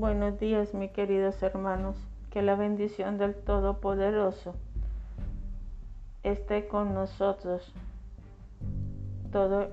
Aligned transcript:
Buenos 0.00 0.40
días, 0.40 0.72
mis 0.72 0.90
queridos 0.92 1.42
hermanos. 1.42 1.94
Que 2.30 2.40
la 2.40 2.54
bendición 2.54 3.18
del 3.18 3.34
Todopoderoso 3.34 4.54
esté 6.22 6.68
con 6.68 6.94
nosotros 6.94 7.70
todo 9.30 9.68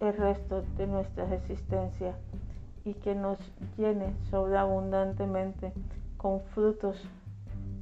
el 0.00 0.16
resto 0.16 0.64
de 0.76 0.88
nuestra 0.88 1.32
existencia 1.36 2.16
y 2.84 2.94
que 2.94 3.14
nos 3.14 3.38
llene 3.76 4.12
sobreabundantemente 4.28 5.72
con 6.16 6.40
frutos 6.40 7.00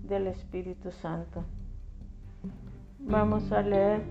del 0.06 0.26
Espíritu 0.26 0.90
Santo. 0.90 1.42
Vamos 2.98 3.50
a 3.50 3.62
leer 3.62 4.02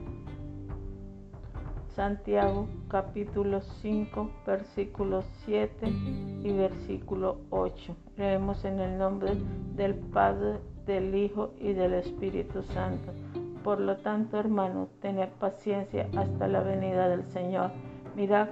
Santiago 1.95 2.67
capítulo 2.89 3.61
5 3.61 4.29
versículo 4.45 5.23
7 5.45 5.87
y 6.43 6.51
versículo 6.51 7.37
8. 7.51 7.95
Leemos 8.17 8.65
en 8.65 8.81
el 8.81 8.97
nombre 8.97 9.31
del 9.77 9.95
Padre, 9.95 10.59
del 10.85 11.15
Hijo 11.15 11.53
y 11.57 11.71
del 11.71 11.93
Espíritu 11.93 12.63
Santo. 12.63 13.13
Por 13.63 13.79
lo 13.79 13.95
tanto, 13.95 14.37
hermanos, 14.37 14.89
tened 14.99 15.29
paciencia 15.39 16.09
hasta 16.17 16.49
la 16.49 16.59
venida 16.59 17.07
del 17.07 17.23
Señor. 17.29 17.71
Mirad 18.13 18.49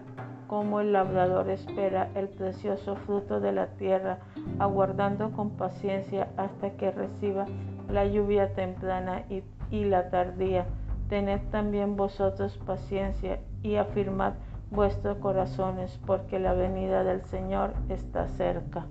cómo 0.48 0.80
el 0.80 0.94
labrador 0.94 1.50
espera 1.50 2.12
el 2.16 2.30
precioso 2.30 2.96
fruto 2.96 3.42
de 3.42 3.52
la 3.52 3.68
tierra, 3.76 4.20
aguardando 4.58 5.34
con 5.34 5.50
paciencia 5.58 6.30
hasta 6.38 6.78
que 6.78 6.92
reciba 6.92 7.46
la 7.90 8.06
lluvia 8.06 8.54
temprana 8.54 9.26
y 9.70 9.84
la 9.84 10.10
tardía 10.10 10.66
Tened 11.14 11.42
también 11.52 11.96
vosotros 11.96 12.58
paciencia 12.66 13.40
y 13.62 13.76
afirmad 13.76 14.34
vuestros 14.72 15.20
corazones, 15.20 16.00
porque 16.08 16.40
la 16.40 16.54
venida 16.54 17.04
del 17.04 17.24
Señor 17.26 17.76
está 17.88 18.28
cerca. 18.30 18.88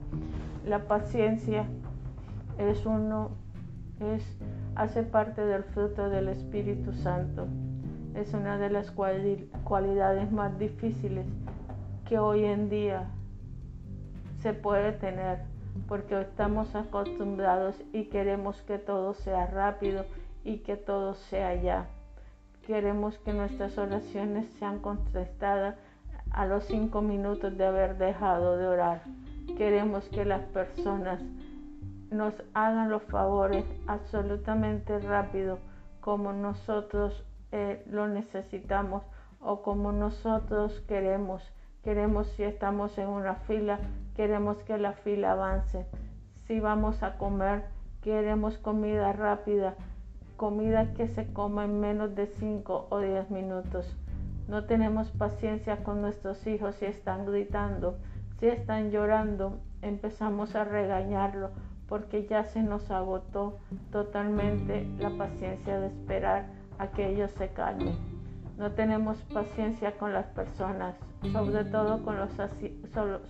La 0.64 0.84
paciencia 0.86 1.66
es 2.58 2.86
uno, 2.86 3.30
es, 3.98 4.22
hace 4.76 5.02
parte 5.02 5.44
del 5.44 5.64
fruto 5.64 6.10
del 6.10 6.28
Espíritu 6.28 6.92
Santo. 6.92 7.48
Es 8.14 8.32
una 8.34 8.56
de 8.56 8.70
las 8.70 8.92
cualidades 8.92 10.30
más 10.30 10.56
difíciles 10.60 11.26
que 12.08 12.20
hoy 12.20 12.44
en 12.44 12.70
día 12.70 13.08
se 14.42 14.54
puede 14.54 14.92
tener, 14.92 15.40
porque 15.88 16.20
estamos 16.20 16.72
acostumbrados 16.76 17.74
y 17.92 18.04
queremos 18.04 18.62
que 18.62 18.78
todo 18.78 19.12
sea 19.12 19.48
rápido 19.48 20.04
y 20.44 20.58
que 20.58 20.76
todo 20.76 21.14
sea 21.14 21.60
ya. 21.60 21.88
Queremos 22.66 23.18
que 23.18 23.32
nuestras 23.32 23.76
oraciones 23.76 24.48
sean 24.58 24.78
contestadas 24.78 25.76
a 26.30 26.46
los 26.46 26.64
cinco 26.64 27.02
minutos 27.02 27.56
de 27.58 27.66
haber 27.66 27.98
dejado 27.98 28.56
de 28.56 28.66
orar. 28.66 29.02
Queremos 29.58 30.08
que 30.10 30.24
las 30.24 30.42
personas 30.46 31.20
nos 32.10 32.34
hagan 32.54 32.88
los 32.88 33.02
favores 33.04 33.64
absolutamente 33.86 34.98
rápido 35.00 35.58
como 36.00 36.32
nosotros 36.32 37.24
eh, 37.50 37.82
lo 37.90 38.06
necesitamos 38.06 39.02
o 39.40 39.62
como 39.62 39.90
nosotros 39.90 40.80
queremos. 40.86 41.42
Queremos 41.82 42.28
si 42.28 42.44
estamos 42.44 42.96
en 42.96 43.08
una 43.08 43.34
fila, 43.34 43.80
queremos 44.14 44.56
que 44.62 44.78
la 44.78 44.92
fila 44.92 45.32
avance. 45.32 45.84
Si 46.46 46.60
vamos 46.60 47.02
a 47.02 47.18
comer, 47.18 47.64
queremos 48.02 48.56
comida 48.58 49.12
rápida 49.12 49.74
comida 50.42 50.92
que 50.94 51.06
se 51.06 51.32
coma 51.32 51.66
en 51.66 51.78
menos 51.78 52.16
de 52.16 52.26
5 52.26 52.88
o 52.90 52.98
10 52.98 53.30
minutos. 53.30 53.86
No 54.48 54.64
tenemos 54.64 55.08
paciencia 55.12 55.84
con 55.84 56.02
nuestros 56.02 56.44
hijos 56.48 56.74
si 56.74 56.86
están 56.86 57.26
gritando, 57.26 57.96
si 58.40 58.48
están 58.48 58.90
llorando, 58.90 59.60
empezamos 59.82 60.56
a 60.56 60.64
regañarlo 60.64 61.50
porque 61.88 62.26
ya 62.26 62.42
se 62.42 62.60
nos 62.60 62.90
agotó 62.90 63.60
totalmente 63.92 64.84
la 64.98 65.10
paciencia 65.10 65.78
de 65.78 65.86
esperar 65.86 66.46
a 66.80 66.88
que 66.88 67.10
ellos 67.10 67.30
se 67.38 67.46
calmen. 67.50 67.94
No 68.58 68.72
tenemos 68.72 69.18
paciencia 69.32 69.96
con 69.96 70.12
las 70.12 70.26
personas, 70.26 70.96
sobre 71.30 71.64
todo 71.66 72.02
con 72.02 72.16
los, 72.16 72.30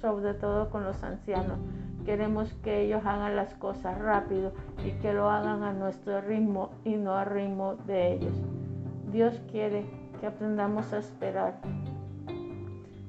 sobre 0.00 0.32
todo 0.32 0.70
con 0.70 0.84
los 0.84 1.02
ancianos. 1.04 1.58
Queremos 2.04 2.52
que 2.64 2.82
ellos 2.82 3.04
hagan 3.04 3.36
las 3.36 3.54
cosas 3.54 3.98
rápido 3.98 4.52
y 4.84 4.90
que 5.00 5.12
lo 5.12 5.30
hagan 5.30 5.62
a 5.62 5.72
nuestro 5.72 6.20
ritmo 6.20 6.70
y 6.84 6.96
no 6.96 7.14
al 7.14 7.26
ritmo 7.26 7.76
de 7.86 8.14
ellos. 8.14 8.34
Dios 9.12 9.40
quiere 9.50 9.84
que 10.20 10.26
aprendamos 10.26 10.92
a 10.92 10.98
esperar. 10.98 11.58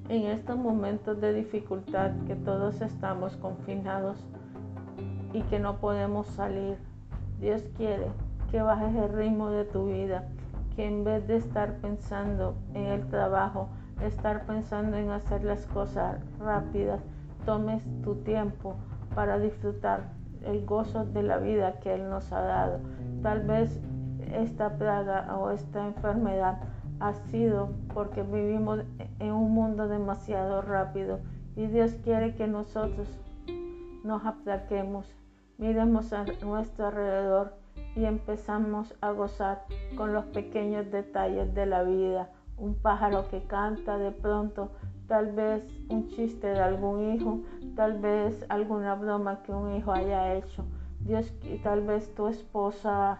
En 0.09 0.25
estos 0.25 0.57
momentos 0.57 1.19
de 1.21 1.33
dificultad 1.33 2.11
que 2.27 2.35
todos 2.35 2.81
estamos 2.81 3.35
confinados 3.37 4.17
y 5.31 5.41
que 5.43 5.59
no 5.59 5.77
podemos 5.77 6.27
salir, 6.27 6.77
Dios 7.39 7.63
quiere 7.77 8.07
que 8.51 8.61
bajes 8.61 8.95
el 8.95 9.11
ritmo 9.11 9.49
de 9.49 9.65
tu 9.65 9.87
vida, 9.87 10.27
que 10.75 10.85
en 10.85 11.03
vez 11.03 11.25
de 11.27 11.37
estar 11.37 11.77
pensando 11.77 12.55
en 12.75 12.85
el 12.85 13.07
trabajo, 13.07 13.69
estar 14.03 14.45
pensando 14.45 14.97
en 14.97 15.09
hacer 15.09 15.43
las 15.43 15.65
cosas 15.67 16.17
rápidas, 16.39 17.01
tomes 17.45 17.83
tu 18.03 18.15
tiempo 18.23 18.75
para 19.15 19.39
disfrutar 19.39 20.11
el 20.45 20.65
gozo 20.65 21.05
de 21.05 21.23
la 21.23 21.37
vida 21.37 21.79
que 21.79 21.93
Él 21.93 22.09
nos 22.09 22.31
ha 22.31 22.41
dado. 22.41 22.79
Tal 23.21 23.41
vez 23.41 23.79
esta 24.33 24.77
plaga 24.77 25.37
o 25.37 25.51
esta 25.51 25.85
enfermedad 25.85 26.59
ha 26.99 27.13
sido 27.13 27.69
porque 27.93 28.23
vivimos 28.23 28.79
en 29.19 29.31
un 29.31 29.51
mundo 29.51 29.87
demasiado 29.87 30.61
rápido 30.61 31.19
y 31.55 31.67
Dios 31.67 31.93
quiere 32.03 32.35
que 32.35 32.47
nosotros 32.47 33.07
nos 34.03 34.25
aplaquemos, 34.25 35.05
miremos 35.57 36.11
a 36.13 36.25
nuestro 36.43 36.87
alrededor 36.87 37.53
y 37.95 38.05
empezamos 38.05 38.93
a 39.01 39.11
gozar 39.11 39.65
con 39.95 40.13
los 40.13 40.25
pequeños 40.25 40.91
detalles 40.91 41.53
de 41.53 41.65
la 41.65 41.83
vida. 41.83 42.29
Un 42.57 42.75
pájaro 42.75 43.27
que 43.29 43.43
canta 43.43 43.97
de 43.97 44.11
pronto, 44.11 44.71
tal 45.13 45.31
vez 45.31 45.63
un 45.89 46.07
chiste 46.07 46.47
de 46.47 46.59
algún 46.59 47.13
hijo, 47.13 47.41
tal 47.75 47.99
vez 47.99 48.43
alguna 48.49 48.95
broma 48.95 49.43
que 49.43 49.51
un 49.51 49.75
hijo 49.75 49.91
haya 49.91 50.33
hecho. 50.33 50.65
Dios, 51.01 51.31
tal 51.61 51.81
vez 51.81 52.11
tu 52.15 52.27
esposa 52.27 53.19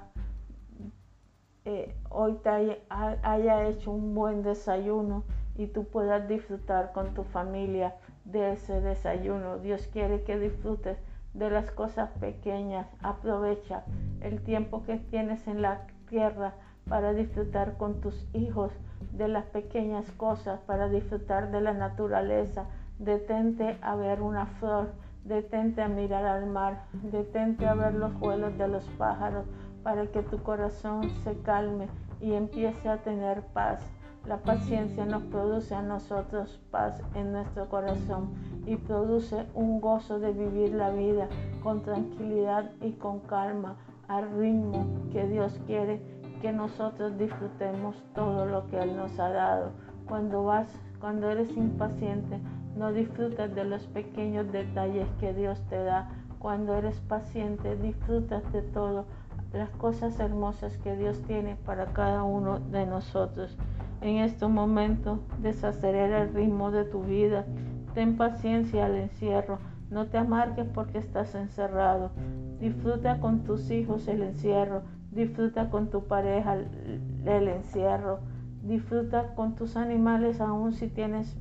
eh, 1.66 1.96
hoy 2.09 2.34
te 2.42 2.50
haya, 2.50 2.78
haya 2.90 3.68
hecho 3.68 3.92
un 3.92 4.16
buen 4.16 4.42
desayuno 4.42 5.24
y 5.56 5.68
tú 5.68 5.84
puedas 5.84 6.28
disfrutar 6.28 6.94
con 6.94 7.14
tu 7.14 7.26
familia 7.26 7.94
de 8.25 8.54
ese 8.54 8.81
desayuno. 8.81 9.60
Dios 9.60 9.88
quiere 9.94 10.24
que 10.24 10.40
disfrutes 10.40 10.98
de 11.36 11.52
las 11.52 11.70
cosas 11.70 12.10
pequeñas. 12.20 12.88
Aprovecha 13.04 13.84
el 14.22 14.42
tiempo 14.42 14.84
que 14.84 14.98
tienes 14.98 15.48
en 15.48 15.62
la 15.62 15.86
tierra 16.10 16.56
para 16.88 17.14
disfrutar 17.14 17.78
con 17.78 18.02
tus 18.02 18.28
hijos 18.34 18.72
de 19.12 19.28
las 19.28 19.46
pequeñas 19.46 20.12
cosas, 20.12 20.60
para 20.62 20.90
disfrutar 20.90 21.52
de 21.52 21.62
la 21.62 21.74
naturaleza. 21.74 22.66
Detente 23.00 23.78
a 23.82 23.96
ver 23.96 24.22
una 24.22 24.46
flor, 24.46 24.92
detente 25.24 25.82
a 25.82 25.88
mirar 25.88 26.26
al 26.26 26.48
mar, 26.48 26.86
detente 27.12 27.68
a 27.68 27.74
ver 27.74 27.94
los 27.94 28.18
vuelos 28.20 28.58
de 28.58 28.68
los 28.68 28.84
pájaros 28.98 29.46
para 29.84 30.08
que 30.08 30.22
tu 30.22 30.42
corazón 30.42 31.10
se 31.24 31.38
calme 31.40 31.88
y 32.22 32.34
empiece 32.34 32.90
a 32.90 32.98
tener 32.98 33.42
paz. 33.48 33.86
La 34.26 34.38
paciencia 34.38 35.06
nos 35.06 35.24
produce 35.24 35.76
a 35.76 35.82
nosotros 35.82 36.62
paz 36.72 37.02
en 37.14 37.34
nuestro 37.34 37.68
corazón 37.68 38.34
y 38.66 38.78
produce 38.78 39.46
un 39.54 39.82
gozo 39.82 40.20
de 40.20 40.32
vivir 40.32 40.74
la 40.74 40.92
vida 40.92 41.28
con 41.62 41.82
tranquilidad 41.82 42.72
y 42.80 42.94
con 42.94 43.20
calma 43.20 43.76
al 44.08 44.30
ritmo 44.38 44.86
que 45.12 45.28
Dios 45.28 45.60
quiere 45.68 46.02
que 46.44 46.51
nosotros 46.51 47.18
disfrutemos 47.18 47.95
todo 48.13 48.45
lo 48.45 48.68
que 48.68 48.78
Él 48.78 48.98
nos 48.98 49.18
ha 49.18 49.30
dado. 49.30 49.72
Cuando 50.06 50.44
vas, 50.44 50.68
cuando 51.00 51.31
eres 51.31 51.56
impaciente, 51.56 52.38
no 52.75 52.92
disfrutas 52.92 53.56
de 53.56 53.63
los 53.63 53.88
pequeños 53.88 54.51
detalles 54.51 55.07
que 55.22 55.34
Dios 55.34 55.63
te 55.69 55.81
da. 55.81 56.10
Cuando 56.40 56.75
eres 56.75 57.00
paciente, 57.00 57.78
disfrutas 57.78 58.44
de 58.51 58.62
todo, 58.62 59.06
las 59.54 59.69
cosas 59.69 60.19
hermosas 60.19 60.78
que 60.80 60.98
Dios 60.98 61.22
tiene 61.22 61.56
para 61.56 61.86
cada 61.94 62.24
uno 62.24 62.60
de 62.60 62.86
nosotros 62.88 63.57
en 64.04 64.18
estos 64.18 64.51
momentos, 64.51 65.19
desacelera 65.42 66.24
el 66.24 66.34
ritmo 66.34 66.72
de 66.72 66.84
tu 66.84 67.04
vida. 67.04 67.45
Ten 67.94 68.18
paciencia 68.18 68.86
al 68.86 68.98
encierro. 68.98 69.60
No 69.90 70.07
te 70.07 70.18
amargues 70.18 70.68
porque 70.74 70.98
estás 70.98 71.36
encerrado. 71.36 72.12
Disfruta 72.60 73.22
con 73.22 73.45
tus 73.45 73.72
hijos 73.72 74.10
el 74.10 74.24
encierro. 74.24 74.81
Disfruta 75.13 75.69
con 75.69 75.89
tu 75.89 76.06
pareja 76.06 76.56
el 76.56 77.48
encierro. 77.48 78.19
Disfruta 78.63 79.36
con 79.36 79.56
tus 79.56 79.75
animales 79.75 80.42
aún 80.42 80.74
si 80.74 80.88
tienes 80.88 81.36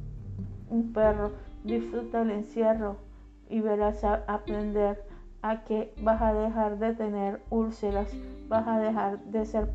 un 0.68 0.92
perro. 0.92 1.32
Disfruta 1.64 2.22
el 2.22 2.30
encierro 2.30 2.96
y 3.48 3.60
verás 3.60 4.02
a 4.04 4.24
aprender 4.26 5.04
a 5.42 5.64
que 5.64 5.92
vas 6.00 6.22
a 6.22 6.32
dejar 6.32 6.78
de 6.78 6.94
tener 6.94 7.42
úlceras, 7.50 8.08
vas 8.48 8.66
a 8.66 8.78
dejar 8.78 9.18
de 9.24 9.44
ser 9.44 9.68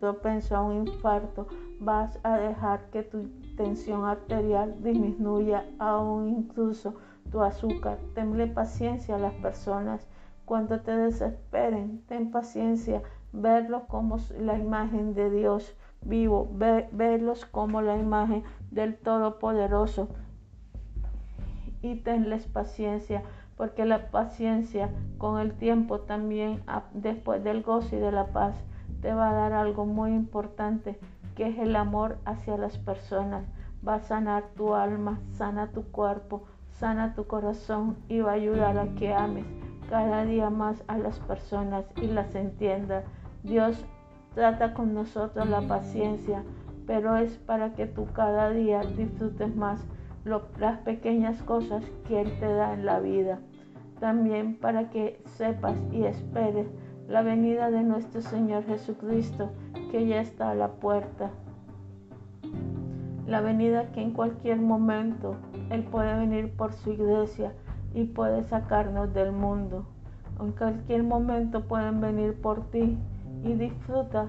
propenso 0.00 0.56
a 0.56 0.62
un 0.62 0.88
infarto, 0.88 1.46
vas 1.80 2.18
a 2.22 2.38
dejar 2.38 2.90
que 2.90 3.02
tu 3.02 3.28
tensión 3.56 4.06
arterial 4.06 4.74
disminuya, 4.82 5.66
aún 5.78 6.28
incluso 6.28 6.94
tu 7.30 7.42
azúcar. 7.42 7.98
Tenle 8.14 8.46
paciencia 8.46 9.16
a 9.16 9.18
las 9.18 9.34
personas 9.34 10.08
cuando 10.46 10.80
te 10.80 10.96
desesperen. 10.96 12.02
Ten 12.08 12.30
paciencia, 12.30 13.02
verlos 13.40 13.84
como 13.88 14.18
la 14.38 14.58
imagen 14.58 15.14
de 15.14 15.30
Dios 15.30 15.76
vivo, 16.02 16.48
verlos 16.92 17.44
como 17.46 17.82
la 17.82 17.96
imagen 17.96 18.44
del 18.70 18.96
Todopoderoso. 18.96 20.08
Y 21.82 21.96
tenles 21.96 22.46
paciencia, 22.46 23.22
porque 23.56 23.84
la 23.84 24.10
paciencia 24.10 24.90
con 25.18 25.40
el 25.40 25.52
tiempo 25.52 26.00
también, 26.00 26.62
después 26.94 27.44
del 27.44 27.62
gozo 27.62 27.96
y 27.96 27.98
de 27.98 28.12
la 28.12 28.26
paz, 28.26 28.56
te 29.00 29.12
va 29.12 29.30
a 29.30 29.34
dar 29.34 29.52
algo 29.52 29.86
muy 29.86 30.12
importante, 30.12 30.98
que 31.34 31.48
es 31.48 31.58
el 31.58 31.76
amor 31.76 32.18
hacia 32.24 32.56
las 32.56 32.78
personas. 32.78 33.44
Va 33.86 33.96
a 33.96 34.00
sanar 34.00 34.44
tu 34.56 34.74
alma, 34.74 35.20
sana 35.32 35.68
tu 35.68 35.84
cuerpo, 35.84 36.44
sana 36.70 37.14
tu 37.14 37.26
corazón 37.26 37.96
y 38.08 38.20
va 38.20 38.32
a 38.32 38.34
ayudar 38.34 38.78
a 38.78 38.88
que 38.94 39.14
ames 39.14 39.44
cada 39.88 40.24
día 40.24 40.50
más 40.50 40.82
a 40.88 40.98
las 40.98 41.18
personas 41.20 41.84
y 42.00 42.06
las 42.08 42.34
entiendas. 42.34 43.04
Dios 43.46 43.84
trata 44.34 44.74
con 44.74 44.92
nosotros 44.92 45.48
la 45.48 45.60
paciencia, 45.60 46.42
pero 46.84 47.16
es 47.16 47.38
para 47.38 47.74
que 47.74 47.86
tú 47.86 48.06
cada 48.12 48.50
día 48.50 48.80
disfrutes 48.80 49.54
más 49.54 49.86
las 50.58 50.78
pequeñas 50.78 51.40
cosas 51.44 51.84
que 52.08 52.22
Él 52.22 52.32
te 52.40 52.52
da 52.52 52.74
en 52.74 52.84
la 52.84 52.98
vida. 52.98 53.38
También 54.00 54.56
para 54.56 54.90
que 54.90 55.22
sepas 55.36 55.76
y 55.92 56.02
esperes 56.06 56.66
la 57.06 57.22
venida 57.22 57.70
de 57.70 57.84
nuestro 57.84 58.20
Señor 58.20 58.64
Jesucristo, 58.64 59.52
que 59.92 60.08
ya 60.08 60.20
está 60.20 60.50
a 60.50 60.56
la 60.56 60.72
puerta. 60.72 61.30
La 63.28 63.40
venida 63.40 63.92
que 63.92 64.02
en 64.02 64.10
cualquier 64.10 64.60
momento 64.60 65.36
Él 65.70 65.84
puede 65.84 66.18
venir 66.18 66.52
por 66.56 66.72
su 66.72 66.90
iglesia 66.90 67.52
y 67.94 68.06
puede 68.06 68.42
sacarnos 68.42 69.14
del 69.14 69.30
mundo. 69.30 69.86
En 70.40 70.50
cualquier 70.50 71.04
momento 71.04 71.62
pueden 71.62 72.00
venir 72.00 72.40
por 72.40 72.68
ti 72.72 72.98
y 73.46 73.54
disfruta 73.54 74.28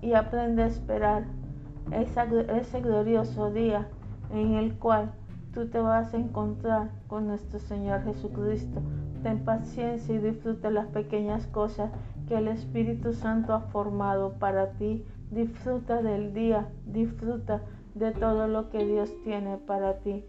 y 0.00 0.14
aprende 0.14 0.62
a 0.62 0.66
esperar 0.66 1.24
ese 1.90 2.80
glorioso 2.80 3.50
día 3.50 3.88
en 4.32 4.54
el 4.54 4.74
cual 4.78 5.12
tú 5.52 5.68
te 5.68 5.78
vas 5.78 6.14
a 6.14 6.16
encontrar 6.16 6.90
con 7.08 7.26
nuestro 7.26 7.58
Señor 7.58 8.04
Jesucristo. 8.04 8.80
Ten 9.22 9.44
paciencia 9.44 10.14
y 10.14 10.18
disfruta 10.18 10.70
las 10.70 10.86
pequeñas 10.86 11.46
cosas 11.48 11.90
que 12.28 12.36
el 12.36 12.48
Espíritu 12.48 13.12
Santo 13.12 13.52
ha 13.52 13.60
formado 13.60 14.34
para 14.38 14.72
ti. 14.72 15.04
Disfruta 15.30 16.02
del 16.02 16.32
día, 16.32 16.68
disfruta 16.86 17.62
de 17.94 18.12
todo 18.12 18.48
lo 18.48 18.70
que 18.70 18.84
Dios 18.84 19.12
tiene 19.24 19.58
para 19.58 19.98
ti. 19.98 20.24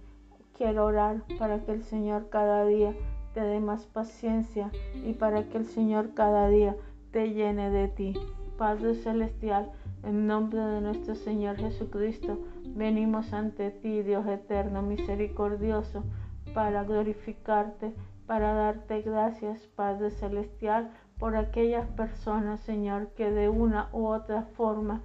Quiero 0.58 0.86
orar 0.86 1.24
para 1.40 1.60
que 1.60 1.72
el 1.72 1.84
Señor 1.84 2.30
cada 2.30 2.66
día 2.66 2.94
te 3.34 3.42
dé 3.42 3.60
más 3.60 3.86
paciencia 3.86 4.72
y 5.06 5.14
para 5.14 5.44
que 5.50 5.58
el 5.58 5.66
Señor 5.66 6.14
cada 6.14 6.48
día 6.50 6.76
te 7.14 7.32
llene 7.32 7.70
de 7.70 7.88
ti. 7.88 8.14
Padre 8.58 8.96
Celestial, 8.96 9.72
en 10.02 10.26
nombre 10.26 10.60
de 10.60 10.82
nuestro 10.82 11.14
Señor 11.14 11.58
Jesucristo, 11.58 12.40
venimos 12.66 13.34
ante 13.34 13.70
ti, 13.70 14.02
Dios 14.02 14.26
eterno, 14.26 14.82
misericordioso, 14.82 16.04
para 16.56 16.84
glorificarte, 16.84 17.94
para 18.26 18.54
darte 18.54 19.02
gracias, 19.02 19.60
Padre 19.76 20.10
Celestial, 20.10 20.92
por 21.20 21.36
aquellas 21.36 21.88
personas, 21.90 22.60
Señor, 22.62 23.10
que 23.10 23.30
de 23.30 23.48
una 23.48 23.90
u 23.94 24.08
otra 24.08 24.44
forma 24.58 25.02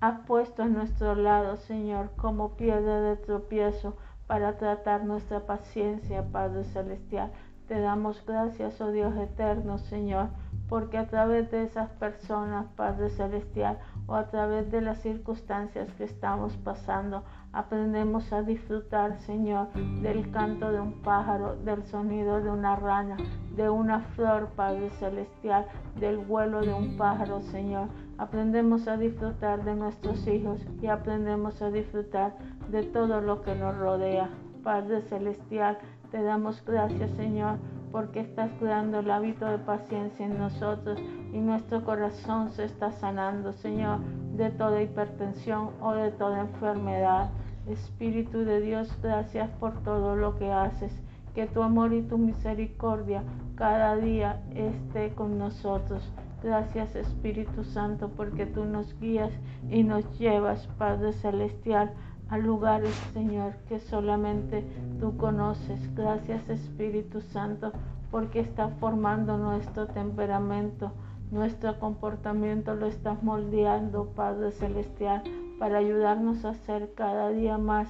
has 0.00 0.26
puesto 0.26 0.64
a 0.64 0.66
nuestro 0.66 1.14
lado, 1.14 1.56
Señor, 1.56 2.10
como 2.16 2.56
piedra 2.56 3.00
de 3.00 3.16
tropiezo 3.16 3.96
para 4.26 4.56
tratar 4.58 5.04
nuestra 5.04 5.46
paciencia, 5.46 6.24
Padre 6.32 6.64
Celestial. 6.64 7.30
Te 7.68 7.80
damos 7.80 8.24
gracias, 8.26 8.80
oh 8.80 8.90
Dios 8.90 9.16
eterno, 9.16 9.78
Señor 9.78 10.30
porque 10.68 10.98
a 10.98 11.06
través 11.06 11.50
de 11.50 11.62
esas 11.62 11.90
personas, 11.90 12.66
Padre 12.76 13.10
Celestial, 13.10 13.78
o 14.06 14.14
a 14.14 14.28
través 14.28 14.70
de 14.70 14.80
las 14.80 14.98
circunstancias 14.98 15.92
que 15.94 16.04
estamos 16.04 16.56
pasando, 16.58 17.24
aprendemos 17.52 18.32
a 18.32 18.42
disfrutar, 18.42 19.18
Señor, 19.20 19.72
del 20.02 20.30
canto 20.30 20.72
de 20.72 20.80
un 20.80 21.02
pájaro, 21.02 21.56
del 21.56 21.84
sonido 21.84 22.40
de 22.40 22.50
una 22.50 22.76
rana, 22.76 23.16
de 23.54 23.70
una 23.70 24.00
flor, 24.00 24.48
Padre 24.56 24.90
Celestial, 24.90 25.66
del 25.98 26.18
vuelo 26.18 26.60
de 26.60 26.74
un 26.74 26.96
pájaro, 26.96 27.40
Señor. 27.42 27.88
Aprendemos 28.18 28.88
a 28.88 28.96
disfrutar 28.96 29.64
de 29.64 29.74
nuestros 29.74 30.26
hijos 30.26 30.60
y 30.80 30.86
aprendemos 30.86 31.62
a 31.62 31.70
disfrutar 31.70 32.34
de 32.68 32.82
todo 32.82 33.20
lo 33.20 33.42
que 33.42 33.54
nos 33.54 33.76
rodea. 33.76 34.30
Padre 34.64 35.02
Celestial, 35.02 35.78
te 36.10 36.22
damos 36.22 36.64
gracias, 36.64 37.10
Señor 37.12 37.58
porque 37.90 38.20
estás 38.20 38.50
cuidando 38.58 39.00
el 39.00 39.10
hábito 39.10 39.46
de 39.46 39.58
paciencia 39.58 40.26
en 40.26 40.38
nosotros 40.38 40.98
y 41.32 41.38
nuestro 41.38 41.84
corazón 41.84 42.50
se 42.52 42.64
está 42.64 42.92
sanando, 42.92 43.52
Señor, 43.52 44.00
de 44.36 44.50
toda 44.50 44.82
hipertensión 44.82 45.70
o 45.80 45.92
de 45.92 46.10
toda 46.10 46.40
enfermedad. 46.40 47.30
Espíritu 47.66 48.44
de 48.44 48.60
Dios, 48.60 48.88
gracias 49.02 49.50
por 49.58 49.82
todo 49.82 50.16
lo 50.16 50.36
que 50.36 50.52
haces. 50.52 50.92
Que 51.34 51.46
tu 51.46 51.62
amor 51.62 51.92
y 51.92 52.02
tu 52.02 52.16
misericordia 52.16 53.22
cada 53.56 53.96
día 53.96 54.42
esté 54.54 55.12
con 55.14 55.38
nosotros. 55.38 56.12
Gracias 56.42 56.94
Espíritu 56.94 57.64
Santo 57.64 58.10
porque 58.16 58.46
tú 58.46 58.64
nos 58.64 58.98
guías 59.00 59.32
y 59.70 59.82
nos 59.82 60.18
llevas, 60.18 60.66
Padre 60.78 61.12
Celestial, 61.12 61.92
a 62.28 62.38
lugares, 62.38 62.94
Señor, 63.12 63.54
que 63.68 63.78
solamente 63.78 64.64
tú 64.98 65.16
conoces. 65.16 65.94
Gracias 65.94 66.48
Espíritu 66.48 67.20
Santo, 67.20 67.72
porque 68.10 68.40
está 68.40 68.68
formando 68.80 69.38
nuestro 69.38 69.86
temperamento, 69.86 70.92
nuestro 71.30 71.78
comportamiento 71.78 72.74
lo 72.74 72.86
estás 72.86 73.22
moldeando, 73.22 74.06
Padre 74.14 74.52
Celestial, 74.52 75.22
para 75.58 75.78
ayudarnos 75.78 76.44
a 76.44 76.54
ser 76.54 76.92
cada 76.94 77.30
día 77.30 77.58
más 77.58 77.88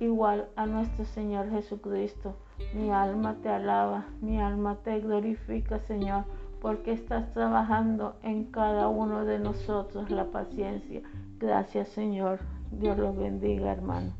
igual 0.00 0.48
a 0.56 0.66
nuestro 0.66 1.04
Señor 1.04 1.50
Jesucristo. 1.50 2.36
Mi 2.74 2.90
alma 2.90 3.36
te 3.42 3.48
alaba, 3.48 4.06
mi 4.20 4.40
alma 4.40 4.76
te 4.82 5.00
glorifica, 5.00 5.78
Señor, 5.80 6.24
porque 6.60 6.92
estás 6.92 7.32
trabajando 7.32 8.16
en 8.22 8.44
cada 8.46 8.88
uno 8.88 9.24
de 9.24 9.38
nosotros 9.38 10.10
la 10.10 10.26
paciencia. 10.26 11.02
Gracias, 11.38 11.88
Señor. 11.88 12.40
Dios 12.70 12.98
los 12.98 13.16
bendiga, 13.16 13.72
hermano. 13.72 14.12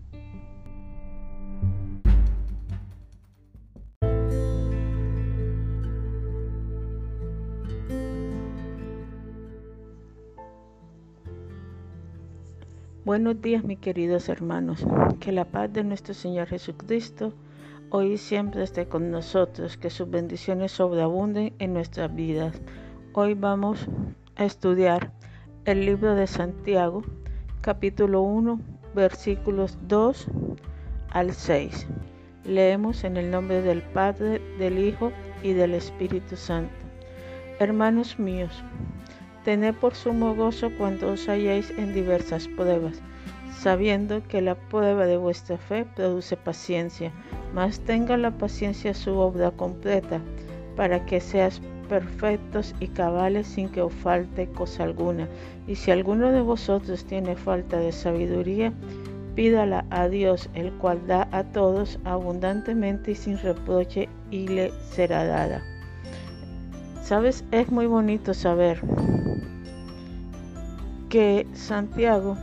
Buenos 13.05 13.41
días, 13.41 13.65
mis 13.65 13.79
queridos 13.79 14.29
hermanos. 14.29 14.85
Que 15.19 15.33
la 15.33 15.47
paz 15.47 15.73
de 15.73 15.83
nuestro 15.83 16.13
Señor 16.13 16.49
Jesucristo 16.49 17.33
hoy 17.91 18.13
y 18.13 18.19
siempre 18.19 18.63
esté 18.63 18.87
con 18.87 19.11
nosotros, 19.11 19.77
que 19.77 19.89
sus 19.89 20.11
bendiciones 20.11 20.73
sobreabunden 20.73 21.55
en 21.59 21.73
nuestras 21.73 22.15
vidas. 22.15 22.61
Hoy 23.15 23.35
vamos 23.35 23.89
a 24.37 24.45
estudiar 24.45 25.13
el 25.65 25.87
libro 25.87 26.15
de 26.15 26.27
Santiago, 26.27 27.03
capítulo 27.61 28.23
1, 28.23 28.61
versículos 28.95 29.77
2 29.89 30.27
al 31.11 31.33
6. 31.33 31.87
Leemos 32.45 33.05
en 33.05 33.17
el 33.17 33.31
nombre 33.31 33.63
del 33.63 33.83
Padre, 33.83 34.41
del 34.59 34.79
Hijo 34.79 35.13
y 35.43 35.53
del 35.53 35.75
Espíritu 35.75 36.37
Santo. 36.37 36.73
Hermanos 37.59 38.19
míos, 38.19 38.63
tened 39.45 39.75
por 39.75 39.95
sumo 39.95 40.35
gozo 40.35 40.71
cuando 40.79 41.13
os 41.13 41.29
halléis 41.29 41.71
en 41.77 41.93
diversas 41.93 42.47
pruebas, 42.49 43.03
sabiendo 43.53 44.23
que 44.29 44.41
la 44.41 44.55
prueba 44.55 45.07
de 45.07 45.17
vuestra 45.17 45.59
fe 45.59 45.85
produce 45.97 46.37
paciencia, 46.37 47.13
mas 47.55 47.81
tenga 47.81 48.17
la 48.17 48.31
paciencia 48.31 48.95
su 48.95 49.17
obra 49.17 49.51
completa, 49.51 50.21
para 50.77 51.05
que 51.05 51.21
seas 51.21 51.61
perfectos 51.89 52.75
y 52.81 52.89
cabales 52.89 53.47
sin 53.47 53.69
que 53.69 53.83
os 53.83 53.93
falte 53.93 54.49
cosa 54.49 54.85
alguna. 54.85 55.27
Y 55.67 55.75
si 55.75 55.91
alguno 55.91 56.31
de 56.31 56.43
vosotros 56.43 57.05
tiene 57.05 57.35
falta 57.35 57.79
de 57.79 57.93
sabiduría, 57.93 58.73
pídala 59.35 59.85
a 59.91 60.09
Dios, 60.09 60.51
el 60.55 60.73
cual 60.75 61.07
da 61.07 61.29
a 61.33 61.45
todos 61.45 61.99
abundantemente 62.05 63.13
y 63.13 63.15
sin 63.15 63.39
reproche, 63.39 64.09
y 64.31 64.49
le 64.49 64.71
será 64.91 65.25
dada. 65.25 65.63
Sabes, 67.03 67.45
es 67.51 67.71
muy 67.71 67.87
bonito 67.87 68.35
saber 68.35 68.81
que 71.09 71.47
Santiago, 71.55 72.37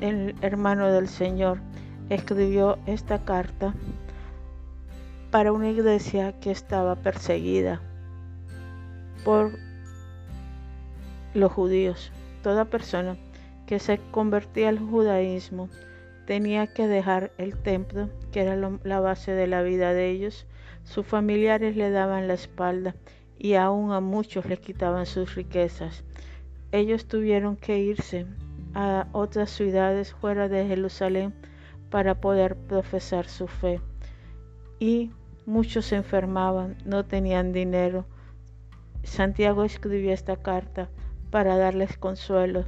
el 0.00 0.34
hermano 0.42 0.92
del 0.92 1.08
Señor, 1.08 1.58
escribió 2.10 2.78
esta 2.86 3.24
carta 3.24 3.74
para 5.30 5.52
una 5.52 5.70
iglesia 5.70 6.38
que 6.40 6.50
estaba 6.50 6.96
perseguida 6.96 7.80
por 9.26 9.58
los 11.34 11.50
judíos. 11.50 12.12
Toda 12.44 12.66
persona 12.66 13.16
que 13.66 13.80
se 13.80 13.98
convertía 14.12 14.68
al 14.68 14.78
judaísmo 14.78 15.68
tenía 16.26 16.68
que 16.68 16.86
dejar 16.86 17.32
el 17.36 17.58
templo, 17.58 18.08
que 18.30 18.42
era 18.42 18.54
la 18.84 19.00
base 19.00 19.32
de 19.32 19.48
la 19.48 19.62
vida 19.62 19.92
de 19.94 20.10
ellos. 20.10 20.46
Sus 20.84 21.04
familiares 21.04 21.76
le 21.76 21.90
daban 21.90 22.28
la 22.28 22.34
espalda 22.34 22.94
y 23.36 23.54
aún 23.54 23.90
a 23.90 23.98
muchos 23.98 24.46
le 24.46 24.58
quitaban 24.58 25.06
sus 25.06 25.34
riquezas. 25.34 26.04
Ellos 26.70 27.06
tuvieron 27.08 27.56
que 27.56 27.80
irse 27.80 28.26
a 28.74 29.08
otras 29.10 29.50
ciudades 29.50 30.12
fuera 30.12 30.48
de 30.48 30.68
Jerusalén 30.68 31.34
para 31.90 32.20
poder 32.20 32.54
profesar 32.54 33.26
su 33.26 33.48
fe. 33.48 33.80
Y 34.78 35.10
muchos 35.46 35.86
se 35.86 35.96
enfermaban, 35.96 36.78
no 36.84 37.04
tenían 37.04 37.52
dinero. 37.52 38.06
Santiago 39.06 39.64
escribió 39.64 40.12
esta 40.12 40.36
carta 40.36 40.88
para 41.30 41.56
darles 41.56 41.96
consuelo 41.96 42.64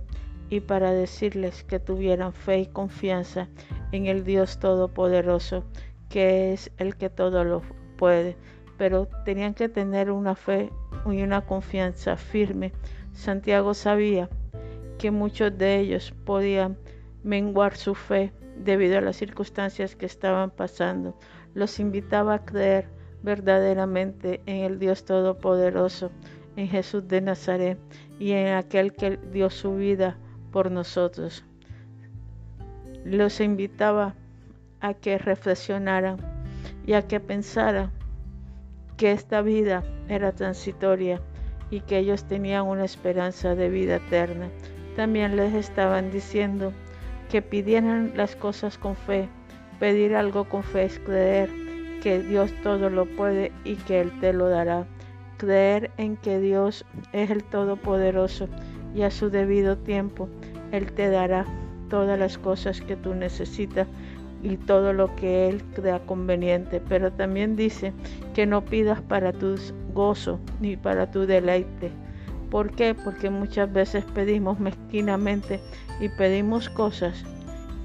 y 0.48 0.60
para 0.60 0.92
decirles 0.92 1.64
que 1.64 1.78
tuvieran 1.80 2.32
fe 2.32 2.60
y 2.60 2.66
confianza 2.66 3.48
en 3.92 4.06
el 4.06 4.24
Dios 4.24 4.58
Todopoderoso, 4.58 5.64
que 6.08 6.52
es 6.52 6.70
el 6.78 6.96
que 6.96 7.10
todo 7.10 7.44
lo 7.44 7.62
puede. 7.96 8.36
Pero 8.78 9.08
tenían 9.24 9.52
que 9.52 9.68
tener 9.68 10.10
una 10.10 10.36
fe 10.36 10.70
y 11.06 11.22
una 11.22 11.44
confianza 11.44 12.16
firme. 12.16 12.72
Santiago 13.12 13.74
sabía 13.74 14.30
que 14.96 15.10
muchos 15.10 15.56
de 15.58 15.80
ellos 15.80 16.14
podían 16.24 16.78
menguar 17.24 17.76
su 17.76 17.94
fe 17.94 18.32
debido 18.56 18.98
a 18.98 19.02
las 19.02 19.16
circunstancias 19.16 19.96
que 19.96 20.06
estaban 20.06 20.50
pasando. 20.50 21.18
Los 21.54 21.80
invitaba 21.80 22.34
a 22.34 22.44
creer 22.44 22.88
verdaderamente 23.22 24.40
en 24.46 24.64
el 24.64 24.78
Dios 24.78 25.04
Todopoderoso, 25.04 26.10
en 26.56 26.68
Jesús 26.68 27.06
de 27.08 27.20
Nazaret 27.20 27.78
y 28.18 28.32
en 28.32 28.54
aquel 28.54 28.92
que 28.92 29.16
dio 29.32 29.50
su 29.50 29.76
vida 29.76 30.16
por 30.52 30.70
nosotros. 30.70 31.44
Los 33.04 33.40
invitaba 33.40 34.14
a 34.80 34.94
que 34.94 35.18
reflexionaran 35.18 36.18
y 36.86 36.94
a 36.94 37.06
que 37.06 37.20
pensaran 37.20 37.90
que 38.96 39.12
esta 39.12 39.42
vida 39.42 39.84
era 40.08 40.32
transitoria 40.32 41.20
y 41.70 41.80
que 41.80 41.98
ellos 41.98 42.24
tenían 42.24 42.66
una 42.66 42.84
esperanza 42.84 43.54
de 43.54 43.68
vida 43.68 43.96
eterna. 43.96 44.48
También 44.96 45.36
les 45.36 45.54
estaban 45.54 46.10
diciendo 46.10 46.72
que 47.30 47.42
pidieran 47.42 48.12
las 48.16 48.34
cosas 48.34 48.78
con 48.78 48.96
fe. 48.96 49.28
Pedir 49.78 50.16
algo 50.16 50.48
con 50.48 50.64
fe 50.64 50.84
es 50.84 50.98
creer 50.98 51.67
que 52.08 52.22
Dios 52.22 52.50
todo 52.62 52.88
lo 52.88 53.04
puede 53.04 53.52
y 53.64 53.74
que 53.74 54.00
Él 54.00 54.10
te 54.18 54.32
lo 54.32 54.48
dará. 54.48 54.86
Creer 55.36 55.90
en 55.98 56.16
que 56.16 56.40
Dios 56.40 56.86
es 57.12 57.28
el 57.28 57.44
Todopoderoso 57.44 58.48
y 58.94 59.02
a 59.02 59.10
su 59.10 59.28
debido 59.28 59.76
tiempo 59.76 60.26
Él 60.72 60.90
te 60.90 61.10
dará 61.10 61.44
todas 61.90 62.18
las 62.18 62.38
cosas 62.38 62.80
que 62.80 62.96
tú 62.96 63.14
necesitas 63.14 63.86
y 64.42 64.56
todo 64.56 64.94
lo 64.94 65.14
que 65.16 65.50
Él 65.50 65.62
crea 65.74 65.98
conveniente. 65.98 66.80
Pero 66.88 67.12
también 67.12 67.56
dice 67.56 67.92
que 68.34 68.46
no 68.46 68.64
pidas 68.64 69.02
para 69.02 69.34
tu 69.34 69.56
gozo 69.92 70.40
ni 70.62 70.78
para 70.78 71.10
tu 71.10 71.26
deleite. 71.26 71.90
¿Por 72.50 72.70
qué? 72.70 72.94
Porque 72.94 73.28
muchas 73.28 73.70
veces 73.70 74.02
pedimos 74.14 74.58
mezquinamente 74.58 75.60
y 76.00 76.08
pedimos 76.08 76.70
cosas 76.70 77.22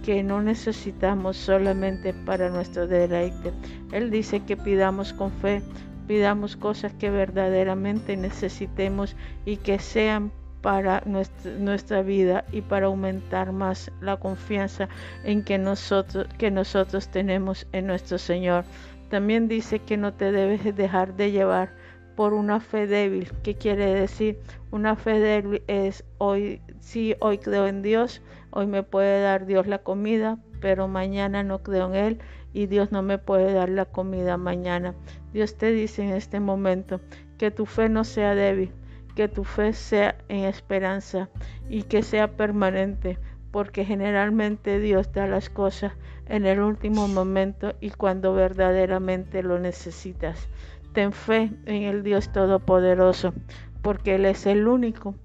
que 0.03 0.21
no 0.21 0.41
necesitamos 0.41 1.37
solamente 1.37 2.13
para 2.13 2.49
nuestro 2.49 2.87
deleite. 2.87 3.53
Él 3.91 4.11
dice 4.11 4.41
que 4.41 4.57
pidamos 4.57 5.13
con 5.13 5.31
fe, 5.31 5.61
pidamos 6.07 6.55
cosas 6.55 6.93
que 6.93 7.09
verdaderamente 7.09 8.17
necesitemos 8.17 9.15
y 9.45 9.57
que 9.57 9.79
sean 9.79 10.31
para 10.61 11.03
nuestra, 11.05 12.01
vida 12.03 12.45
y 12.51 12.61
para 12.61 12.85
aumentar 12.85 13.51
más 13.51 13.91
la 13.99 14.17
confianza 14.17 14.87
en 15.25 15.43
que 15.43 15.57
nosotros, 15.57 16.27
que 16.37 16.51
nosotros 16.51 17.09
tenemos 17.09 17.67
en 17.73 17.87
nuestro 17.87 18.17
Señor. 18.17 18.63
También 19.09 19.47
dice 19.47 19.79
que 19.79 19.97
no 19.97 20.13
te 20.13 20.31
debes 20.31 20.75
dejar 20.75 21.15
de 21.15 21.31
llevar 21.31 21.73
por 22.15 22.33
una 22.33 22.59
fe 22.59 22.87
débil. 22.87 23.31
¿Qué 23.43 23.55
quiere 23.55 23.93
decir? 23.93 24.39
Una 24.71 24.95
fe 24.95 25.19
débil 25.19 25.63
es 25.67 26.05
hoy, 26.17 26.61
sí, 26.79 27.15
hoy 27.19 27.37
creo 27.39 27.67
en 27.67 27.81
Dios, 27.81 28.21
hoy 28.55 28.67
me 28.67 28.83
puede 28.83 29.21
dar 29.21 29.45
Dios 29.45 29.67
la 29.67 29.79
comida, 29.79 30.37
pero 30.61 30.87
mañana 30.87 31.43
no 31.43 31.63
creo 31.63 31.87
en 31.87 31.95
Él 31.95 32.19
y 32.53 32.67
Dios 32.67 32.91
no 32.91 33.01
me 33.01 33.17
puede 33.17 33.51
dar 33.51 33.69
la 33.69 33.85
comida 33.85 34.37
mañana. 34.37 34.93
Dios 35.33 35.57
te 35.57 35.71
dice 35.71 36.03
en 36.03 36.11
este 36.11 36.39
momento 36.39 37.01
que 37.37 37.49
tu 37.49 37.65
fe 37.65 37.89
no 37.89 38.03
sea 38.03 38.35
débil, 38.35 38.71
que 39.15 39.27
tu 39.27 39.43
fe 39.43 39.73
sea 39.73 40.15
en 40.29 40.45
esperanza 40.45 41.29
y 41.67 41.83
que 41.83 42.03
sea 42.03 42.37
permanente, 42.37 43.17
porque 43.51 43.85
generalmente 43.85 44.79
Dios 44.79 45.11
da 45.11 45.27
las 45.27 45.49
cosas 45.49 45.93
en 46.27 46.45
el 46.45 46.59
último 46.59 47.07
momento 47.07 47.73
y 47.81 47.89
cuando 47.89 48.33
verdaderamente 48.33 49.41
lo 49.41 49.59
necesitas. 49.59 50.47
Ten 50.93 51.11
fe 51.11 51.51
en 51.65 51.83
el 51.83 52.03
Dios 52.03 52.31
Todopoderoso, 52.31 53.33
porque 53.81 54.15
Él 54.15 54.25
es 54.25 54.45
el 54.45 54.67
único 54.67 55.15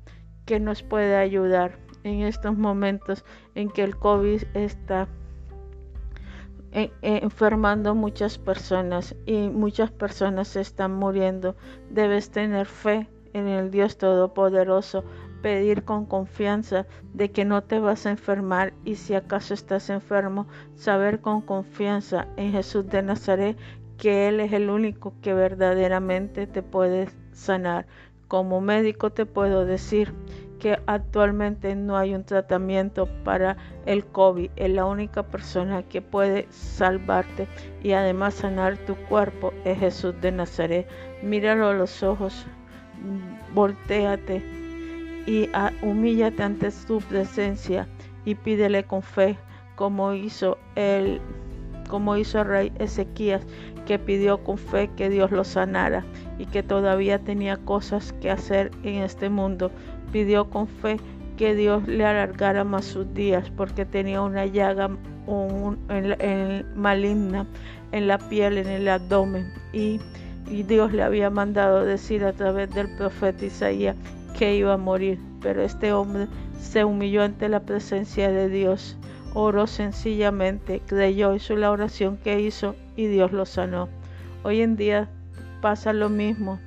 que 0.47 0.61
nos 0.61 0.82
puede 0.82 1.14
ayudar 1.14 1.88
en 2.09 2.23
estos 2.23 2.57
momentos 2.57 3.25
en 3.55 3.71
que 3.71 3.85
el 3.85 3.97
COVID 3.97 4.43
está 4.55 5.09
enfermando 6.73 7.95
muchas 7.95 8.38
personas 8.38 9.15
y 9.27 9.49
muchas 9.49 9.91
personas 9.91 10.55
están 10.57 10.93
muriendo. 10.93 11.57
Debes 11.91 12.31
tener 12.31 12.67
fe 12.67 13.09
en 13.33 13.49
el 13.49 13.71
Dios 13.71 13.97
Todopoderoso, 13.99 15.05
pedir 15.43 15.85
con 15.85 16.05
confianza 16.07 16.87
de 17.15 17.31
que 17.31 17.45
no 17.45 17.62
te 17.62 17.79
vas 17.79 18.07
a 18.07 18.11
enfermar 18.11 18.73
y 18.85 18.97
si 18.97 19.15
acaso 19.15 19.55
estás 19.55 19.88
enfermo, 19.91 20.47
saber 20.75 21.21
con 21.21 21.41
confianza 21.41 22.27
en 22.37 22.53
Jesús 22.53 22.87
de 22.88 23.03
Nazaret 23.03 23.57
que 23.97 24.29
Él 24.29 24.41
es 24.41 24.53
el 24.53 24.71
único 24.71 25.15
que 25.23 25.35
verdaderamente 25.35 26.47
te 26.47 26.62
puede 26.62 27.09
sanar. 27.33 27.87
Como 28.29 28.61
médico 28.61 29.11
te 29.11 29.27
puedo 29.27 29.65
decir 29.65 30.12
que 30.59 30.79
actualmente 30.87 31.75
no 31.75 31.97
hay 31.97 32.15
un 32.15 32.25
tratamiento 32.25 33.09
para 33.25 33.57
el 33.87 34.05
COVID. 34.05 34.50
Es 34.57 34.71
la 34.71 34.85
única 34.85 35.23
persona 35.23 35.83
que 35.83 36.03
puede 36.03 36.47
salvarte 36.50 37.47
y 37.83 37.93
además 37.93 38.35
sanar 38.35 38.77
tu 38.79 38.95
cuerpo 38.95 39.53
es 39.65 39.79
Jesús 39.79 40.15
de 40.21 40.33
Nazaret. 40.33 40.88
Míralo 41.23 41.69
a 41.69 41.75
los 41.75 42.03
ojos, 42.03 42.47
volteate 43.55 44.43
y 45.27 45.50
humíllate 45.83 46.43
ante 46.43 46.71
su 46.71 46.99
presencia 47.00 47.87
y 48.25 48.35
pídele 48.35 48.85
con 48.85 49.03
fe 49.03 49.37
como 49.77 50.12
hizo 50.15 50.59
el 50.75 51.21
como 51.88 52.17
hizo 52.17 52.41
el 52.41 52.47
rey 52.47 52.73
Ezequías 52.79 53.43
que 53.87 53.99
pidió 53.99 54.45
con 54.45 54.59
fe 54.59 54.91
que 54.97 55.09
Dios 55.09 55.31
lo 55.31 55.45
sanara 55.45 56.05
y 56.38 56.47
que 56.47 56.62
todavía 56.62 57.19
tenía 57.19 57.57
cosas 57.57 58.12
que 58.21 58.31
hacer 58.31 58.71
en 58.83 59.03
este 59.03 59.31
mundo 59.31 59.71
pidió 60.12 60.50
con 60.50 60.67
fe 60.67 60.99
que 61.37 61.55
Dios 61.55 61.87
le 61.87 62.05
alargara 62.05 62.65
más 62.65 62.85
sus 62.85 63.12
días 63.15 63.50
porque 63.57 63.85
tenía 63.85 64.23
una 64.23 64.47
llaga 64.47 64.91
maligna 66.75 67.47
en 67.93 68.09
la 68.09 68.19
piel, 68.19 68.59
en 68.59 68.67
el 68.67 68.88
abdomen 68.88 69.53
y 69.73 70.00
Dios 70.65 70.93
le 70.93 71.03
había 71.03 71.31
mandado 71.31 71.85
decir 71.85 72.25
a 72.25 72.33
través 72.33 72.75
del 72.75 72.88
profeta 72.97 73.45
Isaías 73.45 73.97
que 74.38 74.55
iba 74.57 74.75
a 74.75 74.79
morir, 74.79 75.19
pero 75.41 75.62
este 75.62 75.93
hombre 75.93 76.27
se 76.59 76.85
humilló 76.85 77.23
ante 77.23 77.49
la 77.49 77.61
presencia 77.61 78.31
de 78.31 78.49
Dios, 78.49 78.97
oró 79.35 79.67
sencillamente, 79.67 80.81
creyó, 80.87 81.35
hizo 81.35 81.57
la 81.57 81.71
oración 81.71 82.17
que 82.19 82.41
hizo 82.41 82.75
y 82.97 83.07
Dios 83.07 83.33
lo 83.33 83.47
sanó. 83.47 83.88
Hoy 84.43 84.61
en 84.62 84.77
día 84.77 85.09
pasa 85.61 85.93
lo 85.93 86.09
mismo. 86.09 86.61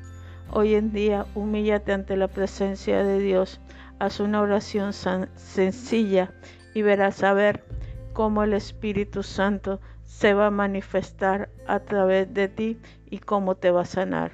Hoy 0.54 0.76
en 0.76 0.92
día 0.92 1.28
humíllate 1.34 1.94
ante 1.94 2.18
la 2.18 2.28
presencia 2.28 3.04
de 3.04 3.20
Dios, 3.20 3.62
haz 4.00 4.20
una 4.20 4.42
oración 4.42 4.92
sencilla 4.92 6.34
y 6.74 6.82
verás 6.82 7.24
a 7.24 7.32
ver 7.32 7.64
cómo 8.12 8.44
el 8.44 8.52
Espíritu 8.52 9.24
Santo 9.24 9.80
se 10.04 10.34
va 10.34 10.48
a 10.48 10.52
manifestar 10.52 11.48
a 11.68 11.80
través 11.80 12.34
de 12.34 12.50
ti 12.50 12.78
y 13.10 13.20
cómo 13.20 13.56
te 13.56 13.72
va 13.72 13.84
a 13.84 13.86
sanar. 13.86 14.34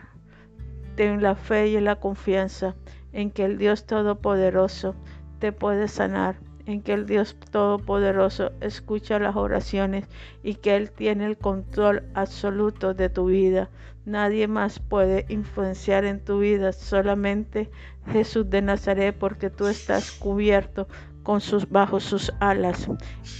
Ten 0.95 1.21
la 1.21 1.35
fe 1.35 1.67
y 1.67 1.79
la 1.79 1.97
confianza 1.97 2.73
en 3.13 3.29
que 3.29 3.45
el 3.45 3.59
Dios 3.59 3.85
Todopoderoso 3.85 4.95
te 5.37 5.51
puede 5.51 5.87
sanar, 5.87 6.37
en 6.65 6.81
que 6.81 6.93
el 6.93 7.05
Dios 7.05 7.35
Todopoderoso 7.51 8.53
escucha 8.59 9.19
las 9.19 9.35
oraciones 9.35 10.07
y 10.41 10.55
que 10.55 10.77
Él 10.77 10.89
tiene 10.89 11.27
el 11.27 11.37
control 11.37 12.09
absoluto 12.15 12.95
de 12.95 13.09
tu 13.09 13.27
vida. 13.27 13.69
Nadie 14.07 14.47
más 14.47 14.79
puede 14.79 15.25
influenciar 15.27 16.05
en 16.05 16.23
tu 16.23 16.39
vida, 16.39 16.71
solamente 16.71 17.69
Jesús 18.09 18.49
de 18.49 18.61
Nazaret, 18.61 19.13
porque 19.13 19.49
tú 19.49 19.67
estás 19.67 20.11
cubierto 20.11 20.87
con 21.23 21.41
sus 21.41 21.69
bajo 21.69 21.99
sus 21.99 22.31
alas 22.39 22.87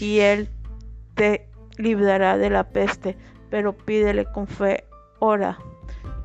y 0.02 0.20
Él 0.20 0.50
te 1.16 1.50
librará 1.78 2.38
de 2.38 2.50
la 2.50 2.66
peste, 2.66 3.16
pero 3.50 3.78
pídele 3.78 4.26
con 4.26 4.46
fe, 4.46 4.84
ora 5.20 5.58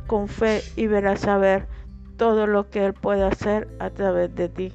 con 0.08 0.26
fe 0.26 0.60
y 0.74 0.88
verás 0.88 1.20
saber 1.20 1.68
todo 2.16 2.48
lo 2.48 2.68
que 2.68 2.84
Él 2.84 2.94
puede 2.94 3.22
hacer 3.22 3.68
a 3.78 3.90
través 3.90 4.34
de 4.34 4.48
ti. 4.48 4.72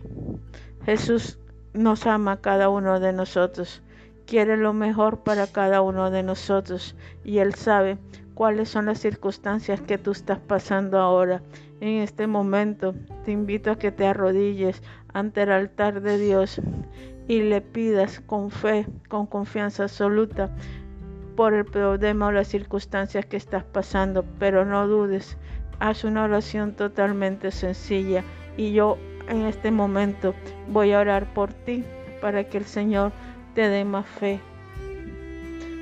Jesús 0.86 1.40
nos 1.74 2.08
ama 2.08 2.32
a 2.32 2.42
cada 2.42 2.70
uno 2.70 3.02
de 3.02 3.12
nosotros. 3.12 3.84
quiere 4.26 4.56
lo 4.56 4.72
mejor 4.72 5.24
para 5.24 5.46
cada 5.46 5.82
uno 5.82 6.10
de 6.10 6.24
nosotros 6.24 6.96
y 7.26 7.40
Él 7.40 7.54
sabe 7.54 7.98
cuáles 8.38 8.70
son 8.70 8.86
las 8.86 9.00
circunstancias 9.00 9.82
que 9.82 9.98
tú 9.98 10.12
estás 10.12 10.38
pasando 10.38 11.00
ahora. 11.00 11.41
En 11.82 12.03
este 12.03 12.27
momento 12.27 12.94
te 13.25 13.32
invito 13.32 13.72
a 13.72 13.79
que 13.79 13.91
te 13.91 14.06
arrodilles 14.06 14.84
ante 15.12 15.41
el 15.41 15.51
altar 15.51 16.01
de 16.01 16.20
Dios 16.20 16.62
y 17.27 17.41
le 17.41 17.62
pidas 17.62 18.20
con 18.20 18.51
fe, 18.51 18.86
con 19.10 19.25
confianza 19.25 19.84
absoluta 19.84 20.51
por 21.36 21.56
el 21.56 21.65
problema 21.65 22.27
o 22.27 22.32
las 22.32 22.48
circunstancias 22.48 23.25
que 23.25 23.38
estás 23.38 23.63
pasando, 23.63 24.24
pero 24.38 24.65
no 24.65 24.88
dudes, 24.88 25.36
haz 25.79 26.03
una 26.03 26.24
oración 26.24 26.74
totalmente 26.74 27.50
sencilla 27.50 28.24
y 28.56 28.72
yo 28.72 29.00
en 29.29 29.46
este 29.46 29.72
momento 29.72 30.36
voy 30.67 30.91
a 30.91 31.00
orar 31.00 31.34
por 31.34 31.53
ti 31.53 31.84
para 32.22 32.44
que 32.44 32.60
el 32.60 32.65
Señor 32.65 33.12
te 33.56 33.67
dé 33.67 33.84
más 33.84 34.06
fe, 34.06 34.39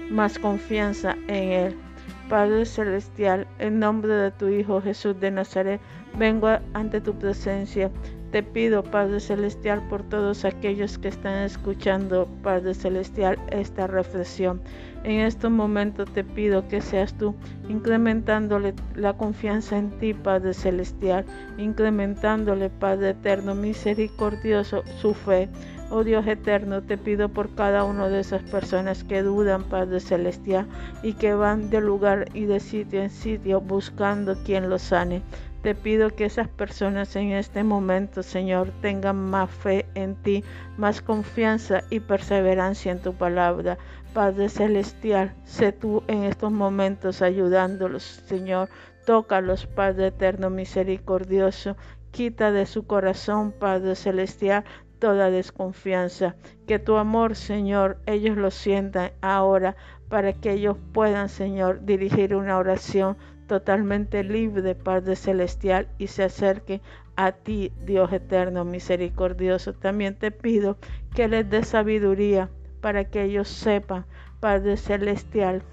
más 0.09 0.39
confianza 0.39 1.17
en 1.27 1.51
Él. 1.51 1.85
Padre 2.29 2.65
Celestial, 2.65 3.48
en 3.60 3.79
nombre 3.79 4.13
de 4.13 4.32
tu 4.32 4.48
Hijo 4.48 4.82
Jesús 4.82 5.20
de 5.20 5.29
Nazaret, 5.32 5.79
vengo 6.17 6.50
ante 6.74 7.00
tu 7.00 7.13
presencia. 7.13 7.91
Te 8.32 8.41
pido, 8.44 8.84
Padre 8.84 9.20
Celestial, 9.20 9.88
por 9.88 10.03
todos 10.03 10.44
aquellos 10.44 10.98
que 10.98 11.08
están 11.08 11.44
escuchando, 11.44 12.27
Padre 12.44 12.74
Celestial, 12.74 13.38
esta 13.51 13.88
reflexión. 13.88 14.62
En 15.03 15.20
estos 15.20 15.51
momentos 15.51 16.12
te 16.12 16.24
pido 16.24 16.67
que 16.67 16.82
seas 16.82 17.13
tú 17.13 17.36
incrementándole 17.70 18.74
la 18.96 19.13
confianza 19.13 19.77
en 19.77 19.91
ti, 20.00 20.15
Padre 20.15 20.53
Celestial, 20.53 21.25
incrementándole, 21.58 22.70
Padre 22.70 23.12
Eterno, 23.12 23.53
misericordioso, 23.53 24.84
su 25.00 25.13
fe. 25.13 25.48
Oh 25.92 26.04
Dios 26.04 26.25
eterno, 26.25 26.82
te 26.82 26.98
pido 26.98 27.30
por 27.30 27.54
cada 27.54 27.84
una 27.84 28.10
de 28.10 28.20
esas 28.20 28.42
personas 28.42 29.04
que 29.04 29.22
dudan, 29.22 29.63
Padre 29.63 30.00
Celestial, 30.00 30.68
y 31.04 31.13
que 31.13 31.36
van 31.36 31.70
de 31.70 31.80
lugar 31.80 32.25
y 32.34 32.46
de 32.46 32.60
sitio 32.60 33.04
en 33.04 33.12
sitio 33.12 33.62
buscando 33.62 34.36
quien 34.44 34.70
los 34.70 34.82
sane. 34.82 35.22
Te 35.62 35.74
pido 35.74 36.10
que 36.10 36.25
esas 36.25 36.48
personas 36.48 37.15
en 37.15 37.32
este 37.32 37.63
momento, 37.63 38.24
Señor, 38.24 38.72
tengan 38.82 39.30
más 39.30 39.50
fe 39.50 39.86
en 39.96 40.15
ti, 40.15 40.44
más 40.77 41.01
confianza 41.01 41.84
y 41.89 42.00
perseverancia 42.00 42.92
en 42.92 43.00
tu 43.00 43.13
palabra. 43.13 43.77
Padre 44.13 44.50
Celestial, 44.50 45.34
sé 45.44 45.72
tú 45.72 46.04
en 46.08 46.24
estos 46.24 46.51
momentos 46.51 47.22
ayudándolos, 47.22 48.04
Señor. 48.27 48.70
Tócalos, 49.06 49.68
Padre 49.68 50.08
Eterno 50.08 50.50
Misericordioso. 50.50 51.75
Quita 52.12 52.51
de 52.51 52.65
su 52.65 52.88
corazón, 52.88 53.51
Padre 53.51 53.96
Celestial, 53.96 54.63
toda 55.00 55.30
desconfianza. 55.30 56.36
Que 56.68 56.80
tu 56.80 56.98
amor, 56.98 57.36
Señor, 57.36 57.98
ellos 58.06 58.38
lo 58.38 58.52
sientan 58.52 59.12
ahora 59.22 59.75
para 60.10 60.34
que 60.34 60.54
ellos 60.54 60.78
puedan, 60.94 61.30
Señor, 61.30 61.86
dirigir 61.86 62.36
una 62.36 62.58
oración 62.58 63.18
totalmente 63.48 64.24
libre, 64.24 64.75
Padre 64.75 65.16
Celestial, 65.16 65.88
y 65.98 66.08
se 66.08 66.24
acerquen 66.24 66.82
a 67.16 67.32
ti, 67.32 67.72
Dios 67.86 68.12
eterno, 68.12 68.66
misericordioso. 68.66 69.74
También 69.74 70.16
te 70.16 70.32
pido 70.32 70.78
que 71.14 71.28
les 71.28 71.50
dé 71.50 71.64
sabiduría 71.64 72.50
para 72.82 73.06
que 73.06 73.24
ellos 73.24 73.48
sepan, 73.48 74.06
Padre 74.40 74.78
Celestial, 74.78 75.64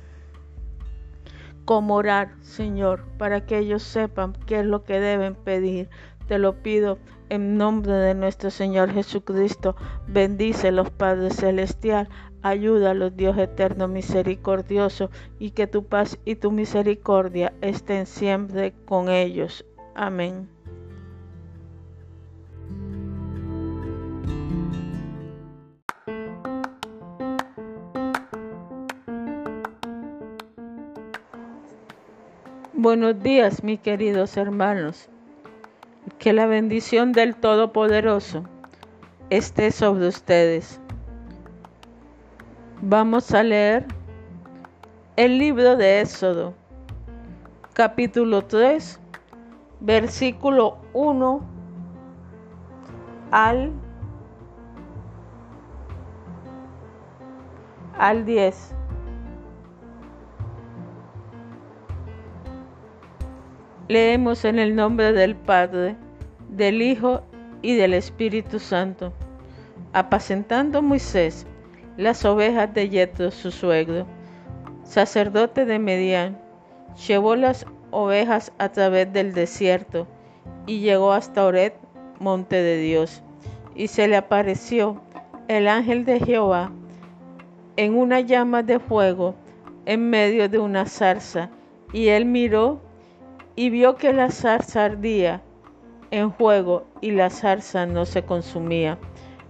cómo 1.64 1.96
orar, 1.96 2.32
Señor, 2.40 3.04
para 3.18 3.44
que 3.44 3.58
ellos 3.58 3.82
sepan 3.82 4.34
qué 4.46 4.60
es 4.60 4.66
lo 4.66 4.84
que 4.84 5.00
deben 5.00 5.34
pedir. 5.34 5.88
Te 6.26 6.38
lo 6.38 6.62
pido 6.62 6.98
en 7.32 7.56
nombre 7.56 7.94
de 7.94 8.14
nuestro 8.14 8.50
Señor 8.50 8.92
Jesucristo. 8.92 9.74
Bendícelos, 10.06 10.90
Padre 10.90 11.30
Celestial. 11.30 12.06
Ayúdalos, 12.42 13.16
Dios 13.16 13.38
eterno, 13.38 13.88
misericordioso, 13.88 15.10
y 15.38 15.52
que 15.52 15.66
tu 15.66 15.86
paz 15.86 16.18
y 16.26 16.34
tu 16.34 16.50
misericordia 16.50 17.54
estén 17.62 18.04
siempre 18.04 18.74
con 18.84 19.08
ellos. 19.08 19.64
Amén. 19.94 20.46
Buenos 32.74 33.22
días, 33.22 33.64
mis 33.64 33.80
queridos 33.80 34.36
hermanos. 34.36 35.08
Que 36.18 36.32
la 36.32 36.46
bendición 36.46 37.12
del 37.12 37.36
Todopoderoso 37.36 38.44
esté 39.30 39.70
sobre 39.70 40.08
ustedes. 40.08 40.80
Vamos 42.80 43.32
a 43.32 43.42
leer 43.42 43.86
el 45.16 45.38
libro 45.38 45.76
de 45.76 46.00
Éxodo, 46.00 46.54
capítulo 47.72 48.42
3, 48.42 48.98
versículo 49.80 50.78
1 50.92 51.40
al, 53.30 53.72
al 57.96 58.24
10. 58.24 58.81
Leemos 63.92 64.46
en 64.46 64.58
el 64.58 64.74
nombre 64.74 65.12
del 65.12 65.36
Padre, 65.36 65.96
del 66.48 66.80
Hijo 66.80 67.20
y 67.60 67.76
del 67.76 67.92
Espíritu 67.92 68.58
Santo. 68.58 69.12
Apacentando 69.92 70.80
Moisés 70.80 71.46
las 71.98 72.24
ovejas 72.24 72.72
de 72.72 72.88
Yetro, 72.88 73.30
su 73.30 73.50
suegro, 73.50 74.06
sacerdote 74.82 75.66
de 75.66 75.78
Medián, 75.78 76.40
llevó 77.06 77.36
las 77.36 77.66
ovejas 77.90 78.50
a 78.56 78.70
través 78.70 79.12
del 79.12 79.34
desierto 79.34 80.06
y 80.66 80.80
llegó 80.80 81.12
hasta 81.12 81.44
Ored, 81.44 81.74
monte 82.18 82.62
de 82.62 82.78
Dios, 82.78 83.22
y 83.74 83.88
se 83.88 84.08
le 84.08 84.16
apareció 84.16 85.02
el 85.48 85.68
ángel 85.68 86.06
de 86.06 86.18
Jehová 86.18 86.72
en 87.76 87.94
una 87.94 88.20
llama 88.20 88.62
de 88.62 88.78
fuego 88.78 89.34
en 89.84 90.08
medio 90.08 90.48
de 90.48 90.58
una 90.58 90.86
zarza, 90.86 91.50
y 91.92 92.08
él 92.08 92.24
miró 92.24 92.80
y 93.54 93.70
vio 93.70 93.96
que 93.96 94.12
la 94.12 94.30
zarza 94.30 94.84
ardía 94.84 95.42
en 96.10 96.32
fuego 96.32 96.84
y 97.00 97.10
la 97.12 97.30
zarza 97.30 97.86
no 97.86 98.04
se 98.04 98.24
consumía. 98.24 98.98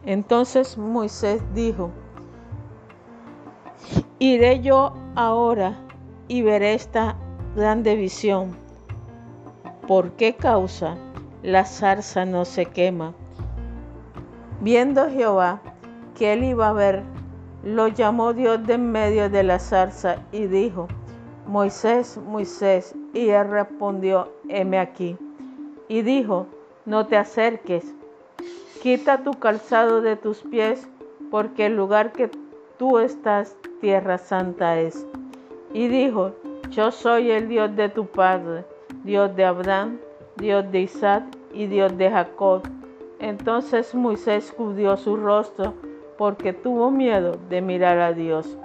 Entonces 0.05 0.79
Moisés 0.79 1.43
dijo, 1.55 1.91
iré 4.19 4.61
yo 4.61 4.95
ahora 5.15 5.77
y 6.29 6.43
veré 6.43 6.75
esta 6.75 7.17
grande 7.55 7.97
visión. 7.97 8.57
¿Por 9.87 10.13
qué 10.13 10.35
causa 10.35 10.97
la 11.43 11.65
zarza 11.65 12.25
no 12.25 12.45
se 12.45 12.67
quema? 12.67 13.15
Viendo 14.61 15.11
Jehová 15.11 15.61
que 16.15 16.33
él 16.33 16.45
iba 16.45 16.69
a 16.69 16.73
ver, 16.73 17.03
lo 17.65 17.89
llamó 17.89 18.33
Dios 18.33 18.65
de 18.67 18.75
en 18.75 18.93
medio 18.93 19.29
de 19.29 19.43
la 19.43 19.59
zarza 19.59 20.17
y 20.31 20.47
dijo, 20.47 20.89
Moisés, 21.47 22.19
Moisés, 22.19 22.95
y 23.13 23.29
él 23.29 23.49
respondió, 23.49 24.29
heme 24.49 24.79
aquí. 24.79 25.17
Y 25.89 26.03
dijo, 26.03 26.47
no 26.85 27.07
te 27.07 27.17
acerques, 27.17 27.95
quita 28.83 29.23
tu 29.23 29.33
calzado 29.33 30.01
de 30.01 30.17
tus 30.17 30.41
pies, 30.43 30.89
porque 31.31 31.67
el 31.67 31.77
lugar 31.77 32.13
que 32.13 32.31
tú 32.79 32.99
estás, 32.99 33.57
tierra 33.81 34.19
santa 34.19 34.79
es. 34.81 35.07
Y 35.73 35.89
dijo, 35.89 36.33
yo 36.71 36.91
soy 36.91 37.31
el 37.31 37.49
Dios 37.49 37.75
de 37.77 37.89
tu 37.89 38.07
padre, 38.07 38.65
Dios 39.05 39.35
de 39.37 39.45
Abraham, 39.45 39.99
Dios 40.37 40.71
de 40.73 40.81
Isaac 40.81 41.25
y 41.53 41.67
Dios 41.67 41.97
de 41.99 42.11
Jacob. 42.11 42.63
Entonces 43.19 43.95
Moisés 43.95 44.53
cubrió 44.53 44.97
su 44.97 45.17
rostro 45.17 45.75
porque 46.19 46.53
tuvo 46.53 46.91
miedo 46.91 47.39
de 47.49 47.61
mirar 47.61 47.99
a 47.99 48.13
Dios. 48.13 48.57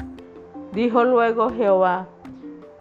Dijo 0.74 1.04
luego 1.04 1.50
Jehová, 1.50 2.08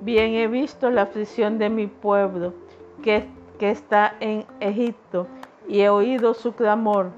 Bien 0.06 0.34
he 0.34 0.46
visto 0.46 0.88
la 0.88 1.02
aflicción 1.02 1.58
de 1.58 1.68
mi 1.68 1.88
pueblo 1.88 2.54
que, 3.02 3.28
está 3.58 4.14
en 4.20 4.46
Egipto 4.60 5.26
y 5.66 5.80
he 5.80 5.88
oído 5.88 6.32
su 6.32 6.52
clamor 6.52 7.10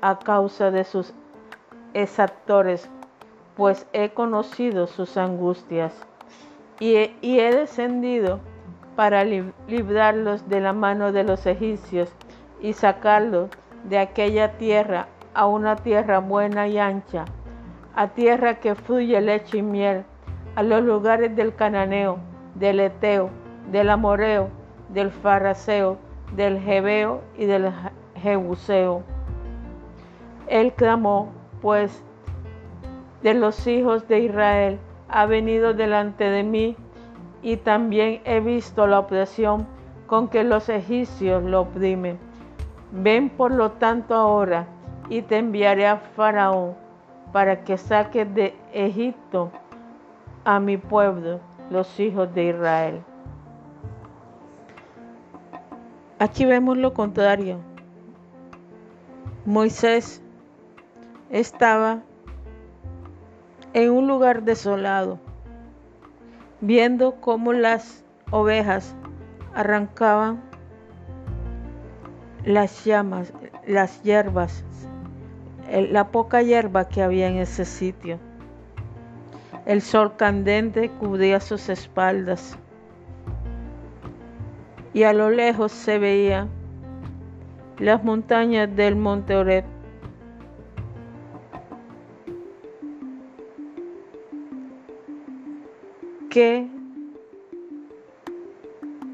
a 0.00 0.18
causa 0.18 0.70
de 0.70 0.84
sus 0.84 1.12
exactores, 1.92 2.88
pues 3.58 3.86
he 3.92 4.14
conocido 4.14 4.86
sus 4.86 5.18
angustias. 5.18 5.92
Y 6.78 6.94
he 6.94 7.54
descendido 7.54 8.40
para 8.96 9.22
librarlos 9.22 10.48
de 10.48 10.62
la 10.62 10.72
mano 10.72 11.12
de 11.12 11.24
los 11.24 11.44
egipcios 11.44 12.10
y 12.58 12.72
sacarlos 12.72 13.50
de 13.84 13.98
aquella 13.98 14.56
tierra 14.56 15.08
a 15.34 15.44
una 15.44 15.76
tierra 15.76 16.20
buena 16.20 16.68
y 16.68 16.78
ancha, 16.78 17.26
a 17.94 18.08
tierra 18.08 18.60
que 18.60 18.74
fluye 18.76 19.20
leche 19.20 19.58
y 19.58 19.62
miel, 19.62 20.04
a 20.54 20.62
los 20.62 20.82
lugares 20.82 21.36
del 21.36 21.54
cananeo, 21.54 22.29
del 22.60 22.78
eteo, 22.78 23.30
del 23.72 23.90
amoreo, 23.90 24.48
del 24.90 25.10
faraseo, 25.10 25.96
del 26.36 26.60
jebeo 26.60 27.22
y 27.36 27.46
del 27.46 27.72
jebuseo. 28.14 29.02
Él 30.46 30.72
clamó, 30.74 31.30
pues, 31.62 32.04
de 33.22 33.34
los 33.34 33.66
hijos 33.66 34.06
de 34.08 34.20
Israel 34.20 34.78
ha 35.08 35.26
venido 35.26 35.74
delante 35.74 36.24
de 36.24 36.42
mí, 36.44 36.76
y 37.42 37.56
también 37.56 38.20
he 38.24 38.40
visto 38.40 38.86
la 38.86 38.98
opresión 38.98 39.66
con 40.06 40.28
que 40.28 40.44
los 40.44 40.68
egipcios 40.68 41.42
lo 41.42 41.62
oprimen. 41.62 42.18
Ven 42.92 43.30
por 43.30 43.52
lo 43.52 43.72
tanto 43.72 44.14
ahora, 44.14 44.66
y 45.08 45.22
te 45.22 45.38
enviaré 45.38 45.86
a 45.86 45.96
Faraón 45.96 46.74
para 47.32 47.64
que 47.64 47.78
saques 47.78 48.32
de 48.34 48.54
Egipto 48.72 49.50
a 50.44 50.60
mi 50.60 50.76
pueblo, 50.76 51.40
los 51.70 51.98
hijos 52.00 52.34
de 52.34 52.44
Israel. 52.44 53.02
Aquí 56.18 56.44
vemos 56.44 56.76
lo 56.76 56.92
contrario. 56.92 57.58
Moisés 59.46 60.22
estaba 61.30 62.02
en 63.72 63.90
un 63.90 64.06
lugar 64.06 64.42
desolado, 64.42 65.18
viendo 66.60 67.20
cómo 67.20 67.52
las 67.52 68.04
ovejas 68.30 68.94
arrancaban 69.54 70.42
las 72.44 72.84
llamas, 72.84 73.32
las 73.66 74.02
hierbas, 74.02 74.64
la 75.70 76.08
poca 76.08 76.42
hierba 76.42 76.88
que 76.88 77.02
había 77.02 77.28
en 77.28 77.36
ese 77.36 77.64
sitio. 77.64 78.18
El 79.66 79.82
sol 79.82 80.16
candente 80.16 80.90
cubría 80.98 81.40
sus 81.40 81.68
espaldas 81.68 82.58
y 84.92 85.04
a 85.04 85.12
lo 85.12 85.30
lejos 85.30 85.72
se 85.72 85.98
veían 85.98 86.48
las 87.78 88.02
montañas 88.02 88.74
del 88.74 88.96
monte 88.96 89.36
Oreb. 89.36 89.64
Qué 96.28 96.68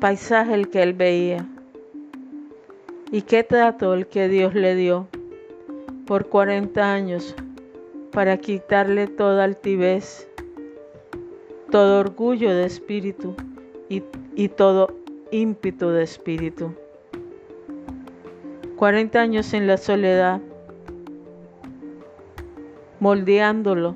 paisaje 0.01 0.55
el 0.55 0.69
que 0.69 0.83
él 0.83 0.93
veía 0.93 1.47
y 3.11 3.23
qué 3.23 3.43
trato 3.43 3.95
el 3.95 4.07
que 4.07 4.29
Dios 4.29 4.55
le 4.55 4.75
dio 4.75 5.09
por 6.07 6.29
40 6.29 6.93
años 6.93 7.35
para 8.13 8.37
quitarle 8.39 9.07
toda 9.07 9.45
altivez, 9.45 10.29
todo 11.77 12.01
orgullo 12.01 12.55
de 12.55 12.65
espíritu 12.65 13.35
y, 13.91 14.03
y 14.35 14.49
todo 14.49 14.95
ímpetu 15.31 15.91
de 15.91 16.05
espíritu. 16.05 16.75
40 18.77 19.21
años 19.21 19.53
en 19.53 19.67
la 19.67 19.77
soledad, 19.77 20.41
moldeándolo, 22.99 23.95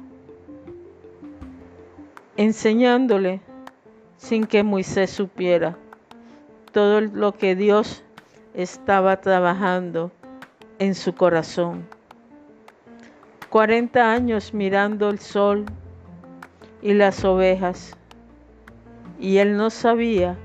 enseñándole 2.36 3.40
sin 4.18 4.44
que 4.44 4.62
Moisés 4.62 5.08
supiera 5.08 5.78
todo 6.72 7.00
lo 7.00 7.32
que 7.32 7.56
Dios 7.56 8.02
estaba 8.52 9.22
trabajando 9.22 10.12
en 10.78 10.94
su 10.94 11.14
corazón. 11.14 11.86
40 13.48 14.12
años 14.12 14.52
mirando 14.52 15.08
el 15.08 15.18
sol 15.18 15.64
y 16.82 16.94
las 16.94 17.24
ovejas, 17.24 17.96
y 19.18 19.38
él 19.38 19.56
no 19.56 19.70
sabía 19.70 20.36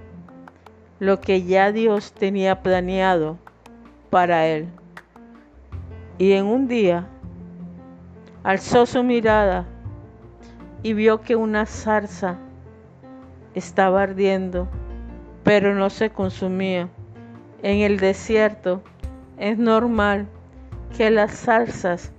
lo 1.00 1.22
que 1.22 1.44
ya 1.44 1.72
Dios 1.72 2.14
tenía 2.14 2.62
planeado 2.62 3.38
para 4.10 4.48
él. 4.48 4.68
Y 6.18 6.34
en 6.34 6.46
un 6.46 6.68
día 6.68 7.08
alzó 8.44 8.86
su 8.86 9.04
mirada 9.04 9.66
y 10.84 10.94
vio 10.94 11.22
que 11.22 11.36
una 11.36 11.66
zarza 11.66 12.38
estaba 13.54 14.04
ardiendo, 14.04 14.68
pero 15.44 15.74
no 15.74 15.90
se 15.90 16.10
consumía. 16.10 16.90
En 17.64 17.80
el 17.80 18.00
desierto 18.00 18.82
es 19.38 19.58
normal 19.58 20.28
que 20.98 21.10
las 21.10 21.32
zarzas 21.32 22.12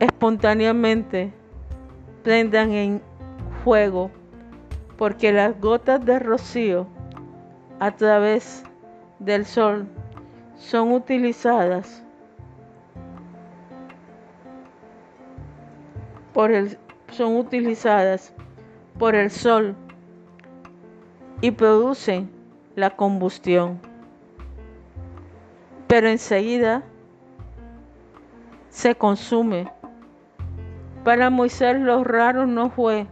espontáneamente 0.00 1.32
prendan 2.22 2.72
en 2.72 3.02
fuego 3.64 4.10
porque 4.96 5.32
las 5.32 5.60
gotas 5.60 6.04
de 6.04 6.18
rocío 6.18 6.86
a 7.80 7.90
través 7.90 8.64
del 9.18 9.44
sol 9.44 9.86
son 10.56 10.92
utilizadas 10.92 12.02
por 16.32 16.52
el, 16.52 16.78
son 17.10 17.36
utilizadas 17.36 18.32
por 18.98 19.14
el 19.14 19.30
sol 19.30 19.74
y 21.40 21.50
producen 21.50 22.30
la 22.76 22.90
combustión. 22.90 23.80
Pero 25.88 26.08
enseguida 26.08 26.82
se 28.70 28.94
consume. 28.94 29.70
Para 31.04 31.30
Moisés 31.30 31.80
lo 31.80 32.04
raro 32.04 32.46
no 32.46 32.70
fue 32.70 33.06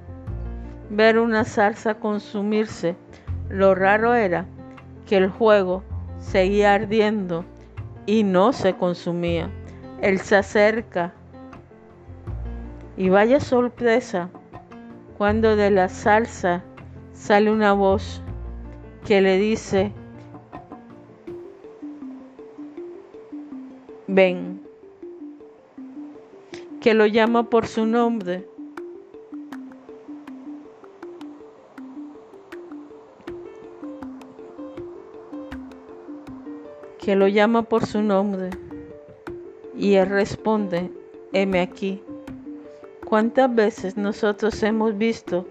ver 0.90 1.18
una 1.18 1.44
salsa 1.44 1.94
consumirse, 1.94 2.96
lo 3.48 3.74
raro 3.74 4.14
era 4.14 4.46
que 5.06 5.16
el 5.16 5.30
fuego 5.30 5.82
seguía 6.18 6.74
ardiendo 6.74 7.44
y 8.06 8.22
no 8.22 8.52
se 8.52 8.74
consumía. 8.74 9.50
Él 10.02 10.20
se 10.20 10.36
acerca 10.36 11.12
y 12.96 13.08
vaya 13.08 13.40
sorpresa 13.40 14.30
cuando 15.18 15.56
de 15.56 15.70
la 15.70 15.88
salsa 15.88 16.62
sale 17.12 17.50
una 17.50 17.72
voz 17.72 18.22
que 19.04 19.20
le 19.20 19.36
dice, 19.36 19.92
ven, 24.06 24.59
que 26.80 26.94
lo 26.94 27.06
llama 27.06 27.50
por 27.50 27.66
su 27.66 27.86
nombre 27.86 28.46
que 37.00 37.16
lo 37.16 37.26
llama 37.26 37.62
por 37.62 37.86
su 37.86 38.02
nombre. 38.02 38.50
Y 39.76 39.94
él 39.94 40.08
responde, 40.10 40.92
heme 41.32 41.60
aquí. 41.60 42.02
¿Cuántas 43.04 43.52
veces 43.52 43.96
nosotros 43.96 44.62
hemos 44.62 44.96
visto 44.96 45.46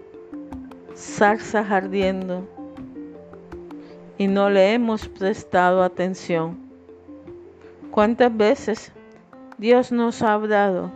salsa 0.94 1.60
ardiendo 1.60 2.48
y 4.16 4.28
no 4.28 4.48
le 4.48 4.72
hemos 4.72 5.08
prestado 5.08 5.82
atención? 5.82 6.56
¿Cuántas 7.90 8.34
veces 8.34 8.92
Dios 9.58 9.92
nos 9.92 10.22
ha 10.22 10.34
hablado 10.34 10.92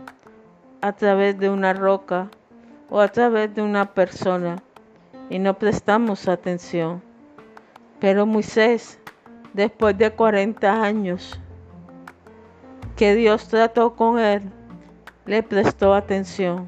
a 0.85 0.93
través 0.93 1.39
de 1.39 1.49
una 1.49 1.73
roca 1.73 2.29
o 2.91 2.99
a 2.99 3.07
través 3.07 3.55
de 3.55 3.63
una 3.63 3.95
persona 3.95 4.57
y 5.31 5.39
no 5.39 5.55
prestamos 5.55 6.27
atención? 6.27 7.01
Pero 7.99 8.27
Moisés 8.27 8.99
después 9.55 9.97
de 9.97 10.11
40 10.11 10.83
años 10.83 11.39
que 12.95 13.15
Dios 13.15 13.47
trató 13.47 13.95
con 13.95 14.19
él, 14.19 14.43
le 15.25 15.41
prestó 15.41 15.95
atención 15.95 16.67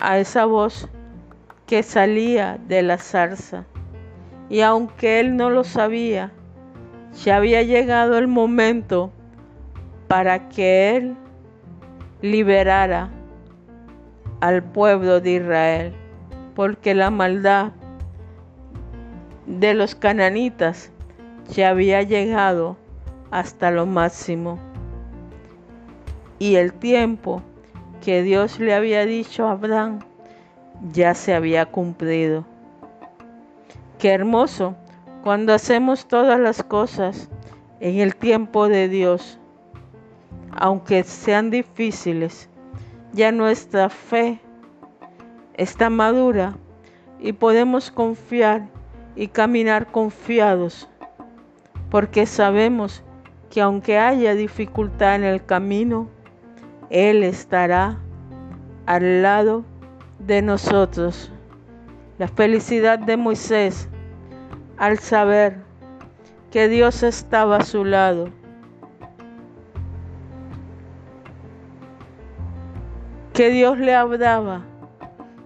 a 0.00 0.18
esa 0.18 0.44
voz 0.44 0.88
que 1.66 1.82
salía 1.82 2.60
de 2.68 2.82
la 2.82 2.98
zarza. 2.98 3.64
Y 4.48 4.60
aunque 4.60 5.18
él 5.18 5.36
no 5.36 5.50
lo 5.50 5.64
sabía, 5.64 6.30
ya 7.24 7.38
había 7.38 7.64
llegado 7.64 8.18
el 8.18 8.28
momento 8.28 9.10
para 10.06 10.48
que 10.48 10.96
él 10.96 11.16
liberara 12.22 13.10
al 14.40 14.62
pueblo 14.62 15.20
de 15.20 15.32
Israel, 15.32 15.94
porque 16.54 16.94
la 16.94 17.10
maldad 17.10 17.72
de 19.46 19.74
los 19.74 19.94
cananitas 19.94 20.90
ya 21.54 21.70
había 21.70 22.02
llegado 22.02 22.76
hasta 23.30 23.70
lo 23.70 23.86
máximo. 23.86 24.58
Y 26.38 26.56
el 26.56 26.72
tiempo 26.72 27.42
que 28.04 28.22
Dios 28.22 28.60
le 28.60 28.74
había 28.74 29.06
dicho 29.06 29.46
a 29.46 29.52
Abraham 29.52 30.00
ya 30.92 31.14
se 31.14 31.34
había 31.34 31.66
cumplido. 31.66 32.44
Qué 33.98 34.10
hermoso 34.10 34.76
cuando 35.24 35.52
hacemos 35.52 36.06
todas 36.06 36.38
las 36.38 36.62
cosas 36.62 37.28
en 37.80 37.98
el 37.98 38.14
tiempo 38.14 38.68
de 38.68 38.88
Dios, 38.88 39.38
aunque 40.60 41.02
sean 41.04 41.50
difíciles, 41.50 42.48
ya 43.12 43.32
nuestra 43.32 43.88
fe 43.88 44.40
está 45.54 45.90
madura 45.90 46.56
y 47.18 47.32
podemos 47.32 47.90
confiar 47.90 48.68
y 49.16 49.28
caminar 49.28 49.90
confiados 49.90 50.88
porque 51.90 52.26
sabemos 52.26 53.02
que 53.50 53.60
aunque 53.60 53.98
haya 53.98 54.34
dificultad 54.34 55.16
en 55.16 55.24
el 55.24 55.44
camino, 55.44 56.08
Él 56.90 57.24
estará 57.24 57.98
al 58.86 59.22
lado 59.22 59.64
de 60.18 60.42
nosotros. 60.42 61.32
La 62.18 62.28
felicidad 62.28 62.98
de 62.98 63.16
Moisés 63.16 63.88
al 64.76 64.98
saber 64.98 65.58
que 66.50 66.68
Dios 66.68 67.02
estaba 67.02 67.58
a 67.58 67.64
su 67.64 67.84
lado. 67.84 68.28
Que 73.38 73.50
Dios 73.50 73.78
le 73.78 73.94
hablaba. 73.94 74.64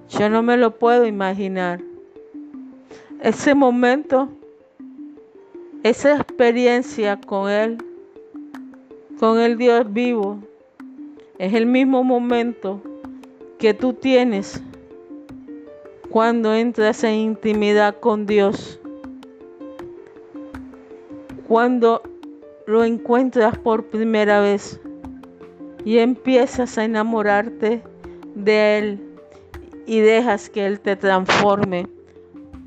Yo 0.08 0.30
no 0.30 0.42
me 0.42 0.56
lo 0.56 0.78
puedo 0.78 1.04
imaginar. 1.04 1.82
Ese 3.20 3.54
momento, 3.54 4.30
esa 5.82 6.16
experiencia 6.16 7.20
con 7.20 7.50
Él, 7.50 7.76
con 9.20 9.38
el 9.40 9.58
Dios 9.58 9.92
vivo, 9.92 10.38
es 11.36 11.52
el 11.52 11.66
mismo 11.66 12.02
momento 12.02 12.80
que 13.58 13.74
tú 13.74 13.92
tienes 13.92 14.62
cuando 16.08 16.54
entras 16.54 17.04
en 17.04 17.16
intimidad 17.16 18.00
con 18.00 18.24
Dios 18.24 18.80
cuando 21.46 22.00
lo 22.64 22.84
encuentras 22.84 23.58
por 23.58 23.84
primera 23.84 24.40
vez 24.40 24.80
y 25.84 25.98
empiezas 25.98 26.78
a 26.78 26.84
enamorarte 26.84 27.82
de 28.34 28.78
Él 28.78 29.18
y 29.86 30.00
dejas 30.00 30.48
que 30.48 30.66
Él 30.66 30.80
te 30.80 30.96
transforme 30.96 31.88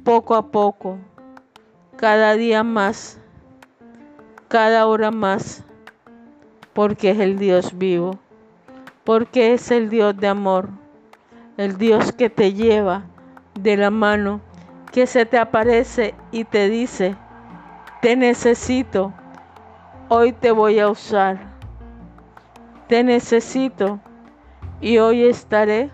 poco 0.04 0.36
a 0.36 0.52
poco, 0.52 0.98
cada 1.96 2.36
día 2.36 2.64
más, 2.64 3.20
cada 4.48 4.86
hora 4.86 5.12
más, 5.12 5.64
porque 6.74 7.12
es 7.12 7.20
el 7.20 7.40
Dios 7.40 7.78
vivo, 7.78 8.20
porque 9.04 9.54
es 9.54 9.72
el 9.72 9.90
Dios 9.90 10.16
de 10.18 10.28
amor, 10.28 10.70
el 11.58 11.78
Dios 11.78 12.12
que 12.12 12.30
te 12.30 12.54
lleva 12.54 13.06
de 13.60 13.78
la 13.78 13.90
mano, 13.90 14.42
que 14.92 15.08
se 15.08 15.26
te 15.26 15.38
aparece 15.38 16.14
y 16.32 16.44
te 16.44 16.70
dice, 16.70 17.16
te 18.02 18.16
necesito. 18.16 19.14
Hoy 20.10 20.34
te 20.34 20.52
voy 20.52 20.80
a 20.80 20.90
usar. 20.90 21.55
Te 22.88 23.04
necesito 23.04 24.00
y 24.80 25.00
hoy 25.00 25.24
estaré 25.24 25.90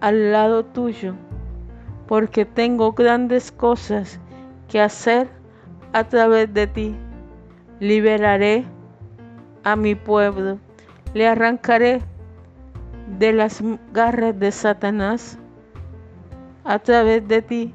al 0.00 0.30
lado 0.30 0.64
tuyo 0.64 1.16
porque 2.06 2.44
tengo 2.44 2.92
grandes 2.92 3.50
cosas 3.50 4.20
que 4.68 4.80
hacer 4.80 5.28
a 5.92 6.04
través 6.04 6.54
de 6.54 6.68
ti. 6.68 6.96
Liberaré 7.80 8.64
a 9.64 9.74
mi 9.74 9.96
pueblo, 9.96 10.60
le 11.14 11.26
arrancaré 11.26 12.00
de 13.18 13.32
las 13.32 13.60
garras 13.92 14.38
de 14.38 14.52
Satanás 14.52 15.36
a 16.62 16.78
través 16.78 17.26
de 17.26 17.42
ti 17.42 17.74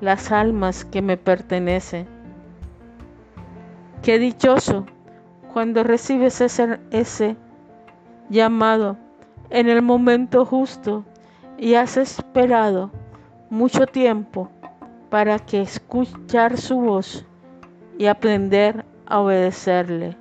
las 0.00 0.32
almas 0.32 0.86
que 0.86 1.02
me 1.02 1.18
pertenecen. 1.18 2.06
Qué 4.02 4.18
dichoso 4.18 4.86
cuando 5.52 5.84
recibes 5.84 6.40
ese, 6.40 6.80
ese 6.90 7.36
llamado 8.30 8.96
en 9.50 9.68
el 9.68 9.82
momento 9.82 10.46
justo 10.46 11.04
y 11.58 11.74
has 11.74 11.98
esperado 11.98 12.90
mucho 13.50 13.86
tiempo 13.86 14.48
para 15.10 15.38
que 15.38 15.60
escuchar 15.60 16.56
su 16.56 16.80
voz 16.80 17.26
y 17.98 18.06
aprender 18.06 18.86
a 19.04 19.20
obedecerle. 19.20 20.16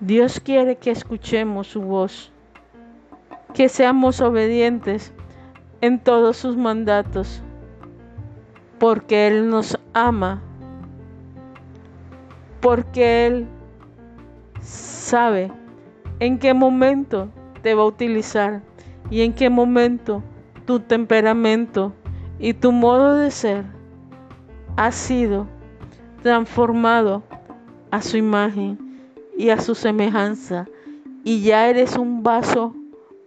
Dios 0.00 0.40
quiere 0.40 0.76
que 0.76 0.90
escuchemos 0.90 1.68
su 1.68 1.80
voz, 1.80 2.30
que 3.54 3.70
seamos 3.70 4.20
obedientes 4.20 5.14
en 5.80 5.98
todos 5.98 6.36
sus 6.36 6.56
mandatos, 6.56 7.42
porque 8.78 9.28
Él 9.28 9.48
nos 9.48 9.78
ama 9.94 10.42
porque 12.60 13.26
Él 13.26 13.46
sabe 14.68 15.50
en 16.20 16.38
qué 16.38 16.52
momento 16.54 17.28
te 17.62 17.74
va 17.74 17.82
a 17.82 17.86
utilizar 17.86 18.62
y 19.10 19.22
en 19.22 19.32
qué 19.32 19.48
momento 19.48 20.22
tu 20.66 20.80
temperamento 20.80 21.92
y 22.38 22.52
tu 22.52 22.72
modo 22.72 23.16
de 23.16 23.30
ser 23.30 23.64
ha 24.76 24.92
sido 24.92 25.46
transformado 26.22 27.22
a 27.90 28.02
su 28.02 28.16
imagen 28.16 28.78
y 29.36 29.48
a 29.48 29.60
su 29.60 29.74
semejanza 29.74 30.66
y 31.24 31.40
ya 31.40 31.68
eres 31.68 31.96
un 31.96 32.22
vaso 32.22 32.74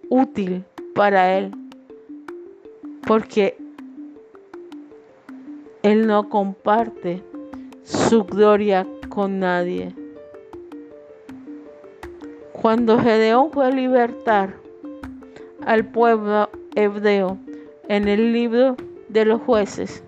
útil 0.10 0.64
para 0.94 1.38
Él 1.38 1.52
porque 3.08 3.58
Él 5.82 6.06
no 6.06 6.30
comparte 6.30 7.24
su 7.84 8.24
gloria 8.24 8.88
con 9.10 9.40
nadie. 9.40 9.96
Cuando 12.62 13.00
Gedeón 13.00 13.50
fue 13.52 13.66
a 13.66 13.72
libertar 13.72 14.54
al 15.66 15.84
pueblo 15.84 16.48
hebreo 16.76 17.40
en 17.88 18.08
el 18.08 18.34
libro 18.34 18.78
de 19.10 19.26
los 19.26 19.42
jueces, 19.42 20.04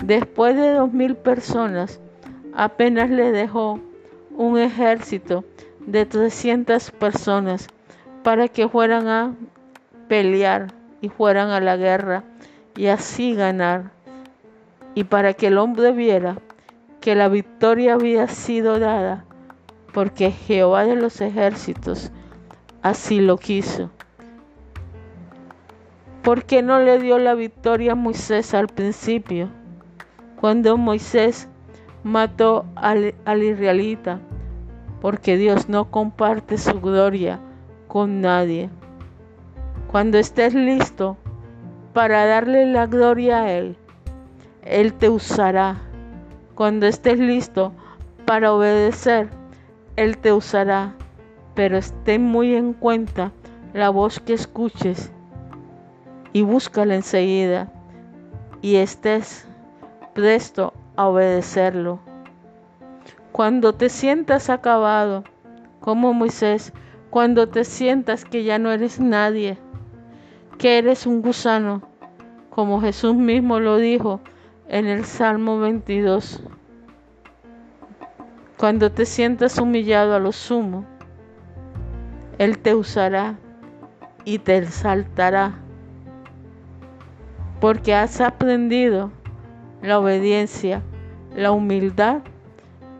después 0.00 0.54
de 0.54 0.74
dos 0.74 0.92
mil 0.92 1.16
personas, 1.16 1.98
apenas 2.54 3.10
le 3.10 3.32
dejó 3.32 3.80
un 4.36 4.56
ejército 4.56 5.42
de 5.84 6.06
300 6.06 6.92
personas 6.92 7.66
para 8.22 8.46
que 8.46 8.68
fueran 8.68 9.08
a 9.08 9.34
pelear 10.06 10.68
y 11.00 11.08
fueran 11.08 11.50
a 11.50 11.58
la 11.58 11.76
guerra 11.76 12.22
y 12.76 12.86
así 12.86 13.34
ganar. 13.34 13.90
Y 14.94 15.02
para 15.02 15.34
que 15.34 15.48
el 15.48 15.58
hombre 15.58 15.90
viera 15.90 16.38
que 17.00 17.16
la 17.16 17.28
victoria 17.28 17.94
había 17.94 18.28
sido 18.28 18.78
dada 18.78 19.24
porque 19.92 20.30
Jehová 20.30 20.84
de 20.84 20.96
los 20.96 21.20
ejércitos 21.20 22.10
así 22.82 23.20
lo 23.20 23.36
quiso. 23.36 23.90
¿Por 26.22 26.44
qué 26.44 26.62
no 26.62 26.78
le 26.80 26.98
dio 26.98 27.18
la 27.18 27.34
victoria 27.34 27.92
a 27.92 27.94
Moisés 27.94 28.52
al 28.54 28.68
principio? 28.68 29.48
Cuando 30.40 30.76
Moisés 30.76 31.48
mató 32.02 32.66
al, 32.76 33.14
al 33.24 33.42
israelita, 33.42 34.20
porque 35.00 35.36
Dios 35.36 35.68
no 35.68 35.90
comparte 35.90 36.58
su 36.58 36.80
gloria 36.80 37.40
con 37.86 38.20
nadie. 38.20 38.68
Cuando 39.90 40.18
estés 40.18 40.54
listo 40.54 41.16
para 41.94 42.26
darle 42.26 42.66
la 42.66 42.86
gloria 42.86 43.42
a 43.42 43.52
Él, 43.52 43.76
Él 44.62 44.92
te 44.92 45.08
usará 45.08 45.80
cuando 46.54 46.86
estés 46.86 47.18
listo 47.18 47.72
para 48.26 48.52
obedecer, 48.52 49.28
Él 49.98 50.16
te 50.16 50.32
usará, 50.32 50.94
pero 51.56 51.76
esté 51.76 52.20
muy 52.20 52.54
en 52.54 52.72
cuenta 52.72 53.32
la 53.74 53.90
voz 53.90 54.20
que 54.20 54.32
escuches 54.32 55.10
y 56.32 56.42
búscala 56.42 56.94
enseguida 56.94 57.72
y 58.62 58.76
estés 58.76 59.44
presto 60.14 60.72
a 60.94 61.08
obedecerlo. 61.08 61.98
Cuando 63.32 63.72
te 63.72 63.88
sientas 63.88 64.50
acabado, 64.50 65.24
como 65.80 66.14
Moisés, 66.14 66.72
cuando 67.10 67.48
te 67.48 67.64
sientas 67.64 68.24
que 68.24 68.44
ya 68.44 68.60
no 68.60 68.70
eres 68.70 69.00
nadie, 69.00 69.58
que 70.58 70.78
eres 70.78 71.08
un 71.08 71.22
gusano, 71.22 71.82
como 72.50 72.80
Jesús 72.80 73.16
mismo 73.16 73.58
lo 73.58 73.78
dijo 73.78 74.20
en 74.68 74.86
el 74.86 75.04
Salmo 75.04 75.58
22. 75.58 76.40
Cuando 78.58 78.90
te 78.90 79.06
sientas 79.06 79.56
humillado 79.58 80.16
a 80.16 80.18
lo 80.18 80.32
sumo, 80.32 80.84
Él 82.38 82.58
te 82.58 82.74
usará 82.74 83.38
y 84.24 84.40
te 84.40 84.58
exaltará, 84.58 85.54
porque 87.60 87.94
has 87.94 88.20
aprendido 88.20 89.12
la 89.80 90.00
obediencia, 90.00 90.82
la 91.36 91.52
humildad 91.52 92.22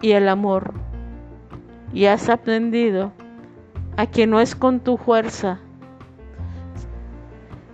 y 0.01 0.13
el 0.13 0.29
amor. 0.29 0.75
Y 1.93 2.05
has 2.05 2.29
aprendido 2.29 3.11
a 3.97 4.07
que 4.07 4.29
no 4.29 4.39
es 4.39 4.55
con 4.55 4.79
tu 4.79 4.97
fuerza, 4.97 5.59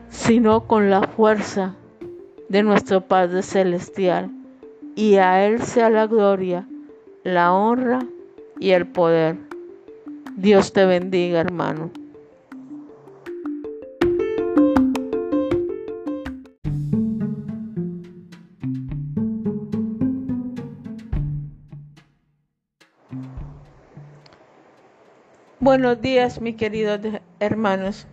sino 0.09 0.67
con 0.67 0.89
la 0.89 1.03
fuerza 1.03 1.75
de 2.49 2.63
nuestro 2.63 3.03
Padre 3.03 3.43
Celestial, 3.43 4.31
y 4.95 5.17
a 5.17 5.45
Él 5.45 5.61
sea 5.61 5.91
la 5.91 6.07
gloria, 6.07 6.67
la 7.25 7.55
honra 7.55 8.01
y 8.61 8.73
el 8.73 8.87
poder. 8.87 9.39
Dios 10.37 10.75
te 10.75 10.85
bendiga, 10.85 11.41
hermano. 11.41 11.91
Buenos 25.61 26.03
días, 26.03 26.43
mis 26.43 26.57
queridos 26.57 27.01
hermanos. 27.41 28.07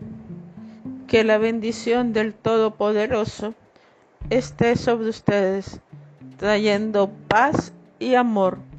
Que 1.08 1.26
la 1.26 1.38
bendición 1.38 2.14
del 2.14 2.34
Todopoderoso 2.34 3.54
esté 4.30 4.78
sobre 4.78 5.10
ustedes, 5.10 5.82
trayendo 6.38 7.12
paz 7.28 7.74
y 8.00 8.16
amor 8.16 8.71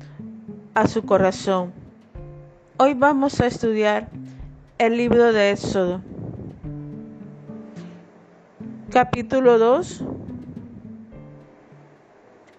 a 0.75 0.87
su 0.87 1.05
corazón. 1.05 1.73
Hoy 2.79 2.95
vamos 2.95 3.41
a 3.41 3.47
estudiar 3.47 4.09
el 4.79 4.97
libro 4.97 5.33
de 5.33 5.51
Éxodo, 5.51 6.01
capítulo 8.91 9.59
2, 9.59 10.05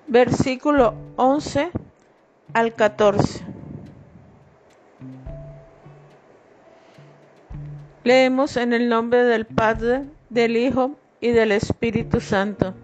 versículo 0.07 0.93
11 1.15 1.71
al 2.53 2.73
14. 2.75 3.43
Leemos 8.03 8.57
en 8.57 8.73
el 8.73 8.89
nombre 8.89 9.23
del 9.23 9.45
Padre, 9.45 10.03
del 10.29 10.57
Hijo 10.57 10.97
y 11.19 11.29
del 11.29 11.51
Espíritu 11.51 12.19
Santo. 12.19 12.75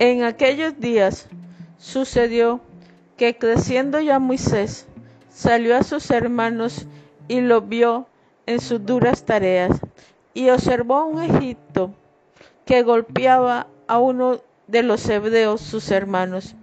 En 0.00 0.24
aquellos 0.24 0.80
días 0.80 1.28
sucedió 1.76 2.60
que 3.18 3.36
creciendo 3.36 4.00
ya 4.00 4.20
Moisés 4.20 4.86
salió 5.28 5.76
a 5.76 5.82
sus 5.82 6.10
hermanos 6.10 6.86
y 7.26 7.40
los 7.40 7.68
vio 7.68 8.06
en 8.46 8.60
sus 8.60 8.86
duras 8.86 9.24
tareas 9.24 9.78
y 10.32 10.48
observó 10.48 10.96
a 10.96 11.04
un 11.04 11.22
Egipto 11.22 11.92
que 12.64 12.82
golpeaba 12.82 13.66
a 13.88 13.98
uno 13.98 14.40
de 14.68 14.84
los 14.84 15.08
hebreos 15.08 15.60
sus 15.60 15.90
hermanos. 15.90 16.54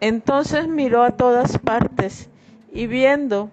Entonces 0.00 0.66
miró 0.66 1.04
a 1.04 1.16
todas 1.16 1.58
partes 1.58 2.28
y 2.72 2.88
viendo 2.88 3.48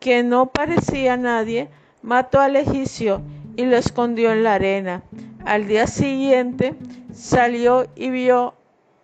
que 0.00 0.22
no 0.24 0.46
parecía 0.46 1.16
nadie, 1.16 1.68
mató 2.02 2.40
al 2.40 2.56
egipcio 2.56 3.22
y 3.56 3.64
lo 3.66 3.76
escondió 3.76 4.32
en 4.32 4.42
la 4.42 4.54
arena. 4.54 5.02
Al 5.44 5.68
día 5.68 5.86
siguiente 5.86 6.74
salió 7.14 7.86
y 7.94 8.10
vio 8.10 8.54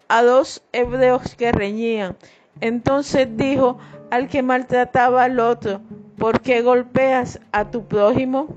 a 0.09 0.23
dos 0.23 0.63
hebreos 0.73 1.35
que 1.37 1.53
reñían. 1.53 2.17
Entonces 2.61 3.29
dijo 3.37 3.79
al 4.11 4.29
que 4.29 4.43
maltrataba 4.43 5.25
al 5.25 5.41
otro, 5.41 5.81
¿por 6.19 6.41
qué 6.41 6.63
golpeas 6.63 7.41
a 7.53 7.71
tu 7.71 7.87
prójimo? 7.87 8.49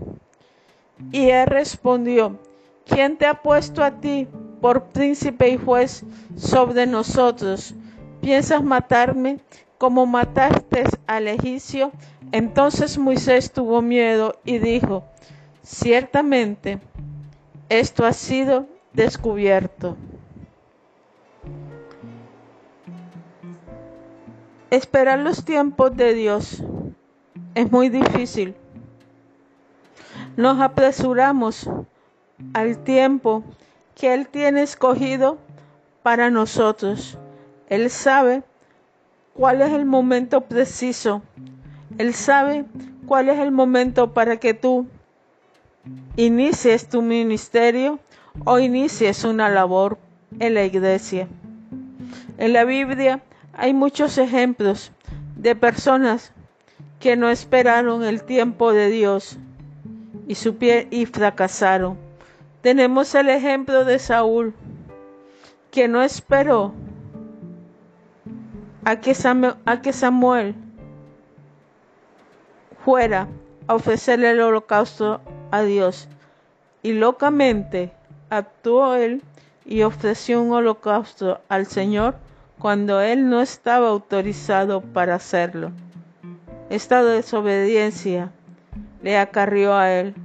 Y 1.12 1.30
él 1.30 1.48
respondió, 1.48 2.40
¿quién 2.86 3.18
te 3.18 3.26
ha 3.26 3.42
puesto 3.42 3.84
a 3.84 3.92
ti 4.00 4.28
por 4.62 4.86
príncipe 4.86 5.50
y 5.50 5.58
juez 5.58 6.04
sobre 6.36 6.86
nosotros? 6.86 7.74
¿Piensas 8.22 8.64
matarme 8.64 9.40
como 9.78 10.06
mataste 10.06 10.84
al 11.06 11.28
egipcio? 11.28 11.92
Entonces 12.32 12.98
Moisés 12.98 13.52
tuvo 13.52 13.82
miedo 13.82 14.40
y 14.44 14.58
dijo, 14.58 15.04
ciertamente 15.64 16.80
esto 17.70 18.06
ha 18.06 18.14
sido 18.14 18.68
descubierto. 18.94 19.98
Esperar 24.70 25.20
los 25.20 25.46
tiempos 25.46 25.96
de 25.96 26.14
Dios 26.14 26.64
es 27.56 27.72
muy 27.72 27.90
difícil. 27.90 28.56
Nos 30.36 30.60
apresuramos 30.60 31.70
al 32.54 32.78
tiempo 32.84 33.44
que 33.96 34.14
Él 34.14 34.28
tiene 34.28 34.62
escogido 34.62 35.38
para 36.04 36.30
nosotros. 36.30 37.18
Él 37.70 37.90
sabe 37.90 38.44
cuál 39.34 39.62
es 39.62 39.72
el 39.74 39.86
momento 39.86 40.42
preciso 40.42 41.22
él 41.98 42.14
sabe 42.14 42.66
cuál 43.08 43.30
es 43.30 43.40
el 43.40 43.52
momento 43.52 44.14
para 44.14 44.38
que 44.38 44.54
tú 44.54 44.88
inicies 46.16 46.88
tu 46.90 47.02
ministerio 47.02 48.00
o 48.46 48.60
inicies 48.60 49.24
una 49.24 49.50
labor 49.50 49.98
en 50.40 50.54
la 50.54 50.64
iglesia. 50.64 51.28
En 52.38 52.54
la 52.54 52.66
Biblia 52.66 53.24
hay 53.58 53.74
muchos 53.74 54.20
ejemplos 54.20 54.92
de 55.36 55.56
personas 55.56 56.32
que 57.00 57.16
no 57.18 57.30
esperaron 57.30 58.04
el 58.04 58.24
tiempo 58.24 58.72
de 58.72 58.90
Dios 58.90 59.38
y, 60.28 60.38
y 60.92 61.06
fracasaron. 61.08 61.98
Tenemos 62.62 63.16
el 63.16 63.30
ejemplo 63.30 63.84
de 63.84 63.98
Saúl, 63.98 64.54
que 65.72 65.88
no 65.88 66.04
esperó 66.04 66.72
a 68.86 69.02
que 69.02 69.16
Samuel 69.16 70.56
fuera 72.86 73.28
a 73.68 73.74
ofrecerle 73.74 74.32
el 74.32 74.42
holocausto 74.42 75.20
a 75.50 75.64
Dios. 75.64 76.08
Y 76.84 76.94
locamente 76.94 77.92
actuó 78.30 78.94
él 78.94 79.24
y 79.66 79.82
ofreció 79.82 80.44
un 80.44 80.52
holocausto 80.52 81.42
al 81.50 81.66
Señor 81.66 82.16
cuando 82.60 83.02
él 83.02 83.30
no 83.30 83.42
estaba 83.42 83.90
autorizado 83.90 84.82
para 84.82 85.16
hacerlo. 85.16 85.72
Esta 86.70 87.04
desobediencia 87.04 88.32
le 89.02 89.18
acarrió 89.18 89.76
a 89.76 89.92
él 89.92 90.16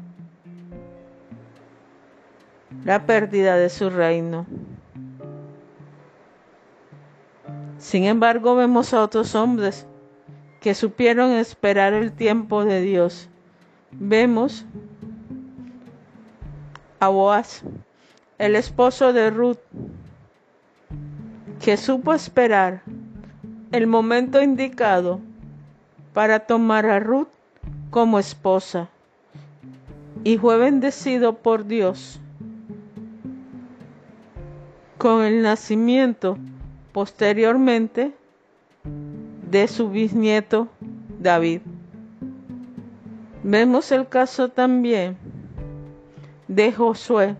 la 2.85 3.07
pérdida 3.07 3.57
de 3.57 3.69
su 3.69 3.91
reino. 3.91 4.47
Sin 7.79 8.05
embargo, 8.05 8.55
vemos 8.57 8.95
a 8.95 9.03
otros 9.03 9.35
hombres 9.35 9.87
que 10.61 10.75
supieron 10.75 11.33
esperar 11.33 11.93
el 11.93 12.13
tiempo 12.13 12.65
de 12.65 12.81
Dios. 12.81 13.29
Vemos 13.91 14.65
a 17.01 17.09
Boaz, 17.09 17.63
el 18.39 18.57
esposo 18.57 19.13
de 19.13 19.31
Ruth, 19.31 19.59
que 21.63 21.77
supo 21.77 22.13
esperar 22.13 22.83
el 23.71 23.87
momento 23.87 24.43
indicado 24.43 25.21
para 26.13 26.41
tomar 26.41 26.87
a 26.87 26.99
Ruth 26.99 27.29
como 27.91 28.19
esposa 28.19 28.89
y 30.25 30.39
fue 30.39 30.59
bendecido 30.59 31.37
por 31.37 31.65
Dios 31.65 32.19
con 34.99 35.23
el 35.23 35.43
nacimiento 35.43 36.37
posteriormente 36.91 38.13
de 39.49 39.69
su 39.69 39.89
bisnieto 39.89 40.67
David. 41.21 41.61
Vemos 43.45 43.93
el 43.93 44.09
caso 44.09 44.49
también 44.49 45.17
de 46.49 46.73
Josué, 46.73 47.37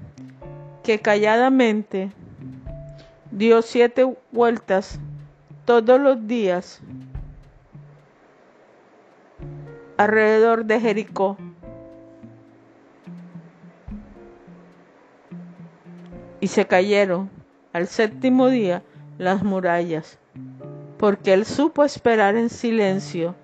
que 0.85 1.01
calladamente 1.01 2.13
dio 3.33 3.63
siete 3.63 4.17
vueltas 4.31 5.01
todos 5.65 6.01
los 6.01 6.27
días 6.27 6.81
alrededor 9.97 10.65
de 10.65 10.81
Jericó. 10.81 11.37
Y 16.41 16.49
se 16.49 16.67
cayeron 16.67 17.31
al 17.73 17.87
séptimo 17.87 18.49
día 18.49 18.83
las 19.19 19.43
murallas 19.43 20.19
porque 21.03 21.33
él 21.33 21.47
supo 21.47 21.83
esperar 21.83 22.37
en 22.37 22.49
silencio 22.49 23.35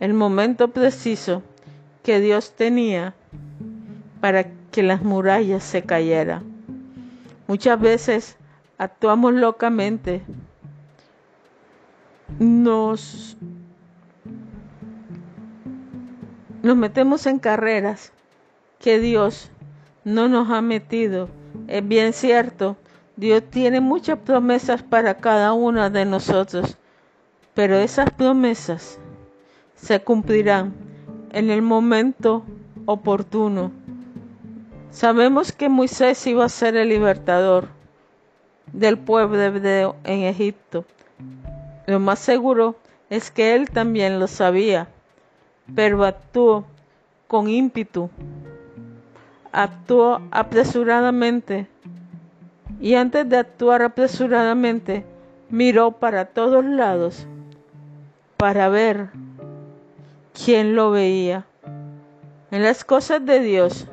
el 0.00 0.12
momento 0.12 0.68
preciso 0.68 1.42
que 2.02 2.20
Dios 2.20 2.52
tenía 2.52 3.14
para 4.20 4.44
que 4.70 4.82
las 4.82 5.02
murallas 5.02 5.64
se 5.64 5.80
cayeran. 5.80 6.42
Muchas 7.46 7.80
veces 7.80 8.36
actuamos 8.80 9.34
locamente, 9.34 10.22
nos, 12.38 13.36
nos 16.62 16.76
metemos 16.78 17.26
en 17.26 17.38
carreras 17.40 18.10
que 18.78 18.98
Dios 18.98 19.50
no 20.04 20.28
nos 20.28 20.48
ha 20.48 20.62
metido. 20.62 21.28
Es 21.68 21.86
bien 21.86 22.14
cierto, 22.14 22.78
Dios 23.16 23.42
tiene 23.50 23.82
muchas 23.82 24.18
promesas 24.20 24.82
para 24.82 25.18
cada 25.18 25.52
una 25.52 25.90
de 25.90 26.06
nosotros, 26.06 26.78
pero 27.52 27.76
esas 27.76 28.08
promesas 28.10 28.98
se 29.74 30.00
cumplirán 30.00 30.72
en 31.32 31.50
el 31.50 31.60
momento 31.60 32.46
oportuno. 32.86 33.72
Sabemos 34.90 35.52
que 35.52 35.68
Moisés 35.68 36.26
iba 36.26 36.46
a 36.46 36.48
ser 36.48 36.76
el 36.76 36.88
libertador 36.88 37.78
del 38.72 38.98
pueblo 38.98 39.40
hebreo 39.40 39.96
en 40.04 40.20
Egipto. 40.22 40.84
Lo 41.86 42.00
más 42.00 42.18
seguro 42.18 42.76
es 43.08 43.30
que 43.30 43.54
él 43.54 43.70
también 43.70 44.20
lo 44.20 44.26
sabía, 44.26 44.88
pero 45.74 46.04
actuó 46.04 46.64
con 47.26 47.48
ímpetu, 47.48 48.10
actuó 49.52 50.20
apresuradamente 50.30 51.66
y 52.80 52.94
antes 52.94 53.28
de 53.28 53.36
actuar 53.36 53.82
apresuradamente 53.82 55.04
miró 55.48 55.92
para 55.92 56.26
todos 56.26 56.64
lados 56.64 57.26
para 58.36 58.68
ver 58.68 59.10
¿quién 60.32 60.74
lo 60.74 60.90
veía? 60.90 61.44
En 62.50 62.62
las 62.62 62.84
cosas 62.84 63.24
de 63.24 63.40
Dios, 63.40 63.86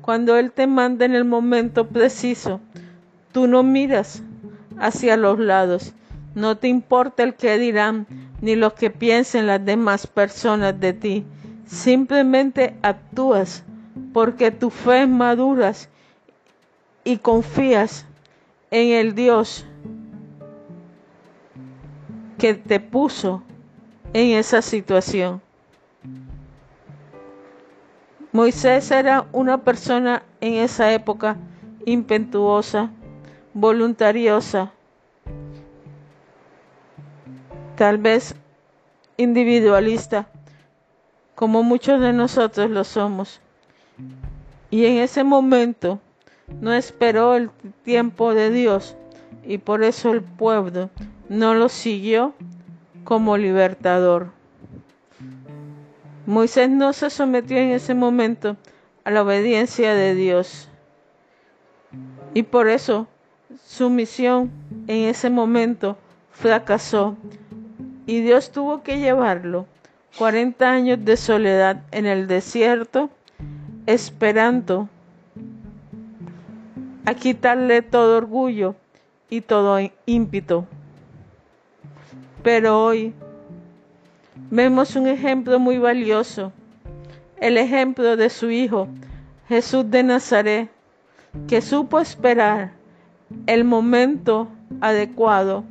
cuando 0.00 0.36
Él 0.36 0.52
te 0.52 0.66
manda 0.66 1.04
en 1.04 1.14
el 1.14 1.24
momento 1.24 1.88
preciso, 1.88 2.60
tú 3.32 3.46
no 3.46 3.62
miras 3.62 4.22
hacia 4.78 5.16
los 5.16 5.38
lados, 5.38 5.92
no 6.34 6.56
te 6.56 6.68
importa 6.68 7.22
el 7.22 7.34
que 7.34 7.58
dirán 7.58 8.06
ni 8.40 8.56
lo 8.56 8.74
que 8.74 8.90
piensen 8.90 9.46
las 9.46 9.64
demás 9.64 10.06
personas 10.06 10.78
de 10.80 10.92
ti, 10.92 11.24
simplemente 11.66 12.76
actúas 12.82 13.64
porque 14.12 14.50
tu 14.50 14.70
fe 14.70 15.06
maduras 15.06 15.88
y 17.04 17.18
confías 17.18 18.06
en 18.70 18.92
el 18.92 19.14
Dios 19.14 19.66
que 22.38 22.54
te 22.54 22.80
puso 22.80 23.42
en 24.12 24.36
esa 24.38 24.62
situación. 24.62 25.42
Moisés 28.32 28.90
era 28.90 29.26
una 29.32 29.58
persona 29.58 30.22
en 30.40 30.54
esa 30.54 30.92
época 30.92 31.36
impetuosa, 31.84 32.90
voluntariosa, 33.54 34.72
tal 37.76 37.98
vez 37.98 38.34
individualista, 39.16 40.28
como 41.34 41.62
muchos 41.62 42.00
de 42.00 42.12
nosotros 42.12 42.70
lo 42.70 42.84
somos. 42.84 43.40
Y 44.70 44.86
en 44.86 44.98
ese 44.98 45.24
momento 45.24 46.00
no 46.60 46.72
esperó 46.72 47.36
el 47.36 47.50
tiempo 47.82 48.34
de 48.34 48.50
Dios 48.50 48.96
y 49.44 49.58
por 49.58 49.82
eso 49.82 50.12
el 50.12 50.22
pueblo 50.22 50.90
no 51.28 51.54
lo 51.54 51.68
siguió 51.68 52.34
como 53.04 53.36
libertador. 53.36 54.28
Moisés 56.26 56.70
no 56.70 56.92
se 56.92 57.10
sometió 57.10 57.56
en 57.56 57.70
ese 57.70 57.94
momento 57.94 58.56
a 59.04 59.10
la 59.10 59.22
obediencia 59.22 59.94
de 59.94 60.14
Dios 60.14 60.68
y 62.34 62.42
por 62.44 62.68
eso 62.68 63.08
su 63.64 63.90
misión 63.90 64.50
en 64.86 65.08
ese 65.08 65.30
momento 65.30 65.96
fracasó 66.32 67.16
y 68.06 68.20
Dios 68.20 68.52
tuvo 68.52 68.82
que 68.82 68.98
llevarlo 68.98 69.66
40 70.18 70.70
años 70.70 71.04
de 71.04 71.16
soledad 71.16 71.82
en 71.90 72.06
el 72.06 72.26
desierto 72.26 73.10
esperando 73.86 74.88
a 77.04 77.14
quitarle 77.14 77.82
todo 77.82 78.18
orgullo 78.18 78.74
y 79.28 79.40
todo 79.40 79.78
ímpito. 80.06 80.66
Pero 82.42 82.84
hoy 82.84 83.14
vemos 84.50 84.96
un 84.96 85.06
ejemplo 85.06 85.58
muy 85.58 85.78
valioso, 85.78 86.52
el 87.38 87.56
ejemplo 87.56 88.16
de 88.16 88.30
su 88.30 88.50
Hijo, 88.50 88.88
Jesús 89.48 89.90
de 89.90 90.02
Nazaret, 90.02 90.70
que 91.48 91.60
supo 91.62 92.00
esperar 92.00 92.79
el 93.46 93.64
momento 93.64 94.48
adecuado 94.80 95.64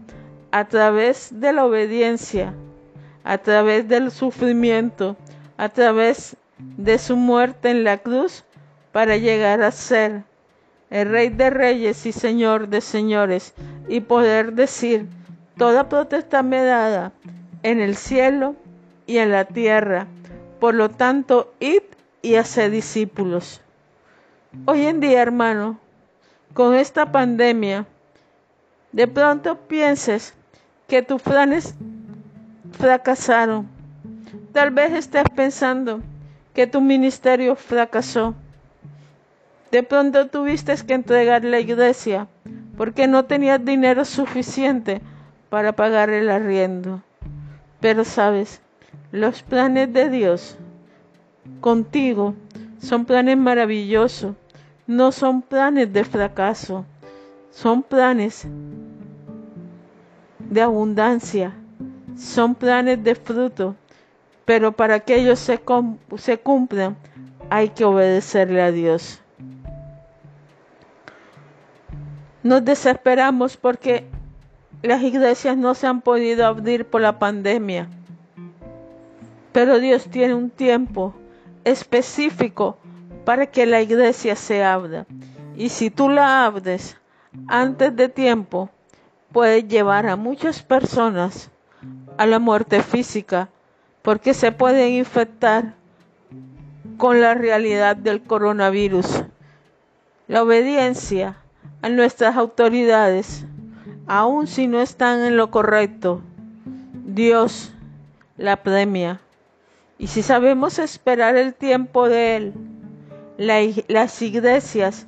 a 0.51 0.65
través 0.65 1.39
de 1.39 1.53
la 1.53 1.65
obediencia, 1.65 2.53
a 3.23 3.37
través 3.37 3.87
del 3.87 4.11
sufrimiento, 4.11 5.15
a 5.57 5.69
través 5.69 6.35
de 6.77 6.97
su 6.97 7.15
muerte 7.15 7.69
en 7.69 7.83
la 7.83 7.97
cruz, 7.97 8.43
para 8.91 9.17
llegar 9.17 9.61
a 9.61 9.71
ser 9.71 10.23
el 10.89 11.09
Rey 11.09 11.29
de 11.29 11.49
Reyes 11.49 12.05
y 12.05 12.11
Señor 12.11 12.69
de 12.69 12.81
Señores, 12.81 13.53
y 13.87 14.01
poder 14.01 14.53
decir, 14.53 15.07
toda 15.57 15.89
protesta 15.89 16.41
me 16.41 16.63
dada 16.63 17.11
en 17.63 17.79
el 17.79 17.95
cielo 17.95 18.55
y 19.05 19.17
en 19.17 19.31
la 19.31 19.45
tierra. 19.45 20.07
Por 20.59 20.75
lo 20.75 20.89
tanto, 20.89 21.53
id 21.59 21.83
y 22.21 22.35
haced 22.35 22.71
discípulos. 22.71 23.61
Hoy 24.65 24.85
en 24.85 24.99
día, 24.99 25.21
hermano, 25.21 25.79
con 26.53 26.75
esta 26.75 27.11
pandemia, 27.11 27.85
de 28.91 29.07
pronto 29.07 29.57
pienses 29.67 30.33
que 30.87 31.01
tus 31.01 31.21
planes 31.21 31.75
fracasaron. 32.71 33.67
Tal 34.51 34.71
vez 34.71 34.91
estés 34.93 35.23
pensando 35.35 36.01
que 36.53 36.67
tu 36.67 36.81
ministerio 36.81 37.55
fracasó. 37.55 38.33
De 39.71 39.83
pronto 39.83 40.27
tuviste 40.27 40.75
que 40.85 40.95
entregar 40.95 41.43
la 41.43 41.59
iglesia 41.59 42.27
porque 42.75 43.07
no 43.07 43.25
tenías 43.25 43.63
dinero 43.63 44.03
suficiente 44.05 45.01
para 45.49 45.73
pagar 45.73 46.09
el 46.09 46.29
arriendo. 46.29 47.01
Pero 47.79 48.03
sabes, 48.03 48.61
los 49.11 49.43
planes 49.43 49.93
de 49.93 50.09
Dios 50.09 50.57
contigo 51.61 52.33
son 52.79 53.05
planes 53.05 53.37
maravillosos, 53.37 54.35
no 54.89 55.11
son 55.11 55.43
planes 55.43 55.93
de 55.93 56.03
fracaso, 56.03 56.83
son 57.51 57.83
planes 57.83 58.47
de 60.39 60.61
abundancia, 60.63 61.53
son 62.17 62.55
planes 62.55 63.03
de 63.03 63.13
fruto, 63.13 63.75
pero 64.45 64.71
para 64.71 64.99
que 64.99 65.13
ellos 65.13 65.37
se, 65.37 65.59
cumplan 66.39 66.97
hay 67.51 67.69
que 67.69 67.85
obedecerle 67.85 68.63
a 68.63 68.71
Dios. 68.71 69.21
Nos 72.41 72.65
desesperamos 72.65 73.57
porque 73.57 74.07
las 74.81 75.03
iglesias 75.03 75.55
no 75.55 75.75
se 75.75 75.85
han 75.85 76.01
podido 76.01 76.47
abrir 76.47 76.87
por 76.87 77.01
la 77.01 77.19
pandemia. 77.19 77.87
Pero 79.51 79.79
Dios 79.79 80.09
tiene 80.09 80.33
un 80.33 80.49
tiempo 80.49 81.13
específico 81.63 82.79
para 83.25 83.47
que 83.47 83.65
la 83.65 83.81
iglesia 83.81 84.35
se 84.35 84.63
abra. 84.63 85.05
Y 85.55 85.69
si 85.69 85.89
tú 85.89 86.09
la 86.09 86.45
abres 86.45 86.97
antes 87.47 87.95
de 87.95 88.09
tiempo, 88.09 88.69
puedes 89.31 89.67
llevar 89.67 90.07
a 90.07 90.15
muchas 90.15 90.63
personas 90.63 91.51
a 92.17 92.25
la 92.25 92.39
muerte 92.39 92.81
física 92.81 93.49
porque 94.01 94.33
se 94.33 94.51
pueden 94.51 94.93
infectar 94.93 95.73
con 96.97 97.21
la 97.21 97.33
realidad 97.33 97.95
del 97.95 98.21
coronavirus. 98.23 99.23
La 100.27 100.43
obediencia 100.43 101.37
a 101.81 101.89
nuestras 101.89 102.35
autoridades 102.35 103.45
aun 104.09 104.47
si 104.47 104.67
no 104.67 104.81
están 104.81 105.23
en 105.23 105.37
lo 105.37 105.51
correcto, 105.51 106.23
Dios 107.05 107.71
la 108.37 108.63
premia. 108.63 109.21
Y 109.99 110.07
si 110.07 110.23
sabemos 110.23 110.79
esperar 110.79 111.37
el 111.37 111.53
tiempo 111.53 112.09
de 112.09 112.35
Él, 112.35 112.53
las 113.39 114.21
iglesias 114.21 115.05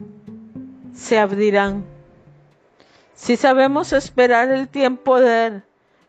se 0.93 1.19
abrirán. 1.19 1.83
Si 3.13 3.35
sabemos 3.35 3.91
esperar 3.91 4.49
el 4.49 4.69
tiempo 4.69 5.19
de 5.19 5.47
Él, 5.47 5.63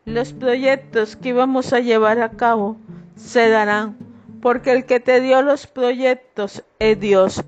los 0.05 0.31
proyectos 0.31 1.17
que 1.17 1.29
íbamos 1.29 1.73
a 1.73 1.81
llevar 1.81 2.21
a 2.21 2.31
cabo 2.31 2.77
se 3.17 3.49
darán, 3.49 3.97
porque 4.41 4.71
el 4.71 4.85
que 4.85 5.01
te 5.01 5.19
dio 5.19 5.41
los 5.41 5.67
proyectos 5.67 6.63
es 6.79 6.97
Dios, 6.97 7.43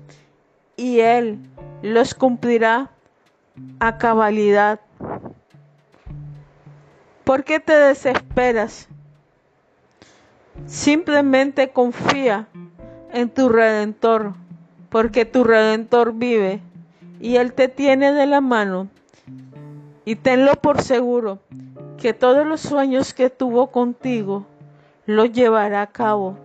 y 0.76 1.00
Él 1.00 1.38
los 1.80 2.14
cumplirá 2.14 2.90
a 3.80 3.96
cabalidad. 3.96 4.80
¿Por 7.24 7.44
qué 7.44 7.60
te 7.60 7.72
desesperas? 7.72 8.88
Simplemente 10.66 11.70
confía 11.70 12.46
en 13.12 13.30
tu 13.30 13.48
redentor, 13.48 14.34
porque 14.88 15.24
tu 15.24 15.44
redentor 15.44 16.12
vive 16.14 16.60
y 17.20 17.36
Él 17.36 17.52
te 17.52 17.68
tiene 17.68 18.12
de 18.12 18.26
la 18.26 18.40
mano. 18.40 18.88
Y 20.04 20.16
tenlo 20.16 20.54
por 20.54 20.82
seguro 20.82 21.40
que 21.98 22.12
todos 22.12 22.46
los 22.46 22.60
sueños 22.60 23.12
que 23.12 23.30
tuvo 23.30 23.68
contigo 23.68 24.46
los 25.06 25.32
llevará 25.32 25.82
a 25.82 25.86
cabo, 25.86 26.36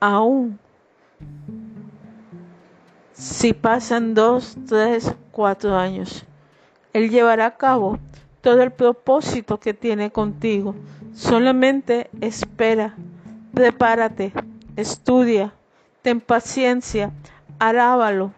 aún 0.00 0.58
si 3.12 3.54
pasan 3.54 4.14
dos, 4.14 4.56
tres, 4.68 5.14
cuatro 5.30 5.74
años. 5.74 6.24
Él 6.92 7.10
llevará 7.10 7.46
a 7.46 7.56
cabo 7.56 7.98
todo 8.42 8.62
el 8.62 8.72
propósito 8.72 9.58
que 9.58 9.74
tiene 9.74 10.10
contigo. 10.10 10.74
Solamente 11.14 12.10
espera, 12.20 12.94
prepárate, 13.54 14.32
estudia, 14.76 15.54
ten 16.02 16.20
paciencia, 16.20 17.10
alábalo. 17.58 18.32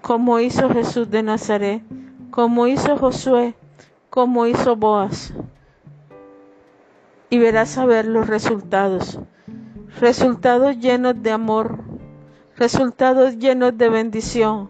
Como 0.00 0.40
hizo 0.40 0.70
Jesús 0.70 1.10
de 1.10 1.22
Nazaret, 1.22 1.82
como 2.30 2.66
hizo 2.66 2.96
Josué, 2.96 3.54
como 4.10 4.46
hizo 4.46 4.76
Boaz. 4.76 5.32
Y 7.28 7.38
verás 7.38 7.76
a 7.78 7.86
ver 7.86 8.06
los 8.06 8.26
resultados. 8.26 9.18
Resultados 10.00 10.78
llenos 10.78 11.22
de 11.22 11.32
amor, 11.32 11.78
resultados 12.56 13.38
llenos 13.38 13.76
de 13.76 13.88
bendición 13.88 14.68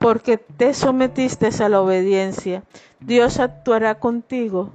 porque 0.00 0.38
te 0.38 0.72
sometiste 0.72 1.50
a 1.62 1.68
la 1.68 1.82
obediencia. 1.82 2.64
Dios 3.00 3.38
actuará 3.38 3.96
contigo 3.96 4.70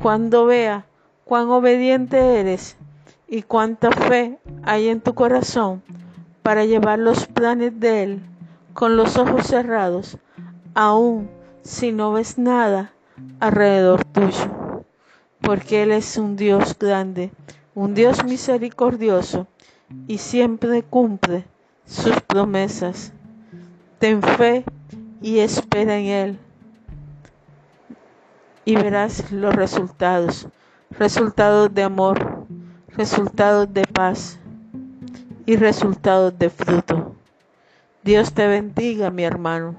cuando 0.00 0.46
vea 0.46 0.86
cuán 1.24 1.48
obediente 1.48 2.38
eres 2.38 2.76
y 3.28 3.42
cuánta 3.42 3.90
fe 3.90 4.38
hay 4.62 4.88
en 4.88 5.00
tu 5.00 5.14
corazón 5.14 5.82
para 6.42 6.64
llevar 6.64 6.98
los 6.98 7.26
planes 7.26 7.78
de 7.80 8.02
Él 8.02 8.22
con 8.72 8.96
los 8.96 9.16
ojos 9.16 9.46
cerrados, 9.46 10.18
aun 10.74 11.28
si 11.62 11.92
no 11.92 12.12
ves 12.12 12.38
nada 12.38 12.92
alrededor 13.40 14.04
tuyo. 14.04 14.84
Porque 15.40 15.82
Él 15.82 15.92
es 15.92 16.16
un 16.16 16.36
Dios 16.36 16.76
grande, 16.78 17.32
un 17.74 17.94
Dios 17.94 18.24
misericordioso 18.24 19.46
y 20.06 20.18
siempre 20.18 20.82
cumple 20.82 21.44
sus 21.84 22.20
promesas. 22.20 23.12
Ten 23.98 24.22
fe 24.22 24.64
y 25.22 25.38
espera 25.38 25.96
en 25.96 26.06
Él 26.06 26.38
y 28.66 28.74
verás 28.74 29.30
los 29.30 29.54
resultados, 29.54 30.48
resultados 30.90 31.72
de 31.72 31.84
amor, 31.84 32.35
resultados 32.96 33.72
de 33.74 33.84
paz 33.84 34.38
y 35.44 35.56
resultados 35.56 36.38
de 36.38 36.48
fruto. 36.48 37.14
Dios 38.02 38.32
te 38.32 38.46
bendiga, 38.46 39.10
mi 39.10 39.24
hermano. 39.24 39.74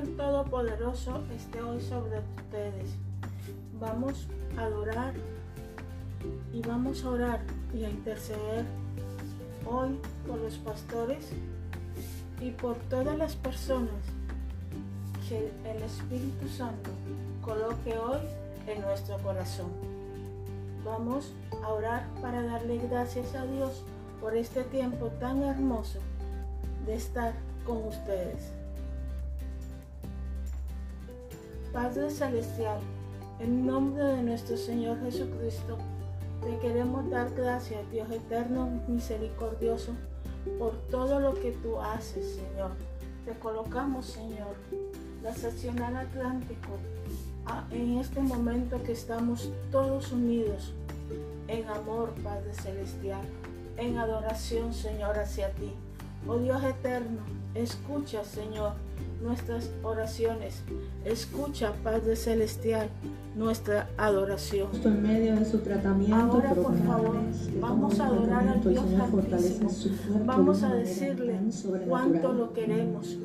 Todopoderoso 0.00 1.22
esté 1.36 1.60
hoy 1.60 1.78
sobre 1.80 2.20
ustedes. 2.38 2.96
Vamos 3.78 4.26
a 4.56 4.62
adorar 4.62 5.12
y 6.54 6.62
vamos 6.62 7.04
a 7.04 7.10
orar 7.10 7.40
y 7.74 7.84
a 7.84 7.90
interceder 7.90 8.64
hoy 9.66 9.98
por 10.26 10.38
los 10.38 10.54
pastores 10.58 11.28
y 12.40 12.50
por 12.50 12.76
todas 12.88 13.16
las 13.18 13.36
personas 13.36 13.90
que 15.28 15.52
el 15.70 15.82
Espíritu 15.82 16.48
Santo 16.48 16.90
coloque 17.42 17.96
hoy 17.98 18.20
en 18.66 18.80
nuestro 18.80 19.18
corazón. 19.18 19.70
Vamos 20.82 21.32
a 21.62 21.68
orar 21.68 22.06
para 22.22 22.42
darle 22.42 22.78
gracias 22.88 23.34
a 23.34 23.44
Dios 23.44 23.82
por 24.18 24.34
este 24.34 24.62
tiempo 24.64 25.08
tan 25.20 25.42
hermoso 25.42 25.98
de 26.86 26.94
estar 26.94 27.34
con 27.66 27.86
ustedes. 27.86 28.59
Padre 31.72 32.10
Celestial, 32.10 32.78
en 33.38 33.66
nombre 33.66 34.02
de 34.02 34.22
nuestro 34.22 34.56
Señor 34.56 35.00
Jesucristo, 35.00 35.78
te 36.42 36.58
queremos 36.58 37.08
dar 37.10 37.30
gracias, 37.34 37.88
Dios 37.90 38.10
eterno, 38.10 38.68
misericordioso, 38.88 39.92
por 40.58 40.72
todo 40.90 41.20
lo 41.20 41.34
que 41.34 41.52
tú 41.52 41.80
haces, 41.80 42.36
Señor. 42.36 42.70
Te 43.24 43.38
colocamos, 43.38 44.06
Señor, 44.06 44.56
la 45.22 45.32
seccional 45.32 45.96
Atlántico, 45.96 46.78
en 47.70 47.98
este 47.98 48.20
momento 48.20 48.82
que 48.82 48.92
estamos 48.92 49.50
todos 49.70 50.12
unidos 50.12 50.72
en 51.48 51.68
amor, 51.68 52.10
Padre 52.22 52.52
Celestial 52.54 53.22
en 53.80 53.96
adoración, 53.96 54.74
Señor, 54.74 55.18
hacia 55.18 55.50
ti. 55.52 55.72
Oh 56.28 56.36
Dios 56.36 56.62
eterno, 56.62 57.20
escucha, 57.54 58.24
Señor, 58.24 58.74
nuestras 59.22 59.70
oraciones. 59.82 60.62
Escucha, 61.04 61.72
Padre 61.82 62.14
Celestial, 62.14 62.90
nuestra 63.34 63.88
adoración. 63.96 64.68
En 64.84 65.02
medio 65.02 65.34
de 65.34 65.46
su 65.46 65.58
tratamiento, 65.58 66.14
Ahora, 66.14 66.54
por 66.54 66.76
favor, 66.86 67.16
vamos 67.58 67.98
a 68.00 68.06
adorar 68.06 68.46
al 68.48 68.60
Dios 68.60 68.84
Altísimo. 69.00 69.70
Vamos 70.26 70.62
a 70.62 70.74
decirle 70.74 71.40
cuánto 71.88 72.32
lo 72.34 72.52
queremos, 72.52 73.16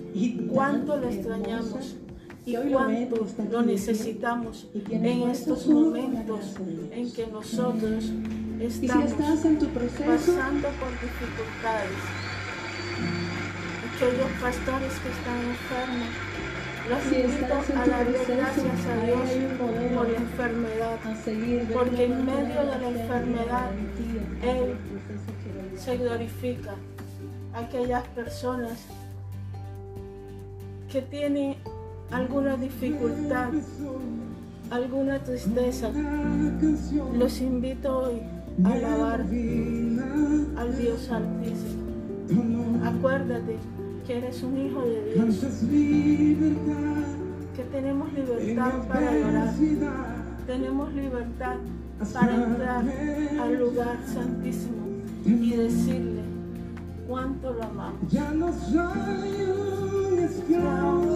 cuánto 0.53 0.95
lo 0.95 1.09
extrañamos 1.09 1.97
y 2.45 2.55
cuánto 2.55 3.27
lo 3.51 3.61
necesitamos 3.63 4.67
en 4.89 5.05
estos 5.29 5.67
momentos 5.67 6.55
en 6.91 7.11
que 7.11 7.27
nosotros 7.27 8.05
estamos 8.61 9.11
pasando 9.13 9.67
por 9.67 9.81
dificultades. 9.81 11.99
Aquellos 13.95 14.31
pastores 14.41 14.93
que 14.99 15.09
están 15.09 15.39
enfermos, 15.49 16.09
a 16.87 17.87
darle 17.87 18.19
gracias 18.27 18.85
a 18.85 19.05
Dios 19.05 19.29
por 19.57 20.07
la 20.07 20.17
enfermedad, 20.17 20.99
porque 21.73 22.05
en 22.05 22.25
medio 22.25 22.59
de 22.59 22.79
la 22.79 22.89
enfermedad 22.89 23.71
Él 24.43 24.75
se 25.75 25.97
glorifica. 25.97 26.75
Aquellas 27.53 28.05
personas 28.09 28.85
que 30.91 31.01
tienen 31.01 31.55
alguna 32.11 32.55
dificultad, 32.57 33.49
alguna 34.69 35.19
tristeza, 35.23 35.89
los 37.17 37.41
invito 37.41 37.97
hoy 37.97 38.21
alabar 38.63 39.21
al 39.21 40.77
Dios 40.77 41.09
Altísimo. 41.09 41.85
Acuérdate 42.85 43.74
que 44.05 44.17
eres 44.17 44.43
un 44.43 44.57
hijo 44.57 44.81
de 44.81 45.13
Dios, 45.13 45.35
que 47.55 47.63
tenemos 47.71 48.13
libertad 48.13 48.87
para 48.87 49.09
adorar, 49.09 49.53
tenemos 50.45 50.93
libertad 50.93 51.55
para 52.13 52.35
entrar 52.35 52.85
al 53.41 53.59
lugar 53.59 53.97
santísimo 54.05 54.85
y 55.25 55.51
decirle 55.51 56.21
cuánto 57.07 57.53
lo 57.53 57.63
amamos. 57.63 58.11
Ya 58.11 58.31
no 58.31 58.53
soy 58.53 59.41
un 60.11 60.19
esclavo 60.19 61.15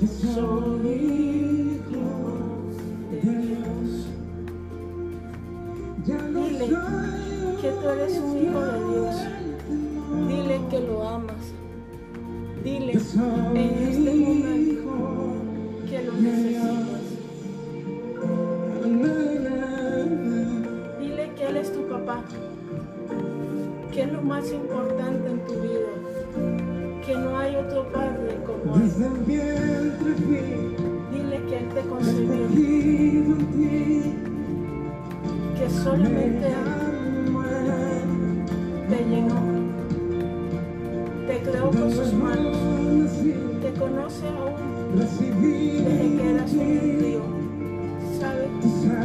yo 0.00 0.06
soy 0.06 1.79
Dile 6.32 6.66
que 7.60 7.70
tú 7.70 7.88
eres 7.88 8.18
un 8.18 8.38
hijo 8.38 8.60
de 8.60 8.78
Dios. 8.88 9.16
Dile 10.28 10.60
que 10.70 10.80
lo 10.80 11.08
amas. 11.08 11.52
Dile 12.62 12.92
en 12.92 12.98
este 12.98 14.14
momento 14.14 14.92
que 15.88 16.02
lo 16.04 16.12
necesitas. 16.12 17.04
Dile 21.00 21.24
que 21.34 21.46
Él 21.48 21.56
es 21.56 21.72
tu 21.72 21.82
papá. 21.88 22.22
Que 23.92 24.02
es 24.02 24.12
lo 24.12 24.22
más 24.22 24.52
importante 24.52 25.30
en 25.30 25.44
tu 25.46 25.54
vida. 25.54 25.88
Que 27.04 27.14
no 27.16 27.36
hay 27.36 27.56
otro 27.56 27.90
padre 27.90 28.38
como 28.46 28.76
Él. 28.76 28.92
Dile 31.10 31.44
que 31.48 31.58
Él 31.58 31.68
te 31.74 31.80
concedió 31.88 32.30
que 35.60 35.68
solamente 35.68 36.48
te 38.88 39.04
llenó, 39.04 39.42
te 41.26 41.38
creó 41.42 41.70
con 41.70 41.90
sus 41.90 42.14
manos, 42.14 42.56
te 43.60 43.70
conoce 43.78 44.26
aún. 44.28 44.96
desde 44.96 46.16
que 46.16 46.30
eras 46.30 46.52
un 46.52 46.98
tío, 46.98 47.22
sabe 48.18 48.48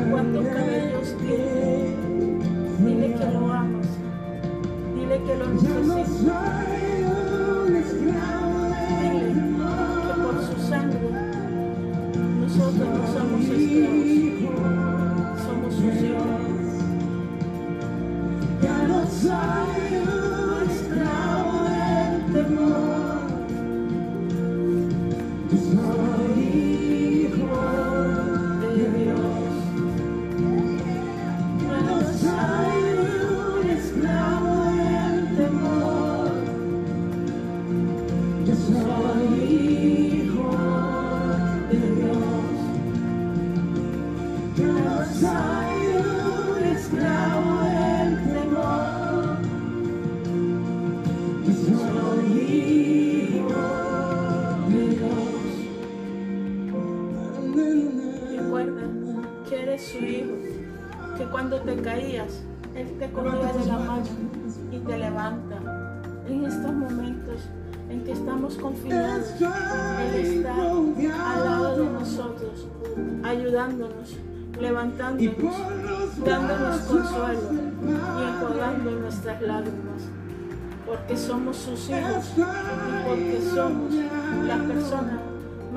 cuántos 0.09 0.45
cabellos 0.45 1.15
tiene, 1.19 1.95
dile 2.79 3.13
que 3.15 3.25
lo 3.33 3.51
amas, 3.51 3.87
dile 4.95 5.21
que 5.23 5.35
lo 5.35 5.45
necesitas, 5.49 6.09
dile 9.01 9.21
que 9.33 10.21
por 10.23 10.35
su 10.41 10.55
sangre 10.69 10.99
nosotros 12.39 12.87
no 12.87 13.03
somos 13.13 13.41
esclavos, 13.41 14.24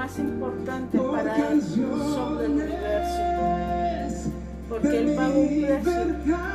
más 0.08 0.18
importante 0.18 0.98
para 0.98 1.50
Él 1.50 1.62
sobre 1.62 2.46
el 2.46 2.52
universo. 2.52 4.32
Porque 4.68 4.98
Él 4.98 5.14
pagó 5.16 5.40
un 5.40 5.48
precio 5.48 6.02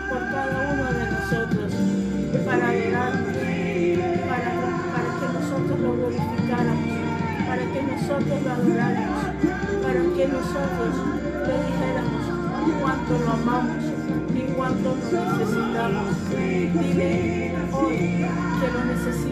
por 0.09 0.19
cada 0.19 0.73
uno 0.73 0.85
de 0.93 1.05
nosotros 1.11 1.73
para 2.45 2.69
adorarnos, 2.69 3.37
para, 4.29 4.51
para 4.93 5.09
que 5.19 5.27
nosotros 5.33 5.79
lo 5.79 5.93
glorificáramos, 5.93 6.93
para 7.47 7.63
que 7.73 7.81
nosotros 7.83 8.37
lo 8.43 8.51
adoráramos, 8.51 9.23
para 9.83 10.01
que 10.15 10.27
nosotros 10.27 10.93
le 11.47 11.53
dijéramos 11.67 12.23
cuánto 12.81 13.11
lo 13.19 13.31
amamos 13.31 13.83
y 14.35 14.41
cuánto 14.53 14.89
lo 14.89 15.37
necesitamos. 15.37 16.29
Dile 16.29 17.09
hoy 17.71 17.97
que 18.59 18.67
lo 18.71 18.85
necesitas. 18.85 19.22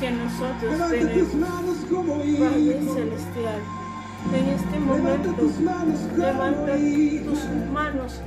Que 0.00 0.10
nosotros 0.10 0.90
tenemos. 0.90 1.28
Padre 2.38 2.80
Celestial, 2.94 3.60
en 4.32 4.48
este 4.48 4.78
momento 4.80 5.34
levanta 6.16 6.72
tus 7.24 7.40
manos 7.72 8.20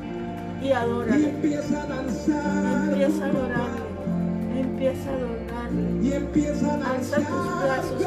y 0.62 0.72
adórale. 0.72 1.30
empieza 1.30 1.82
a 1.82 1.86
danzar 1.88 2.92
Empieza 2.92 3.26
a 3.26 3.28
adorarle, 3.30 4.60
empieza 4.60 5.10
a 5.10 5.14
adorarle. 5.16 6.08
y 6.08 6.14
empieza 6.14 6.74
a 6.74 6.92
Alza 6.92 7.18
tus 7.18 7.64
brazos 7.64 8.04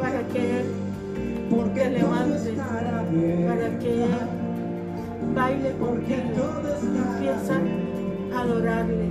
para 0.00 0.28
que 0.28 0.60
Él 0.60 0.66
porque 1.50 1.80
te 1.80 1.90
levante, 1.90 2.52
para 2.52 3.78
que 3.78 4.04
Él 4.04 4.10
baile 5.34 5.70
porque 5.78 6.16
contigo. 6.16 6.62
Empieza 6.94 7.54
a 8.34 8.40
adorarle, 8.40 9.06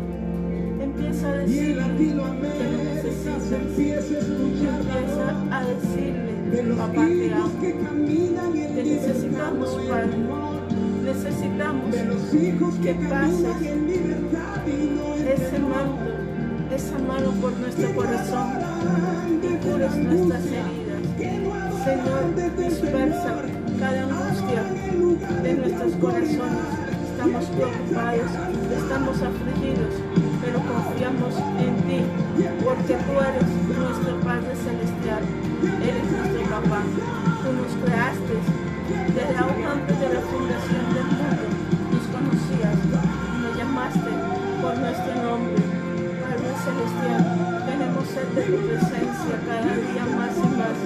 empieza 0.82 1.32
a 1.32 1.36
y 1.36 1.40
decirle 1.46 1.84
que 1.98 2.16
lo 2.16 2.28
necesitas. 2.34 3.52
empieza 3.52 4.18
a 5.52 5.64
decirle, 5.66 6.64
los 6.64 6.78
papá 6.78 7.06
te 7.06 7.34
amo, 7.34 7.62
que 7.62 7.74
caminan 7.74 8.56
en 8.58 8.76
te 8.76 8.84
necesitamos, 8.84 9.80
y 9.84 9.88
Padre. 9.88 10.41
Necesitamos 11.14 11.92
de 11.92 12.06
los 12.06 12.34
hijos 12.34 12.74
que 12.76 12.94
pases 12.94 13.56
ese 15.28 15.60
manto, 15.60 16.08
esa 16.74 16.98
mano 17.00 17.32
por 17.42 17.52
nuestro 17.58 17.94
corazón 17.94 18.52
y 19.44 19.56
cures 19.58 19.96
nuestras 19.98 20.46
heridas. 20.46 21.02
Señor, 21.84 22.56
dispersa 22.58 23.44
cada 23.78 24.04
angustia 24.04 24.64
de 25.44 25.54
nuestros 25.54 25.94
corazones. 25.96 26.70
Estamos 27.12 27.46
preocupados, 27.46 28.32
estamos 28.78 29.22
afligidos, 29.22 29.94
pero 30.42 30.60
confiamos 30.60 31.36
en 31.60 31.76
ti, 31.88 32.00
porque 32.64 32.96
tú 32.96 33.12
eres 33.20 33.48
nuestro 33.68 34.18
Padre 34.22 34.56
Celestial, 34.56 35.24
eres 35.84 36.10
nuestro 36.10 36.50
papá. 36.50 37.21
De 48.36 48.42
tu 48.44 48.58
presencia 48.68 49.36
cada 49.48 49.76
día 49.76 50.06
más 50.18 50.36
y 50.38 50.50
más. 50.58 50.78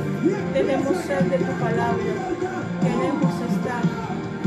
Tenemos 0.53 0.97
sed 1.05 1.23
de 1.31 1.37
tu 1.37 1.53
palabra. 1.59 2.11
Queremos 2.81 3.33
estar 3.51 3.83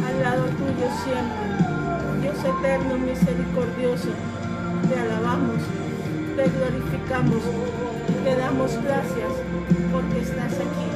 al 0.07 0.23
lado 0.23 0.45
tuyo 0.59 0.89
siempre. 1.05 1.49
Dios 2.23 2.39
eterno, 2.39 2.99
misericordioso, 2.99 4.11
te 4.89 4.99
alabamos, 4.99 5.63
te 6.37 6.45
glorificamos 6.51 7.43
te 8.25 8.37
damos 8.37 8.73
gracias 8.83 9.33
porque 9.93 10.21
estás 10.21 10.53
aquí. 10.53 10.89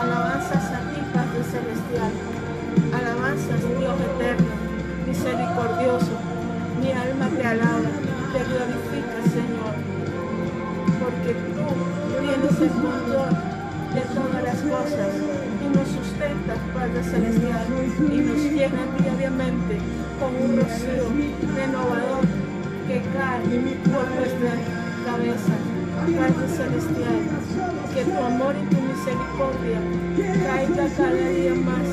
Alabanzas 0.00 0.64
a 0.72 0.80
ti, 0.90 1.00
Padre 1.12 1.42
Celestial. 1.44 2.12
Alabanzas, 2.92 3.60
Dios 3.78 3.94
eterno, 4.00 4.52
misericordioso. 5.06 6.14
Mi 6.80 6.92
alma 6.92 7.28
te 7.36 7.46
alaba, 7.46 7.90
te 8.32 8.38
glorifica, 8.44 9.22
Señor 9.32 9.77
Padre 16.88 17.04
Celestial, 17.04 17.66
y 18.00 18.16
nos 18.16 18.42
llenas 18.44 18.88
diariamente 18.98 19.76
con 20.18 20.32
un 20.42 20.56
rocío 20.56 21.04
renovador 21.54 22.24
que 22.88 23.02
cae 23.12 23.76
por 23.92 24.08
nuestra 24.16 24.52
cabeza. 25.04 25.52
Padre 26.16 26.48
Celestial, 26.48 27.20
que 27.92 28.04
tu 28.04 28.18
amor 28.18 28.54
y 28.56 28.74
tu 28.74 28.80
misericordia 28.80 29.80
caiga 30.46 30.88
cada 30.96 31.28
día 31.28 31.54
más 31.56 31.88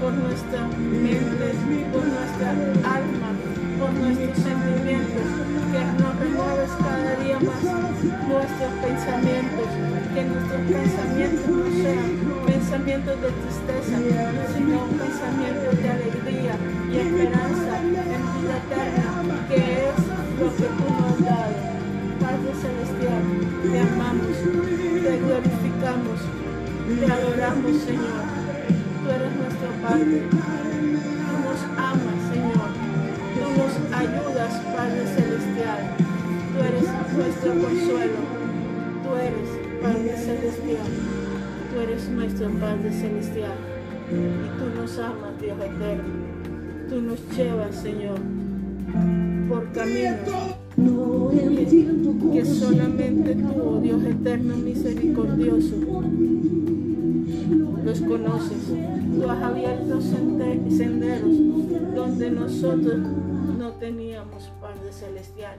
por 0.00 0.12
nuestra 0.12 0.66
mente, 0.66 1.86
por 1.92 2.04
nuestra 2.04 2.50
alma, 2.50 3.30
por 3.78 3.92
nuestros 3.92 4.38
sentimientos, 4.38 5.28
que 5.70 6.02
nos 6.02 6.18
renueves 6.18 6.70
cada 6.82 7.14
día 7.22 7.38
más 7.38 7.92
nuestros 8.26 8.72
pensamientos, 8.82 9.68
que 10.14 10.24
nuestros 10.24 10.60
pensamientos 10.66 11.46
no 11.46 11.64
sean 11.82 12.51
pensamientos 12.72 13.20
de 13.20 13.28
tristeza, 13.28 13.98
sino 14.56 14.86
pensamientos 14.96 15.76
de 15.76 15.88
alegría 15.90 16.54
y 16.90 16.96
esperanza 16.96 17.78
en 17.82 17.90
vida 17.92 18.56
eterna, 18.64 19.46
que 19.46 19.60
es 19.88 20.00
lo 20.40 20.48
que 20.56 20.68
tú 20.72 20.84
nos 20.88 21.12
has 21.12 21.20
dado. 21.20 21.52
Padre 22.18 22.52
Celestial, 22.64 23.24
te 23.62 23.78
amamos, 23.78 24.36
te 25.04 25.18
glorificamos, 25.20 26.18
te 26.98 27.12
adoramos, 27.12 27.76
Señor. 27.82 28.24
Tú 29.02 29.10
eres 29.10 29.32
nuestro 29.36 29.68
Padre. 29.82 30.22
Tú 30.30 31.34
nos 31.44 31.60
amas, 31.76 32.20
Señor. 32.32 32.70
Tú 33.36 33.44
nos 33.52 34.00
ayudas, 34.00 34.52
Padre 34.74 35.02
Celestial. 35.12 35.82
Tú 36.52 36.58
eres 36.64 36.88
nuestro 37.18 37.50
consuelo. 37.52 38.20
Tú 39.04 39.16
eres 39.16 39.48
Padre 39.82 40.16
Celestial. 40.16 41.21
Tú 41.72 41.80
eres 41.80 42.08
nuestro 42.10 42.48
Padre 42.60 42.92
Celestial. 42.92 43.52
Y 44.10 44.58
tú 44.58 44.80
nos 44.80 44.98
amas, 44.98 45.40
Dios 45.40 45.58
eterno. 45.58 46.04
Tú 46.88 47.00
nos 47.00 47.18
llevas, 47.36 47.74
Señor, 47.76 48.18
por 49.48 49.72
caminos 49.72 50.18
que, 52.32 52.44
solamente 52.44 53.34
tú, 53.36 53.48
oh 53.62 53.80
Dios 53.80 54.02
eterno 54.04 54.56
misericordioso, 54.56 55.74
los 57.84 58.00
conoces. 58.02 58.58
Tú 59.18 59.30
has 59.30 59.42
abierto 59.42 60.00
sende- 60.00 60.70
senderos 60.76 61.32
donde 61.94 62.30
nosotros 62.30 62.98
no 63.58 63.70
teníamos, 63.72 64.50
Padre 64.60 64.92
Celestial. 64.92 65.56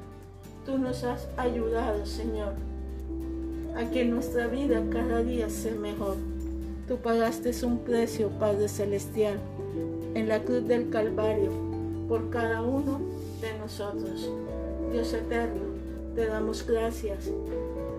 Tú 0.66 0.78
nos 0.78 1.04
has 1.04 1.28
ayudado, 1.38 2.06
Señor, 2.06 2.54
a 3.76 3.90
que 3.90 4.06
nuestra 4.06 4.48
vida 4.48 4.84
cada 4.92 5.24
día 5.24 5.50
sea 5.50 5.76
mejor. 5.76 6.16
Tú 6.88 6.98
pagaste 6.98 7.52
un 7.66 7.80
precio, 7.80 8.30
Padre 8.40 8.68
Celestial, 8.68 9.40
en 10.14 10.28
la 10.28 10.44
cruz 10.44 10.68
del 10.68 10.90
Calvario 10.90 11.52
por 12.08 12.30
cada 12.30 12.62
uno 12.62 13.00
de 13.42 13.58
nosotros. 13.58 14.30
Dios 14.92 15.14
eterno, 15.14 15.62
te 16.16 16.28
damos 16.28 16.66
gracias 16.68 17.32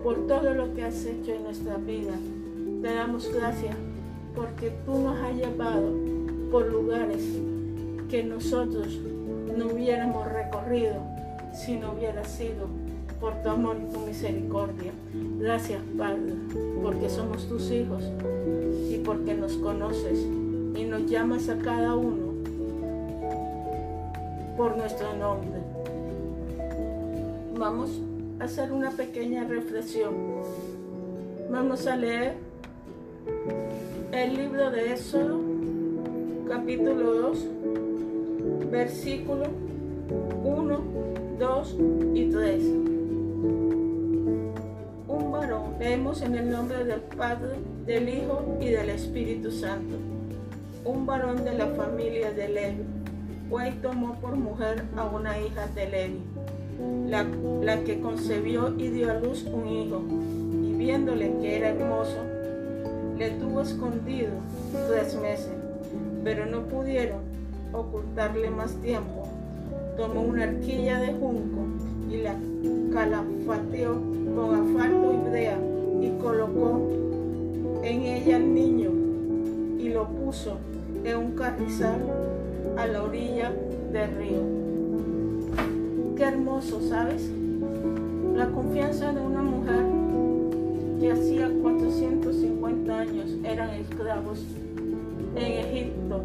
por 0.03 0.27
todo 0.27 0.55
lo 0.55 0.73
que 0.75 0.85
has 0.85 1.05
hecho 1.05 1.33
en 1.33 1.45
nuestra 1.45 1.77
vida. 1.79 2.13
Te 2.83 2.95
damos 2.95 3.33
gracias 3.33 3.75
porque 4.37 4.71
tú 4.85 4.99
nos 4.99 5.19
has 5.19 5.35
llevado 5.35 5.91
por 6.51 6.67
lugares 6.67 7.23
que 8.11 8.23
nosotros 8.23 9.01
no 9.57 9.67
hubiéramos 9.69 10.31
recorrido 10.31 11.03
si 11.53 11.77
no 11.77 11.93
hubiera 11.93 12.25
sido 12.25 12.69
por 13.25 13.43
tu 13.43 13.49
amor 13.49 13.79
y 13.81 13.91
tu 13.91 14.01
misericordia. 14.01 14.93
Gracias, 15.39 15.81
Padre, 15.97 16.35
porque 16.83 17.09
somos 17.09 17.49
tus 17.49 17.71
hijos 17.71 18.05
y 18.91 18.99
porque 18.99 19.33
nos 19.33 19.55
conoces 19.55 20.19
y 20.75 20.85
nos 20.85 21.07
llamas 21.07 21.49
a 21.49 21.57
cada 21.57 21.95
uno 21.95 22.35
por 24.59 24.77
nuestro 24.77 25.15
nombre. 25.15 25.59
Vamos 27.59 27.99
a 28.41 28.45
hacer 28.45 28.71
una 28.71 28.91
pequeña 28.91 29.45
reflexión. 29.45 30.13
Vamos 31.51 31.87
a 31.87 31.97
leer 31.97 32.35
el 34.13 34.37
libro 34.37 34.71
de 34.71 34.93
Éxodo, 34.93 35.41
capítulo 36.47 37.15
2, 37.15 37.47
versículo 38.71 39.45
1, 40.45 40.81
2 41.39 41.77
y 42.13 42.27
3. 42.27 42.94
Leemos 45.79 46.23
en 46.23 46.37
el 46.37 46.51
nombre 46.51 46.85
del 46.85 47.01
Padre, 47.01 47.59
del 47.85 48.09
Hijo 48.09 48.57
y 48.63 48.71
del 48.71 48.89
Espíritu 48.89 49.51
Santo. 49.51 49.99
Un 50.87 51.05
varón 51.05 51.45
de 51.45 51.53
la 51.53 51.67
familia 51.67 52.33
de 52.33 52.49
Levi 52.49 52.85
fue 53.51 53.69
y 53.69 53.73
tomó 53.73 54.15
por 54.23 54.37
mujer 54.37 54.85
a 54.97 55.05
una 55.05 55.39
hija 55.39 55.67
de 55.75 55.91
Levi, 55.91 56.23
la, 57.11 57.27
la 57.61 57.85
que 57.85 58.01
concebió 58.01 58.75
y 58.79 58.89
dio 58.89 59.11
a 59.11 59.21
luz 59.21 59.45
un 59.45 59.69
hijo, 59.69 60.03
y 60.67 60.73
viéndole 60.79 61.31
que 61.43 61.57
era 61.59 61.69
hermoso, 61.69 62.17
le 63.19 63.33
tuvo 63.33 63.61
escondido 63.61 64.31
tres 64.89 65.15
meses, 65.17 65.53
pero 66.25 66.47
no 66.47 66.63
pudieron 66.63 67.21
ocultarle 67.75 68.49
más 68.49 68.73
tiempo. 68.77 69.29
Tomó 69.99 70.23
una 70.23 70.45
arquilla 70.45 71.01
de 71.01 71.13
junco 71.13 71.64
y 72.15 72.23
la 72.23 72.37
calafateó 72.93 74.01
con 74.37 74.55
asfalto 74.55 75.13
y 75.13 75.31
brea 75.31 75.59
y 76.01 76.11
colocó 76.21 76.89
en 77.83 78.03
ella 78.03 78.37
al 78.37 78.55
niño 78.55 78.91
y 79.79 79.89
lo 79.89 80.07
puso 80.09 80.59
en 81.03 81.17
un 81.17 81.33
carrizal 81.33 82.01
a 82.77 82.87
la 82.87 83.03
orilla 83.03 83.53
del 83.93 84.17
río. 84.17 84.43
Qué 86.17 86.23
hermoso, 86.23 86.81
¿sabes? 86.89 87.29
La 88.35 88.49
confianza 88.51 89.13
de 89.13 89.21
una 89.21 89.43
mujer 89.43 89.85
que 91.01 91.11
hacía 91.11 91.51
450 91.63 92.99
años 92.99 93.27
eran 93.45 93.71
esclavos 93.71 94.45
en 95.37 95.53
Egipto. 95.67 96.23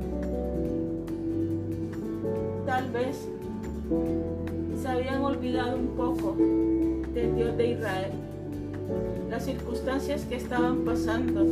Tal 2.66 2.90
vez 2.92 3.28
se 4.82 4.88
habían 4.88 5.22
olvidado 5.22 5.78
un 5.78 5.88
poco 5.90 6.36
del 7.14 7.36
Dios 7.36 7.58
de 7.58 7.72
Israel. 7.72 8.12
Las 9.30 9.46
circunstancias 9.46 10.26
que 10.26 10.36
estaban 10.36 10.80
pasando 10.80 11.46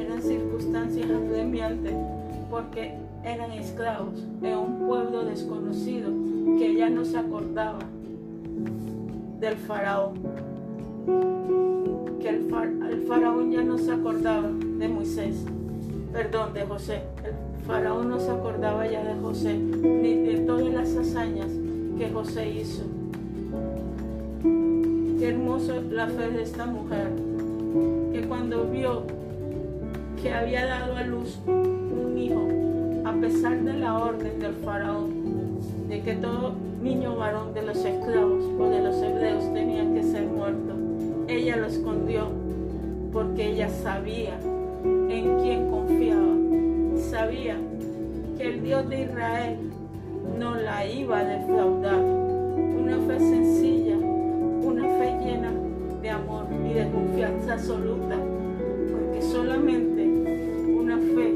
eran 0.00 0.20
circunstancias 0.22 1.06
apremiantes 1.10 1.94
porque 2.50 2.94
eran 3.24 3.52
esclavos 3.52 4.22
en 4.42 4.56
un 4.58 4.78
pueblo 4.86 5.24
desconocido 5.24 6.10
que 6.58 6.74
ya 6.76 6.90
no 6.90 7.04
se 7.04 7.18
acordaba 7.18 7.78
del 9.40 9.56
faraón. 9.56 10.14
Que 12.20 12.28
el, 12.28 12.48
far- 12.50 12.90
el 12.90 13.02
faraón 13.06 13.50
ya 13.50 13.62
no 13.62 13.78
se 13.78 13.92
acordaba 13.92 14.48
de 14.78 14.88
Moisés, 14.88 15.44
perdón, 16.12 16.52
de 16.52 16.62
José. 16.62 17.02
El 17.24 17.64
faraón 17.64 18.08
no 18.10 18.20
se 18.20 18.30
acordaba 18.30 18.86
ya 18.86 19.02
de 19.04 19.14
José, 19.20 19.54
ni 19.56 20.14
de 20.14 20.38
todas 20.40 20.66
las 20.72 20.94
hazañas 20.96 21.48
que 21.98 22.10
José 22.10 22.50
hizo. 22.50 22.82
Qué 25.18 25.28
hermoso 25.28 25.80
la 25.90 26.06
fe 26.06 26.30
de 26.30 26.42
esta 26.42 26.66
mujer, 26.66 27.08
que 28.12 28.22
cuando 28.22 28.64
vio 28.64 29.02
que 30.20 30.32
había 30.32 30.66
dado 30.66 30.96
a 30.96 31.02
luz 31.04 31.38
un 31.46 32.18
hijo, 32.18 32.48
a 33.04 33.12
pesar 33.20 33.62
de 33.62 33.74
la 33.74 33.98
orden 33.98 34.38
del 34.40 34.54
faraón, 34.54 35.10
de 35.88 36.00
que 36.00 36.14
todo 36.14 36.54
niño 36.82 37.16
varón 37.16 37.54
de 37.54 37.62
los 37.62 37.76
esclavos 37.76 38.44
o 38.58 38.68
de 38.68 38.82
los 38.82 38.96
hebreos 39.02 39.52
tenía 39.52 39.82
que 39.92 40.02
ser 40.02 40.26
muerto, 40.26 40.74
ella 41.28 41.56
lo 41.56 41.66
escondió 41.66 42.28
porque 43.12 43.52
ella 43.52 43.68
sabía 43.68 44.38
en 44.84 45.38
quién 45.40 45.70
confiaba, 45.70 46.32
sabía 47.10 47.56
que 48.38 48.48
el 48.48 48.62
Dios 48.62 48.88
de 48.88 49.02
Israel 49.02 49.71
no 50.38 50.54
la 50.54 50.86
iba 50.86 51.18
a 51.18 51.24
defraudar, 51.24 52.00
una 52.00 52.98
fe 53.06 53.18
sencilla, 53.18 53.96
una 53.96 54.82
fe 54.98 55.18
llena 55.24 55.52
de 56.00 56.10
amor 56.10 56.46
y 56.68 56.74
de 56.74 56.90
confianza 56.90 57.54
absoluta, 57.54 58.16
porque 58.90 59.22
solamente 59.22 60.04
una 60.68 60.98
fe 60.98 61.34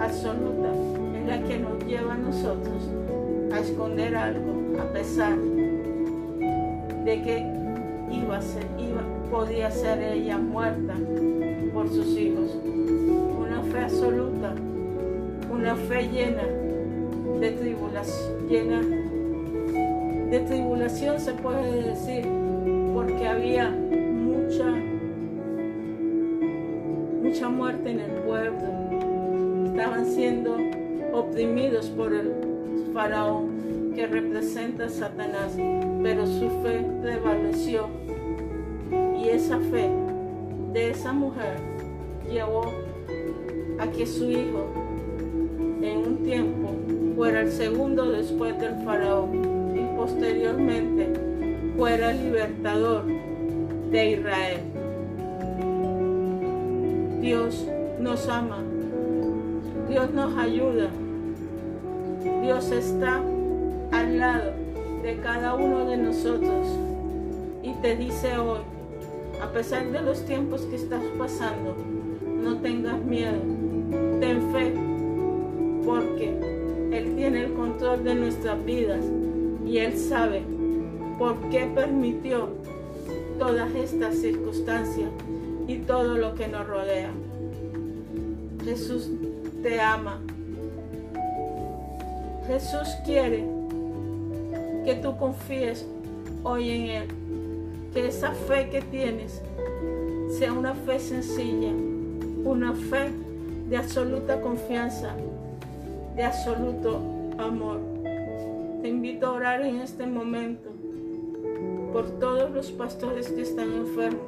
absoluta 0.00 0.72
es 1.18 1.26
la 1.26 1.42
que 1.42 1.58
nos 1.58 1.84
lleva 1.84 2.14
a 2.14 2.18
nosotros 2.18 2.88
a 3.52 3.60
esconder 3.60 4.16
algo 4.16 4.80
a 4.80 4.92
pesar 4.92 5.36
de 7.04 7.22
que 7.22 7.46
iba 8.10 8.36
a 8.36 8.40
podía 9.30 9.70
ser 9.70 10.00
ella 10.00 10.38
muerta 10.38 10.94
por 11.72 11.88
sus 11.88 12.06
hijos. 12.16 12.56
Una 12.64 13.62
fe 13.62 13.78
absoluta, 13.80 14.54
una 15.50 15.74
fe 15.74 16.08
llena 16.08 16.42
de 17.40 17.50
tribulación, 17.52 18.48
llena 18.48 18.80
de 20.34 20.40
tribulación 20.40 21.20
se 21.20 21.32
puede 21.34 21.82
decir, 21.82 22.26
porque 22.92 23.26
había 23.26 23.70
mucha, 23.70 24.64
mucha 27.22 27.48
muerte 27.48 27.90
en 27.90 28.00
el 28.00 28.10
pueblo. 28.22 29.66
Estaban 29.66 30.06
siendo 30.06 30.56
oprimidos 31.12 31.88
por 31.90 32.12
el 32.12 32.32
faraón 32.92 33.92
que 33.94 34.06
representa 34.06 34.86
a 34.86 34.88
Satanás, 34.88 35.56
pero 36.02 36.26
su 36.26 36.50
fe 36.62 36.84
prevaleció 37.00 37.86
y 39.16 39.28
esa 39.28 39.58
fe 39.58 39.88
de 40.72 40.90
esa 40.90 41.12
mujer 41.12 41.58
llevó 42.28 42.72
a 43.78 43.86
que 43.86 44.04
su 44.04 44.28
hijo 44.30 44.66
en 45.80 45.98
un 45.98 46.16
tiempo 46.24 46.63
fuera 47.14 47.42
el 47.42 47.50
segundo 47.50 48.10
después 48.10 48.58
del 48.58 48.74
faraón 48.84 49.74
y 49.74 49.96
posteriormente 49.96 51.12
fuera 51.76 52.12
libertador 52.12 53.04
de 53.90 54.10
Israel. 54.10 54.60
Dios 57.20 57.66
nos 58.00 58.28
ama, 58.28 58.58
Dios 59.88 60.12
nos 60.12 60.36
ayuda, 60.36 60.88
Dios 62.42 62.70
está 62.70 63.20
al 63.92 64.18
lado 64.18 64.52
de 65.02 65.16
cada 65.18 65.54
uno 65.54 65.86
de 65.86 65.96
nosotros. 65.96 66.66
Y 67.62 67.72
te 67.80 67.96
dice 67.96 68.36
hoy, 68.36 68.60
a 69.42 69.50
pesar 69.52 69.90
de 69.90 70.02
los 70.02 70.24
tiempos 70.26 70.62
que 70.62 70.76
estás 70.76 71.02
pasando, 71.16 71.76
no 72.26 72.58
tengas 72.58 72.98
miedo, 73.02 73.40
ten 74.20 74.52
fe, 74.52 74.74
porque 75.86 76.53
Él 76.94 77.16
tiene 77.16 77.44
el 77.44 77.54
control 77.54 78.04
de 78.04 78.14
nuestras 78.14 78.64
vidas 78.64 79.04
y 79.66 79.78
Él 79.78 79.98
sabe 79.98 80.42
por 81.18 81.36
qué 81.50 81.66
permitió 81.74 82.50
todas 83.36 83.74
estas 83.74 84.14
circunstancias 84.14 85.10
y 85.66 85.78
todo 85.78 86.16
lo 86.16 86.34
que 86.36 86.46
nos 86.46 86.66
rodea. 86.66 87.10
Jesús 88.64 89.10
te 89.62 89.80
ama. 89.80 90.20
Jesús 92.46 92.88
quiere 93.04 93.44
que 94.84 94.94
tú 94.94 95.16
confíes 95.16 95.86
hoy 96.44 96.70
en 96.70 96.82
Él. 96.82 97.08
Que 97.92 98.08
esa 98.08 98.32
fe 98.32 98.68
que 98.70 98.82
tienes 98.82 99.40
sea 100.38 100.52
una 100.52 100.74
fe 100.74 100.98
sencilla, 101.00 101.72
una 102.44 102.72
fe 102.72 103.10
de 103.68 103.76
absoluta 103.76 104.40
confianza, 104.40 105.14
de 106.16 106.22
absoluto 106.22 107.00
amor. 107.38 107.80
Te 108.82 108.88
invito 108.88 109.26
a 109.26 109.32
orar 109.32 109.62
en 109.62 109.80
este 109.80 110.06
momento 110.06 110.70
por 111.92 112.10
todos 112.18 112.50
los 112.50 112.70
pastores 112.72 113.28
que 113.28 113.42
están 113.42 113.72
enfermos, 113.72 114.22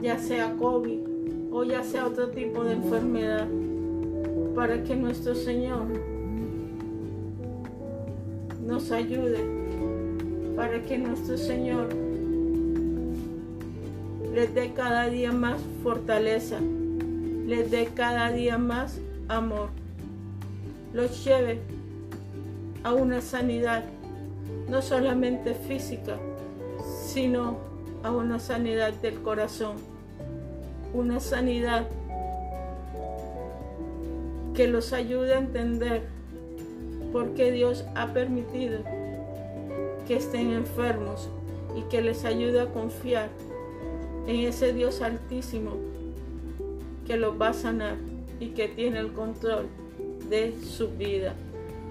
ya 0.00 0.18
sea 0.18 0.54
COVID 0.56 1.00
o 1.50 1.64
ya 1.64 1.82
sea 1.82 2.06
otro 2.06 2.28
tipo 2.28 2.64
de 2.64 2.74
enfermedad, 2.74 3.46
para 4.54 4.82
que 4.84 4.94
nuestro 4.94 5.34
Señor 5.34 5.86
nos 8.66 8.90
ayude, 8.90 9.40
para 10.56 10.82
que 10.82 10.98
nuestro 10.98 11.36
Señor 11.36 11.88
les 14.32 14.54
dé 14.54 14.72
cada 14.74 15.08
día 15.08 15.32
más 15.32 15.60
fortaleza, 15.82 16.58
les 17.46 17.70
dé 17.70 17.88
cada 17.94 18.30
día 18.30 18.56
más 18.56 18.98
amor, 19.28 19.68
los 20.92 21.24
lleve 21.24 21.60
a 22.82 22.92
una 22.92 23.20
sanidad 23.20 23.84
no 24.68 24.82
solamente 24.82 25.54
física, 25.54 26.18
sino 27.06 27.56
a 28.02 28.10
una 28.10 28.38
sanidad 28.38 28.92
del 28.94 29.20
corazón, 29.22 29.76
una 30.92 31.20
sanidad 31.20 31.86
que 34.54 34.68
los 34.68 34.92
ayude 34.92 35.34
a 35.34 35.38
entender 35.38 36.02
por 37.12 37.34
qué 37.34 37.52
Dios 37.52 37.84
ha 37.94 38.12
permitido 38.12 38.80
que 40.06 40.16
estén 40.16 40.52
enfermos 40.52 41.28
y 41.76 41.82
que 41.82 42.02
les 42.02 42.24
ayude 42.24 42.60
a 42.60 42.66
confiar 42.66 43.28
en 44.26 44.36
ese 44.46 44.72
Dios 44.72 45.00
altísimo 45.00 45.72
que 47.06 47.16
los 47.16 47.40
va 47.40 47.48
a 47.48 47.52
sanar 47.54 47.96
y 48.40 48.48
que 48.50 48.68
tiene 48.68 48.98
el 48.98 49.12
control 49.12 49.68
de 50.32 50.54
su 50.62 50.88
vida. 50.88 51.34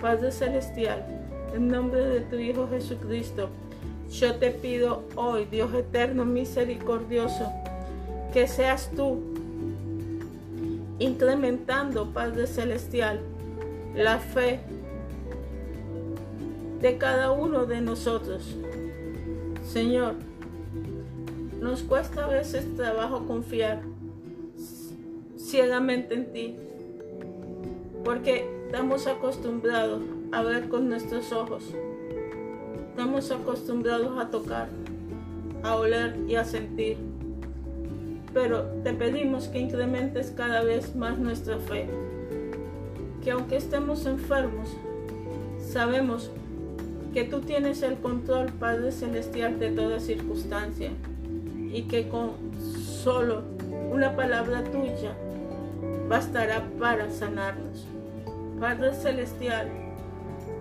Padre 0.01 0.31
Celestial, 0.31 1.05
en 1.53 1.67
nombre 1.67 2.03
de 2.03 2.21
tu 2.21 2.37
Hijo 2.37 2.67
Jesucristo, 2.67 3.49
yo 4.09 4.35
te 4.37 4.49
pido 4.49 5.03
hoy, 5.15 5.45
Dios 5.45 5.71
eterno, 5.75 6.25
misericordioso, 6.25 7.51
que 8.33 8.47
seas 8.47 8.89
tú 8.95 9.19
incrementando, 10.97 12.09
Padre 12.09 12.47
Celestial, 12.47 13.19
la 13.95 14.17
fe 14.17 14.59
de 16.81 16.97
cada 16.97 17.31
uno 17.31 17.67
de 17.67 17.79
nosotros. 17.79 18.55
Señor, 19.71 20.15
nos 21.61 21.83
cuesta 21.83 22.25
a 22.25 22.27
veces 22.27 22.75
trabajo 22.75 23.27
confiar 23.27 23.83
ciegamente 25.37 26.15
en 26.15 26.33
ti, 26.33 26.57
porque 28.04 28.49
estamos 28.66 29.08
acostumbrados 29.08 30.02
a 30.32 30.41
ver 30.41 30.70
con 30.70 30.89
nuestros 30.89 31.32
ojos. 31.32 31.74
Estamos 32.89 33.32
acostumbrados 33.32 34.18
a 34.20 34.30
tocar, 34.30 34.70
a 35.64 35.76
oler 35.76 36.18
y 36.28 36.36
a 36.36 36.43
sentir. 36.43 36.97
Pero 38.34 38.64
te 38.84 38.93
pedimos 38.93 39.47
que 39.49 39.60
incrementes 39.60 40.32
cada 40.36 40.64
vez 40.64 40.95
más 40.95 41.18
nuestra 41.18 41.58
fe. 41.58 41.88
Que 43.24 43.32
aunque 43.32 43.58
estemos 43.58 44.06
enfermos, 44.06 44.70
sabemos 45.60 46.32
que 47.14 47.24
tú 47.26 47.41
tienes 47.41 47.82
el 47.84 47.97
control, 47.97 48.52
Padre 48.54 48.91
Celestial, 48.91 49.60
de 49.60 49.72
toda 49.72 49.99
circunstancia. 49.99 50.91
Y 51.74 51.84
que 51.84 52.08
con 52.08 52.32
solo 53.04 53.43
una 53.91 54.16
palabra 54.16 54.64
tuya 54.64 55.16
bastará 56.08 56.64
para 56.78 57.10
sanarnos. 57.10 57.86
Padre 58.62 58.93
Celestial, 58.93 59.72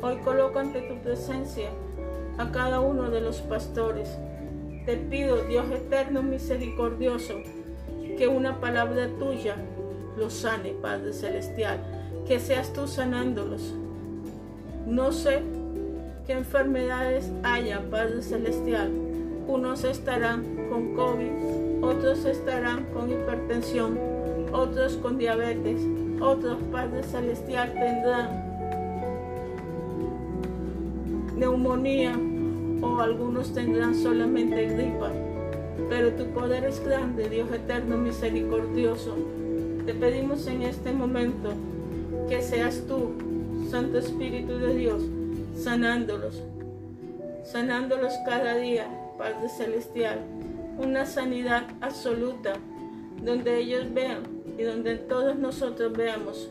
Hoy 0.00 0.16
coloco 0.24 0.58
ante 0.58 0.80
tu 0.80 0.94
presencia 1.02 1.68
a 2.38 2.50
cada 2.50 2.80
uno 2.80 3.10
de 3.10 3.20
los 3.20 3.42
pastores. 3.42 4.08
Te 4.86 4.96
pido, 4.96 5.44
Dios 5.44 5.66
eterno 5.70 6.22
misericordioso, 6.22 7.34
que 8.16 8.26
una 8.26 8.58
palabra 8.58 9.06
tuya 9.18 9.56
los 10.16 10.32
sane, 10.32 10.70
Padre 10.80 11.12
Celestial. 11.12 11.78
Que 12.26 12.40
seas 12.40 12.72
tú 12.72 12.88
sanándolos. 12.88 13.74
No 14.86 15.12
sé 15.12 15.42
qué 16.26 16.32
enfermedades 16.32 17.30
haya, 17.42 17.82
Padre 17.90 18.22
Celestial. 18.22 18.90
Unos 19.46 19.84
estarán 19.84 20.70
con 20.70 20.94
COVID, 20.94 21.84
otros 21.84 22.24
estarán 22.24 22.86
con 22.94 23.10
hipertensión, 23.10 23.98
otros 24.54 24.96
con 24.96 25.18
diabetes, 25.18 25.82
otros, 26.20 26.58
Padre 26.70 27.02
Celestial, 27.02 27.72
tendrán 27.72 28.50
neumonía 31.36 32.12
o 32.82 33.00
algunos 33.00 33.52
tendrán 33.54 33.94
solamente 33.94 34.66
gripa. 34.66 35.10
Pero 35.88 36.12
tu 36.12 36.26
poder 36.26 36.64
es 36.64 36.84
grande, 36.84 37.28
Dios 37.28 37.50
eterno, 37.52 37.96
misericordioso. 37.96 39.16
Te 39.86 39.94
pedimos 39.94 40.46
en 40.46 40.62
este 40.62 40.92
momento 40.92 41.50
que 42.28 42.42
seas 42.42 42.84
tú, 42.86 43.12
Santo 43.70 43.98
Espíritu 43.98 44.58
de 44.58 44.74
Dios, 44.74 45.02
sanándolos, 45.56 46.42
sanándolos 47.44 48.12
cada 48.26 48.56
día, 48.56 48.86
Padre 49.16 49.48
Celestial. 49.48 50.20
Una 50.78 51.06
sanidad 51.06 51.64
absoluta, 51.80 52.54
donde 53.22 53.58
ellos 53.58 53.92
vean 53.92 54.39
y 54.60 54.62
donde 54.62 54.96
todos 54.96 55.38
nosotros 55.38 55.90
veamos 55.94 56.50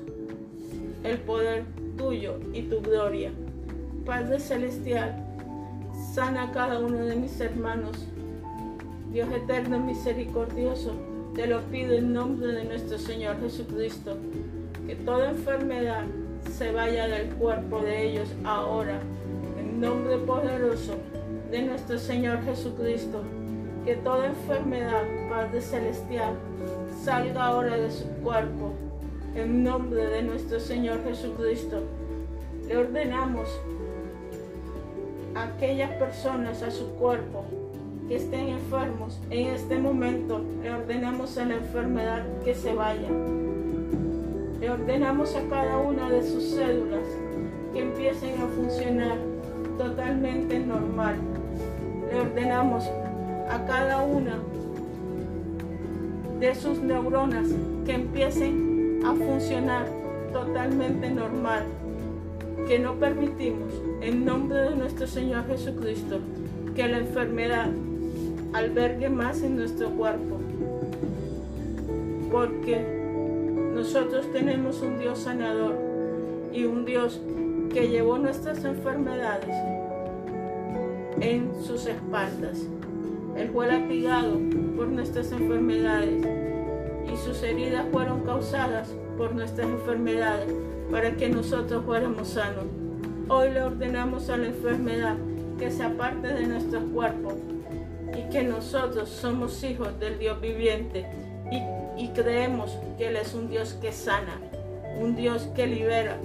el 1.04 1.20
poder 1.20 1.64
tuyo 1.96 2.40
y 2.54 2.64
tu 2.64 2.82
gloria. 2.82 3.32
Padre 4.04 4.40
Celestial, 4.40 5.14
sana 6.16 6.52
cada 6.52 6.80
uno 6.80 7.06
de 7.06 7.16
mis 7.16 7.40
hermanos. 7.40 8.08
Dios 9.12 9.32
eterno, 9.32 9.80
misericordioso, 9.80 10.94
te 11.36 11.46
lo 11.46 11.62
pido 11.66 11.94
en 11.94 12.12
nombre 12.12 12.48
de 12.48 12.64
nuestro 12.64 12.98
Señor 12.98 13.40
Jesucristo, 13.42 14.18
que 14.88 14.96
toda 14.96 15.30
enfermedad 15.30 16.06
se 16.52 16.72
vaya 16.72 17.08
del 17.08 17.28
cuerpo 17.36 17.80
de 17.82 18.10
ellos 18.10 18.30
ahora, 18.44 19.00
en 19.60 19.80
nombre 19.80 20.18
poderoso 20.18 20.96
de 21.52 21.62
nuestro 21.62 22.00
Señor 22.00 22.44
Jesucristo. 22.44 23.22
Que 23.86 23.96
toda 23.98 24.26
enfermedad, 24.28 25.04
Padre 25.30 25.62
Celestial, 25.62 26.34
salga 27.04 27.46
ahora 27.46 27.78
de 27.78 27.90
su 27.92 28.06
cuerpo, 28.24 28.74
en 29.36 29.64
nombre 29.64 30.06
de 30.08 30.22
nuestro 30.22 30.60
Señor 30.60 31.04
Jesucristo. 31.06 31.84
Le 32.68 32.78
ordenamos 32.78 33.48
aquellas 35.36 35.92
personas 35.92 36.62
a 36.62 36.72
su 36.72 36.88
cuerpo 36.96 37.46
que 38.08 38.18
estén 38.18 38.50
enfermos, 38.50 39.20
en 39.30 39.48
este 39.48 39.78
momento 39.78 40.44
le 40.62 40.72
ordenamos 40.72 41.38
a 41.38 41.46
la 41.46 41.56
enfermedad 41.56 42.24
que 42.44 42.54
se 42.54 42.74
vaya. 42.74 43.10
Le 44.60 44.70
ordenamos 44.70 45.36
a 45.36 45.48
cada 45.48 45.78
una 45.78 46.10
de 46.10 46.22
sus 46.22 46.44
células 46.44 47.06
que 47.72 47.82
empiecen 47.82 48.42
a 48.42 48.48
funcionar 48.48 49.18
totalmente 49.78 50.60
normal. 50.60 51.16
Le 52.12 52.20
ordenamos 52.20 52.84
a 53.50 53.66
cada 53.66 54.02
una 54.04 54.38
de 56.40 56.56
sus 56.56 56.80
neuronas 56.80 57.48
que 57.86 57.94
empiecen 57.94 59.02
a 59.06 59.14
funcionar 59.14 59.86
totalmente 60.32 61.10
normal. 61.10 61.64
que 62.68 62.78
no 62.78 62.96
permitimos, 62.96 63.74
en 64.02 64.26
nombre 64.26 64.60
de 64.60 64.76
nuestro 64.76 65.08
Señor 65.08 65.48
Jesucristo, 65.48 66.20
que 66.76 66.88
la 66.88 67.00
enfermedad 67.00 67.70
albergue 68.54 69.10
más 69.10 69.42
en 69.42 69.56
nuestro 69.56 69.90
cuerpo. 69.90 70.38
Porque 72.32 72.86
nosotros 73.74 74.32
tenemos 74.34 74.82
un 74.82 75.00
Dios 75.00 75.20
sanador 75.20 75.76
y 76.54 76.66
un 76.66 76.86
Dios 76.86 77.20
que 77.74 77.88
llevó 77.88 78.20
nuestras 78.20 78.64
enfermedades 78.66 79.56
en 81.22 81.50
sus 81.64 81.88
espaldas. 81.88 82.68
Él 83.40 83.50
fue 83.54 83.68
latigado 83.68 84.38
por 84.76 84.88
nuestras 84.88 85.32
enfermedades 85.32 86.28
y 87.10 87.16
sus 87.16 87.42
heridas 87.42 87.86
fueron 87.90 88.26
causadas 88.26 88.90
por 89.18 89.34
nuestras 89.34 89.66
enfermedades 89.66 90.54
para 90.92 91.16
que 91.16 91.30
nosotros 91.30 91.86
fuéramos 91.86 92.28
sanos. 92.28 92.66
Hoy 93.30 93.52
le 93.52 93.62
ordenamos 93.62 94.30
a 94.30 94.36
la 94.36 94.48
enfermedad 94.48 95.16
que 95.58 95.72
se 95.72 95.84
aparte 95.84 96.28
de 96.28 96.48
nuestros 96.48 96.84
cuerpos 96.94 97.36
y 98.14 98.30
que 98.30 98.44
nosotros 98.44 99.08
somos 99.08 99.64
hijos 99.64 99.98
del 100.02 100.20
Dios 100.20 100.42
viviente 100.42 101.06
y, 101.50 102.04
y 102.04 102.10
creemos 102.10 102.78
que 102.98 103.08
Él 103.08 103.16
es 103.16 103.34
un 103.34 103.50
Dios 103.50 103.74
que 103.82 103.94
sana, 103.94 104.38
un 105.00 105.16
Dios 105.16 105.48
que 105.56 105.66
libera 105.66 106.18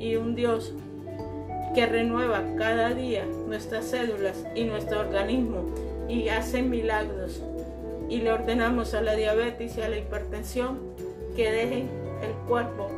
y 0.00 0.16
un 0.16 0.34
Dios 0.34 0.74
que 1.76 1.86
renueva 1.86 2.42
cada 2.58 2.92
día 2.92 3.24
nuestras 3.46 3.84
células 3.84 4.44
y 4.56 4.64
nuestro 4.64 4.98
organismo 4.98 5.85
y 6.08 6.28
hace 6.28 6.62
milagros. 6.62 7.42
Y 8.08 8.18
le 8.18 8.32
ordenamos 8.32 8.94
a 8.94 9.02
la 9.02 9.14
diabetes 9.14 9.76
y 9.76 9.82
a 9.82 9.88
la 9.88 9.98
hipertensión 9.98 10.78
que 11.34 11.50
dejen 11.50 11.88
el 12.22 12.32
cuerpo 12.48 12.88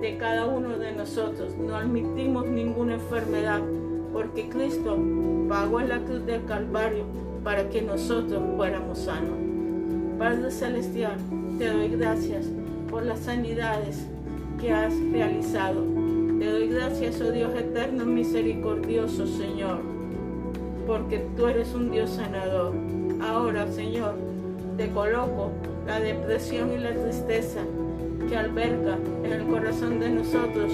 de 0.00 0.16
cada 0.16 0.46
uno 0.46 0.78
de 0.78 0.92
nosotros. 0.92 1.54
No 1.56 1.76
admitimos 1.76 2.46
ninguna 2.46 2.94
enfermedad 2.94 3.60
porque 4.12 4.48
Cristo 4.48 4.98
pagó 5.48 5.80
en 5.80 5.88
la 5.88 5.98
cruz 5.98 6.24
del 6.24 6.44
Calvario 6.44 7.04
para 7.42 7.68
que 7.68 7.82
nosotros 7.82 8.42
fuéramos 8.56 8.98
sanos. 8.98 9.38
Padre 10.18 10.50
Celestial, 10.50 11.16
te 11.58 11.68
doy 11.68 11.88
gracias 11.88 12.46
por 12.90 13.04
las 13.04 13.20
sanidades 13.20 14.06
que 14.60 14.72
has 14.72 14.94
realizado. 15.12 15.82
Te 16.38 16.50
doy 16.50 16.68
gracias, 16.68 17.20
oh 17.20 17.30
Dios 17.30 17.54
eterno, 17.54 18.04
misericordioso, 18.06 19.26
Señor, 19.26 19.80
porque 20.86 21.26
tú 21.36 21.46
eres 21.46 21.74
un 21.74 21.90
Dios 21.90 22.10
sanador. 22.10 22.74
Ahora, 23.22 23.70
Señor, 23.70 24.14
te 24.76 24.90
coloco 24.90 25.50
la 25.86 26.00
depresión 26.00 26.72
y 26.72 26.78
la 26.78 26.92
tristeza 26.92 27.60
que 28.28 28.36
alberga 28.36 28.98
en 29.22 29.32
el 29.32 29.44
corazón 29.44 30.00
de 30.00 30.10
nosotros, 30.10 30.72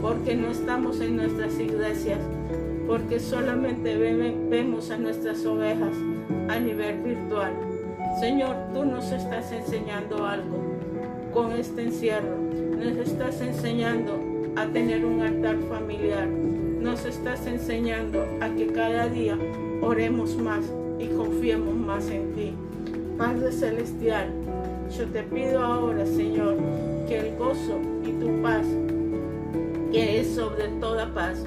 porque 0.00 0.34
no 0.36 0.48
estamos 0.48 1.00
en 1.00 1.16
nuestras 1.16 1.58
iglesias, 1.58 2.18
porque 2.86 3.20
solamente 3.20 3.96
vemos 3.96 4.90
a 4.90 4.96
nuestras 4.96 5.44
ovejas 5.44 5.94
a 6.48 6.58
nivel 6.58 7.02
virtual. 7.02 7.52
Señor, 8.20 8.56
tú 8.72 8.84
nos 8.84 9.10
estás 9.12 9.52
enseñando 9.52 10.24
algo 10.24 10.58
con 11.34 11.52
este 11.52 11.82
encierro. 11.82 12.36
Nos 12.78 12.96
estás 12.96 13.40
enseñando 13.40 14.18
a 14.56 14.66
tener 14.66 15.04
un 15.04 15.20
altar 15.20 15.56
familiar. 15.68 16.28
Nos 16.80 17.04
estás 17.04 17.46
enseñando 17.46 18.24
a 18.40 18.48
que 18.50 18.68
cada 18.68 19.08
día 19.08 19.36
oremos 19.80 20.36
más 20.36 20.64
y 20.98 21.06
confiemos 21.08 21.74
más 21.74 22.08
en 22.10 22.32
ti. 22.34 22.52
Padre 23.18 23.50
Celestial, 23.50 24.28
yo 24.96 25.06
te 25.06 25.22
pido 25.22 25.64
ahora, 25.64 26.06
Señor, 26.06 26.56
que 27.08 27.18
el 27.18 27.36
gozo 27.36 27.80
y 28.04 28.12
tu 28.12 28.42
paz, 28.42 28.66
que 29.90 30.20
es 30.20 30.34
sobre 30.34 30.68
toda 30.80 31.12
paz, 31.12 31.44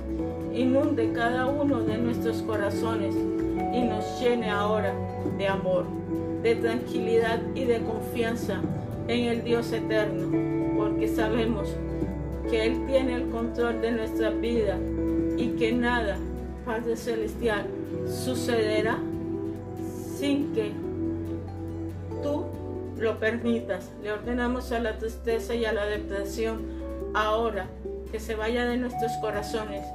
inunde 0.54 1.12
cada 1.14 1.46
uno 1.46 1.82
de 1.82 1.98
nuestros 1.98 2.42
corazones 2.42 3.16
y 3.16 3.82
nos 3.82 4.20
llene 4.20 4.50
ahora 4.50 4.94
de 5.38 5.48
amor, 5.48 5.86
de 6.44 6.56
tranquilidad 6.56 7.40
y 7.56 7.66
de 7.66 7.80
confianza 7.82 8.62
en 9.08 9.26
el 9.26 9.44
Dios 9.44 9.72
eterno, 9.72 10.76
porque 10.76 11.08
sabemos 11.08 11.76
que 12.50 12.66
Él 12.66 12.86
tiene 12.88 13.14
el 13.14 13.30
control 13.30 13.82
de 13.82 13.92
nuestra 13.92 14.32
vida 14.32 14.78
y 15.40 15.48
que 15.52 15.72
nada, 15.72 16.18
Padre 16.66 16.98
Celestial, 16.98 17.66
sucederá 18.06 19.00
sin 20.18 20.54
que 20.54 20.74
tú 22.22 22.44
lo 22.98 23.18
permitas. 23.20 23.90
Le 24.04 24.12
ordenamos 24.12 24.74
a 24.74 24.80
la 24.80 24.98
tristeza 24.98 25.56
y 25.56 25.64
a 25.64 25.72
la 25.72 25.86
depresión 25.86 26.60
ahora 27.14 27.68
que 28.12 28.20
se 28.20 28.36
vaya 28.36 28.66
de 28.66 28.76
nuestros 28.76 29.14
corazones. 29.22 29.86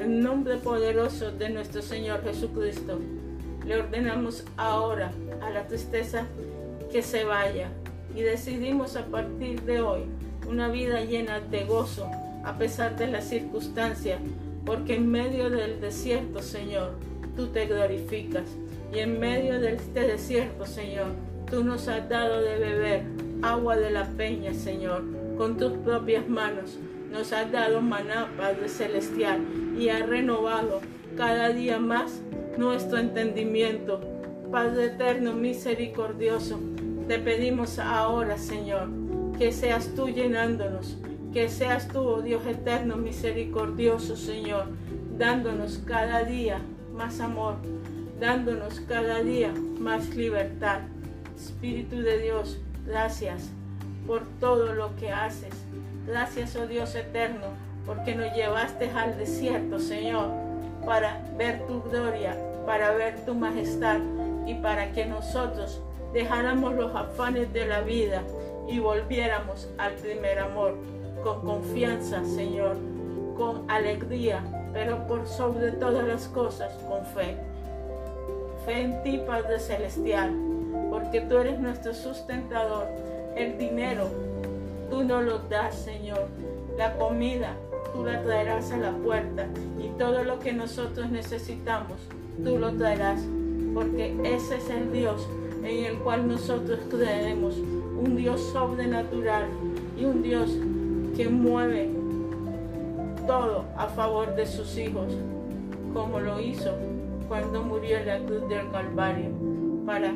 En 0.00 0.20
nombre 0.20 0.56
poderoso 0.56 1.30
de 1.30 1.48
nuestro 1.50 1.80
Señor 1.80 2.24
Jesucristo, 2.24 2.98
le 3.64 3.80
ordenamos 3.80 4.44
ahora 4.56 5.12
a 5.40 5.50
la 5.50 5.68
tristeza 5.68 6.24
que 6.90 7.02
se 7.02 7.22
vaya 7.22 7.68
y 8.16 8.22
decidimos 8.22 8.96
a 8.96 9.06
partir 9.06 9.62
de 9.62 9.80
hoy 9.80 10.00
una 10.48 10.68
vida 10.68 11.04
llena 11.04 11.38
de 11.38 11.64
gozo 11.66 12.10
a 12.44 12.56
pesar 12.56 12.96
de 12.96 13.08
las 13.08 13.24
circunstancias, 13.24 14.18
porque 14.68 14.96
en 14.96 15.10
medio 15.10 15.48
del 15.48 15.80
desierto, 15.80 16.42
Señor, 16.42 16.90
tú 17.34 17.46
te 17.46 17.64
glorificas. 17.64 18.44
Y 18.92 18.98
en 18.98 19.18
medio 19.18 19.58
de 19.58 19.76
este 19.76 20.00
desierto, 20.00 20.66
Señor, 20.66 21.06
tú 21.50 21.64
nos 21.64 21.88
has 21.88 22.06
dado 22.10 22.42
de 22.42 22.58
beber 22.58 23.02
agua 23.40 23.76
de 23.76 23.90
la 23.90 24.04
peña, 24.04 24.52
Señor, 24.52 25.04
con 25.38 25.56
tus 25.56 25.72
propias 25.72 26.28
manos. 26.28 26.78
Nos 27.10 27.32
has 27.32 27.50
dado 27.50 27.80
maná, 27.80 28.30
Padre 28.36 28.68
Celestial, 28.68 29.40
y 29.78 29.88
has 29.88 30.06
renovado 30.06 30.82
cada 31.16 31.48
día 31.48 31.78
más 31.78 32.20
nuestro 32.58 32.98
entendimiento. 32.98 34.02
Padre 34.52 34.86
eterno, 34.86 35.32
misericordioso, 35.32 36.60
te 37.08 37.18
pedimos 37.18 37.78
ahora, 37.78 38.36
Señor, 38.36 38.90
que 39.38 39.50
seas 39.50 39.94
tú 39.94 40.10
llenándonos, 40.10 40.98
que 41.32 41.48
seas 41.48 41.88
tú, 41.88 42.00
oh 42.00 42.22
Dios 42.22 42.46
eterno, 42.46 42.96
misericordioso, 42.96 44.16
Señor, 44.16 44.66
dándonos 45.16 45.78
cada 45.86 46.24
día 46.24 46.60
más 46.94 47.20
amor, 47.20 47.56
dándonos 48.18 48.80
cada 48.80 49.22
día 49.22 49.52
más 49.78 50.14
libertad. 50.14 50.80
Espíritu 51.36 51.96
de 51.96 52.18
Dios, 52.18 52.58
gracias 52.86 53.50
por 54.06 54.22
todo 54.40 54.72
lo 54.72 54.96
que 54.96 55.10
haces. 55.10 55.54
Gracias, 56.06 56.56
oh 56.56 56.66
Dios 56.66 56.94
eterno, 56.94 57.46
porque 57.84 58.14
nos 58.14 58.34
llevaste 58.34 58.90
al 58.90 59.18
desierto, 59.18 59.78
Señor, 59.78 60.30
para 60.86 61.22
ver 61.36 61.66
tu 61.66 61.82
gloria, 61.82 62.36
para 62.64 62.92
ver 62.92 63.24
tu 63.26 63.34
majestad 63.34 64.00
y 64.46 64.54
para 64.54 64.92
que 64.92 65.04
nosotros 65.04 65.82
dejáramos 66.12 66.74
los 66.74 66.94
afanes 66.96 67.52
de 67.52 67.66
la 67.66 67.82
vida 67.82 68.22
y 68.68 68.78
volviéramos 68.78 69.68
al 69.78 69.92
primer 69.94 70.38
amor, 70.38 70.76
con 71.22 71.40
confianza, 71.42 72.24
Señor, 72.24 72.76
con 73.36 73.70
alegría, 73.70 74.42
pero 74.72 75.06
por 75.06 75.26
sobre 75.26 75.72
todas 75.72 76.06
las 76.06 76.28
cosas, 76.28 76.72
con 76.88 77.04
fe. 77.06 77.36
Fe 78.64 78.82
en 78.82 79.02
ti, 79.02 79.22
Padre 79.26 79.58
Celestial, 79.58 80.32
porque 80.90 81.20
tú 81.22 81.38
eres 81.38 81.58
nuestro 81.58 81.94
sustentador. 81.94 82.86
El 83.36 83.56
dinero, 83.56 84.08
tú 84.90 85.04
no 85.04 85.22
lo 85.22 85.38
das, 85.38 85.74
Señor. 85.74 86.26
La 86.76 86.94
comida, 86.96 87.54
tú 87.94 88.04
la 88.04 88.22
traerás 88.22 88.72
a 88.72 88.76
la 88.76 88.92
puerta. 88.92 89.46
Y 89.82 89.88
todo 89.98 90.24
lo 90.24 90.38
que 90.38 90.52
nosotros 90.52 91.10
necesitamos, 91.10 91.98
tú 92.44 92.58
lo 92.58 92.72
traerás. 92.72 93.20
Porque 93.74 94.16
ese 94.24 94.56
es 94.56 94.70
el 94.70 94.92
Dios 94.92 95.26
en 95.62 95.84
el 95.84 95.98
cual 95.98 96.26
nosotros 96.28 96.80
creemos. 96.90 97.56
Un 97.56 98.16
Dios 98.16 98.40
sobrenatural 98.52 99.46
y 99.96 100.04
un 100.04 100.22
Dios 100.22 100.50
que 101.18 101.28
mueve 101.28 101.90
todo 103.26 103.64
a 103.76 103.88
favor 103.88 104.36
de 104.36 104.46
sus 104.46 104.78
hijos, 104.78 105.12
como 105.92 106.20
lo 106.20 106.40
hizo 106.40 106.70
cuando 107.26 107.60
murió 107.60 107.96
en 107.96 108.06
la 108.06 108.18
cruz 108.20 108.48
del 108.48 108.70
Calvario, 108.70 109.30
para 109.84 110.14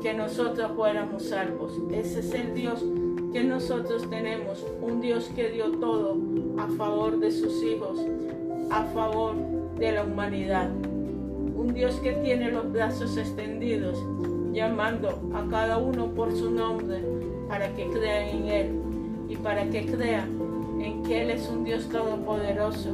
que 0.00 0.14
nosotros 0.14 0.70
fuéramos 0.76 1.24
salvos. 1.24 1.72
Ese 1.90 2.20
es 2.20 2.32
el 2.32 2.54
Dios 2.54 2.84
que 3.32 3.42
nosotros 3.42 4.08
tenemos, 4.08 4.64
un 4.80 5.00
Dios 5.00 5.32
que 5.34 5.48
dio 5.50 5.72
todo 5.72 6.16
a 6.58 6.68
favor 6.78 7.18
de 7.18 7.32
sus 7.32 7.60
hijos, 7.64 7.98
a 8.70 8.84
favor 8.84 9.34
de 9.80 9.90
la 9.90 10.04
humanidad. 10.04 10.70
Un 11.56 11.74
Dios 11.74 11.96
que 11.96 12.12
tiene 12.12 12.52
los 12.52 12.72
brazos 12.72 13.16
extendidos 13.16 13.98
llamando 14.52 15.08
a 15.34 15.44
cada 15.50 15.78
uno 15.78 16.06
por 16.14 16.30
su 16.30 16.52
nombre 16.52 17.02
para 17.48 17.74
que 17.74 17.88
crean 17.88 18.28
en 18.28 18.48
Él 18.48 18.83
y 19.28 19.36
para 19.36 19.64
que 19.64 19.86
crean 19.86 20.28
en 20.80 21.02
que 21.02 21.22
Él 21.22 21.30
es 21.30 21.48
un 21.48 21.64
Dios 21.64 21.88
todopoderoso 21.88 22.90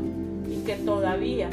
y 0.49 0.63
que 0.65 0.77
todavía 0.77 1.51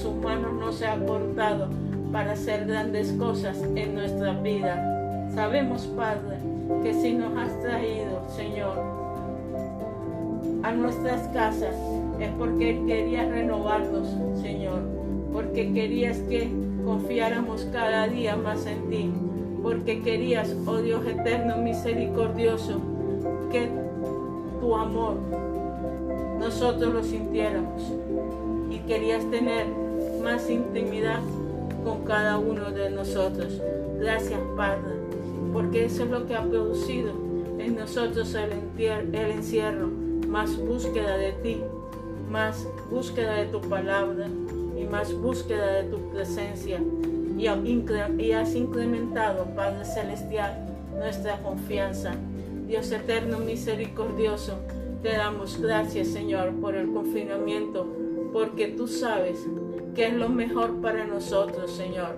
su 0.00 0.12
mano 0.12 0.52
no 0.52 0.72
se 0.72 0.86
ha 0.86 0.98
cortado 1.04 1.68
para 2.12 2.32
hacer 2.32 2.66
grandes 2.66 3.12
cosas 3.12 3.58
en 3.74 3.94
nuestra 3.94 4.32
vida. 4.40 5.30
Sabemos, 5.34 5.86
Padre, 5.96 6.38
que 6.82 6.94
si 6.94 7.12
nos 7.12 7.36
has 7.36 7.60
traído, 7.60 8.22
Señor, 8.34 8.76
a 10.62 10.72
nuestras 10.72 11.28
casas 11.28 11.74
es 12.18 12.30
porque 12.38 12.70
Él 12.70 12.86
quería 12.86 13.28
renovarnos, 13.28 14.08
Señor, 14.40 14.80
porque 15.32 15.72
querías 15.72 16.18
que 16.20 16.50
confiáramos 16.84 17.66
cada 17.72 18.08
día 18.08 18.36
más 18.36 18.66
en 18.66 18.88
ti, 18.88 19.12
porque 19.62 20.00
querías, 20.02 20.54
oh 20.66 20.78
Dios 20.78 21.06
eterno, 21.06 21.58
misericordioso, 21.58 22.80
que 23.50 23.68
tu 24.66 24.74
amor 24.74 25.14
nosotros 26.40 26.92
lo 26.92 27.04
sintiéramos 27.04 27.82
y 28.68 28.78
querías 28.80 29.24
tener 29.30 29.66
más 30.24 30.50
intimidad 30.50 31.20
con 31.84 32.04
cada 32.04 32.36
uno 32.36 32.72
de 32.72 32.90
nosotros. 32.90 33.62
Gracias, 34.00 34.40
Padre, 34.56 34.94
porque 35.52 35.84
eso 35.84 36.02
es 36.02 36.10
lo 36.10 36.26
que 36.26 36.34
ha 36.34 36.42
producido 36.42 37.12
en 37.60 37.76
nosotros 37.76 38.34
el, 38.34 38.52
el 39.14 39.30
encierro, 39.30 39.86
más 40.26 40.56
búsqueda 40.58 41.16
de 41.16 41.32
ti, 41.32 41.62
más 42.28 42.66
búsqueda 42.90 43.34
de 43.34 43.46
tu 43.46 43.60
palabra 43.60 44.26
y 44.76 44.84
más 44.84 45.14
búsqueda 45.14 45.74
de 45.74 45.84
tu 45.84 45.98
presencia. 46.10 46.80
Y, 47.38 47.44
y 47.44 48.32
has 48.32 48.54
incrementado, 48.56 49.44
Padre 49.54 49.84
Celestial, 49.84 50.66
nuestra 50.98 51.38
confianza. 51.38 52.16
Dios 52.66 52.90
eterno, 52.90 53.38
misericordioso, 53.38 54.58
te 55.00 55.12
damos 55.12 55.60
gracias, 55.60 56.08
Señor, 56.08 56.52
por 56.60 56.74
el 56.74 56.92
confinamiento, 56.92 57.86
porque 58.32 58.66
tú 58.66 58.88
sabes 58.88 59.38
que 59.94 60.08
es 60.08 60.14
lo 60.14 60.28
mejor 60.28 60.80
para 60.80 61.04
nosotros, 61.04 61.70
Señor. 61.70 62.16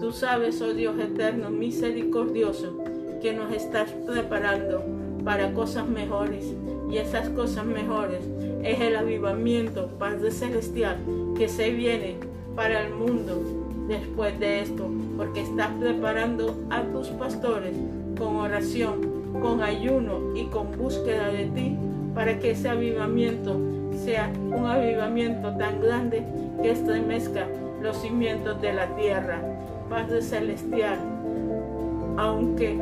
Tú 0.00 0.10
sabes, 0.10 0.60
oh 0.62 0.74
Dios 0.74 0.98
eterno, 0.98 1.50
misericordioso, 1.50 2.76
que 3.22 3.32
nos 3.32 3.52
estás 3.52 3.90
preparando 4.06 4.82
para 5.24 5.52
cosas 5.54 5.88
mejores. 5.88 6.54
Y 6.90 6.96
esas 6.96 7.28
cosas 7.30 7.64
mejores 7.64 8.20
es 8.64 8.80
el 8.80 8.96
avivamiento, 8.96 9.88
Padre 9.98 10.32
Celestial, 10.32 10.98
que 11.36 11.48
se 11.48 11.70
viene 11.70 12.16
para 12.56 12.84
el 12.84 12.94
mundo 12.94 13.40
después 13.86 14.38
de 14.40 14.60
esto, 14.62 14.90
porque 15.16 15.42
estás 15.42 15.70
preparando 15.78 16.56
a 16.70 16.82
tus 16.82 17.08
pastores 17.08 17.76
con 18.18 18.36
oración, 18.36 19.17
con 19.40 19.62
ayuno 19.62 20.34
y 20.34 20.44
con 20.46 20.76
búsqueda 20.76 21.28
de 21.28 21.46
ti, 21.46 21.76
para 22.14 22.38
que 22.38 22.52
ese 22.52 22.68
avivamiento 22.68 23.56
sea 24.04 24.30
un 24.36 24.66
avivamiento 24.66 25.56
tan 25.56 25.80
grande 25.80 26.24
que 26.62 26.72
estremezca 26.72 27.46
los 27.82 27.96
cimientos 27.98 28.60
de 28.60 28.72
la 28.72 28.94
tierra. 28.96 29.40
Padre 29.88 30.22
Celestial, 30.22 30.98
aunque 32.16 32.78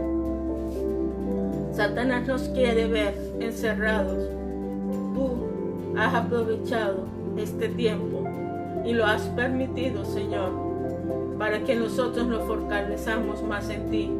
Satanás 1.73 2.27
nos 2.27 2.49
quiere 2.49 2.87
ver 2.87 3.15
encerrados, 3.39 4.29
tú 5.15 5.31
has 5.97 6.15
aprovechado 6.15 7.05
este 7.37 7.69
tiempo 7.69 8.25
y 8.85 8.93
lo 8.93 9.05
has 9.05 9.23
permitido, 9.29 10.05
Señor, 10.05 10.51
para 11.39 11.63
que 11.65 11.77
nosotros 11.77 12.27
nos 12.27 12.45
fortalezamos 12.45 13.43
más 13.43 13.69
en 13.69 13.91
ti, 13.91 14.11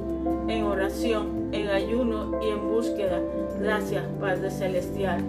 en 0.49 0.65
oración, 0.65 1.46
en 1.61 1.69
ayuno 1.69 2.39
y 2.43 2.49
en 2.51 2.69
búsqueda. 2.69 3.21
Gracias, 3.61 4.05
Padre 4.21 4.51
Celestial. 4.51 5.23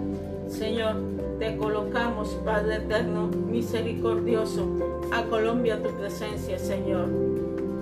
Señor, 0.48 0.96
te 1.38 1.56
colocamos, 1.56 2.36
Padre 2.44 2.76
Eterno, 2.76 3.28
misericordioso, 3.28 4.66
a 5.12 5.22
Colombia 5.24 5.82
tu 5.82 5.90
presencia, 5.90 6.58
Señor. 6.58 7.08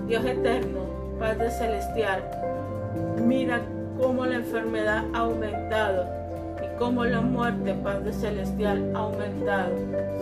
Dios 0.07 0.23
eterno, 0.25 0.79
Padre 1.19 1.51
Celestial, 1.51 2.23
mira 3.25 3.61
cómo 3.99 4.25
la 4.25 4.35
enfermedad 4.35 5.03
ha 5.13 5.19
aumentado 5.19 6.17
como 6.77 7.05
la 7.05 7.21
muerte, 7.21 7.73
Padre 7.83 8.13
Celestial, 8.13 8.91
ha 8.95 8.99
aumentado. 8.99 9.73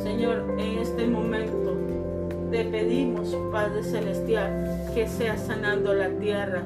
Señor, 0.01 0.45
en 0.57 0.80
este 0.80 1.05
momento 1.05 1.78
te 2.51 2.63
pedimos, 2.65 3.36
Padre 3.51 3.84
Celestial, 3.84 4.88
que 4.93 5.07
sea 5.07 5.38
sanando 5.38 5.93
la 5.93 6.09
tierra. 6.09 6.63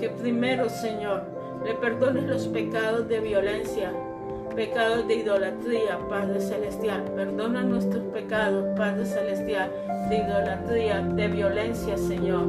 Que 0.00 0.08
primero, 0.08 0.68
Señor, 0.68 1.24
le 1.64 1.74
perdones 1.74 2.24
los 2.24 2.48
pecados 2.48 3.06
de 3.06 3.20
violencia, 3.20 3.92
pecados 4.56 5.06
de 5.06 5.16
idolatría, 5.16 5.98
Padre 6.08 6.40
Celestial. 6.40 7.04
Perdona 7.14 7.62
nuestros 7.62 8.04
pecados, 8.04 8.64
Padre 8.76 9.04
Celestial, 9.04 9.70
de 10.08 10.16
idolatría, 10.16 11.00
de 11.02 11.28
violencia, 11.28 11.98
Señor. 11.98 12.46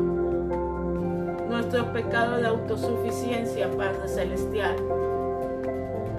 Nuestros 1.50 1.88
pecados 1.88 2.42
de 2.42 2.48
autosuficiencia, 2.48 3.70
Padre 3.72 4.08
Celestial 4.08 4.76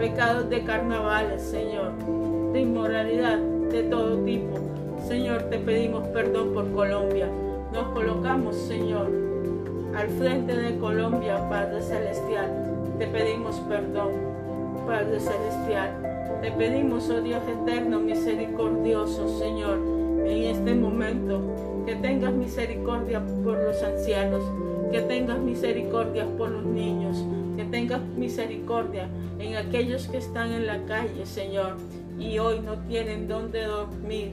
pecados 0.02 0.50
de 0.50 0.64
carnavales, 0.64 1.40
Señor, 1.42 1.92
de 2.52 2.60
inmoralidad 2.60 3.38
de 3.38 3.84
todo 3.84 4.18
tipo. 4.24 4.58
Señor, 5.06 5.44
te 5.44 5.58
pedimos 5.58 6.08
perdón 6.08 6.52
por 6.52 6.72
Colombia. 6.72 7.28
Nos 7.72 7.84
colocamos, 7.92 8.56
Señor, 8.56 9.08
al 9.94 10.08
frente 10.08 10.56
de 10.56 10.78
Colombia, 10.78 11.48
Padre 11.48 11.82
Celestial. 11.82 12.50
Te 12.98 13.06
pedimos 13.06 13.60
perdón, 13.68 14.12
Padre 14.86 15.20
Celestial. 15.20 15.90
Te 16.40 16.50
pedimos, 16.52 17.08
oh 17.10 17.20
Dios 17.20 17.42
eterno, 17.46 18.00
misericordioso, 18.00 19.38
Señor, 19.38 19.78
en 20.26 20.42
este 20.44 20.74
momento, 20.74 21.40
que 21.86 21.94
tengas 21.96 22.32
misericordia 22.32 23.22
por 23.44 23.58
los 23.58 23.82
ancianos, 23.82 24.42
que 24.90 25.02
tengas 25.02 25.38
misericordia 25.38 26.26
por 26.36 26.50
los 26.50 26.64
niños, 26.64 27.24
que 27.56 27.64
tengas 27.64 28.00
misericordia 28.16 29.08
en 29.38 29.56
aquellos 29.56 30.08
que 30.08 30.18
están 30.18 30.52
en 30.52 30.66
la 30.66 30.82
calle, 30.84 31.26
Señor, 31.26 31.76
y 32.18 32.38
hoy 32.38 32.60
no 32.60 32.78
tienen 32.88 33.28
dónde 33.28 33.64
dormir 33.64 34.32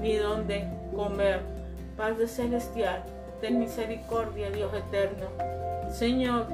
ni 0.00 0.14
dónde 0.16 0.64
comer. 0.94 1.40
Padre 1.96 2.26
Celestial, 2.26 3.04
ten 3.42 3.58
misericordia, 3.58 4.50
Dios 4.50 4.72
eterno. 4.72 5.26
Señor, 5.90 6.46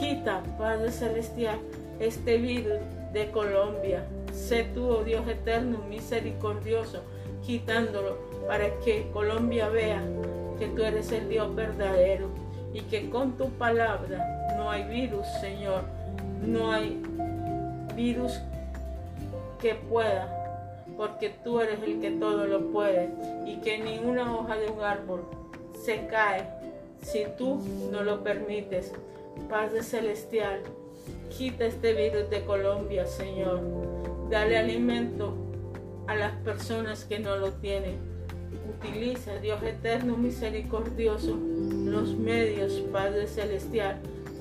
quita, 0.00 0.42
Padre 0.58 0.90
Celestial, 0.90 1.58
este 2.00 2.38
virus 2.38 2.78
de 3.12 3.30
Colombia. 3.30 4.04
Sé 4.32 4.64
tú, 4.74 4.88
oh 4.88 5.04
Dios 5.04 5.28
eterno, 5.28 5.78
misericordioso, 5.88 7.02
quitándolo 7.44 8.16
para 8.48 8.70
que 8.84 9.10
Colombia 9.12 9.68
vea 9.68 10.02
que 10.58 10.66
tú 10.68 10.82
eres 10.82 11.12
el 11.12 11.28
Dios 11.28 11.54
verdadero 11.54 12.28
y 12.72 12.80
que 12.80 13.10
con 13.10 13.36
tu 13.36 13.50
palabra 13.50 14.54
no 14.56 14.70
hay 14.70 14.84
virus, 14.84 15.26
Señor, 15.42 15.82
no 16.42 16.72
hay 16.72 17.02
virus 17.94 18.40
que 19.60 19.74
pueda, 19.74 20.43
porque 20.96 21.30
tú 21.42 21.60
eres 21.60 21.82
el 21.82 22.00
que 22.00 22.10
todo 22.12 22.46
lo 22.46 22.70
puede 22.70 23.10
y 23.46 23.56
que 23.60 23.78
ninguna 23.78 24.34
hoja 24.34 24.56
de 24.56 24.68
un 24.68 24.80
árbol 24.80 25.24
se 25.84 26.06
cae 26.06 26.48
si 27.02 27.24
tú 27.36 27.60
no 27.90 28.02
lo 28.02 28.22
permites. 28.22 28.92
Padre 29.48 29.82
Celestial, 29.82 30.60
quita 31.36 31.66
este 31.66 31.92
virus 31.92 32.30
de 32.30 32.44
Colombia, 32.44 33.06
Señor. 33.06 33.60
Dale 34.30 34.56
alimento 34.56 35.34
a 36.06 36.14
las 36.14 36.32
personas 36.42 37.04
que 37.04 37.18
no 37.18 37.36
lo 37.36 37.52
tienen 37.52 38.14
Utiliza, 38.68 39.38
Dios 39.38 39.62
eterno, 39.62 40.16
misericordioso, 40.16 41.36
los 41.36 42.14
medios, 42.16 42.72
Padre 42.92 43.26
Celestial, 43.26 43.96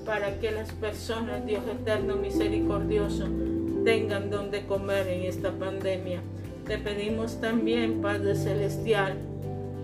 para 0.05 0.39
que 0.39 0.51
las 0.51 0.71
personas, 0.73 1.45
Dios 1.45 1.63
eterno, 1.67 2.15
misericordioso, 2.15 3.27
tengan 3.83 4.29
donde 4.29 4.65
comer 4.65 5.07
en 5.07 5.23
esta 5.23 5.51
pandemia. 5.51 6.21
Te 6.65 6.77
pedimos 6.77 7.39
también, 7.41 8.01
Padre 8.01 8.35
Celestial, 8.35 9.17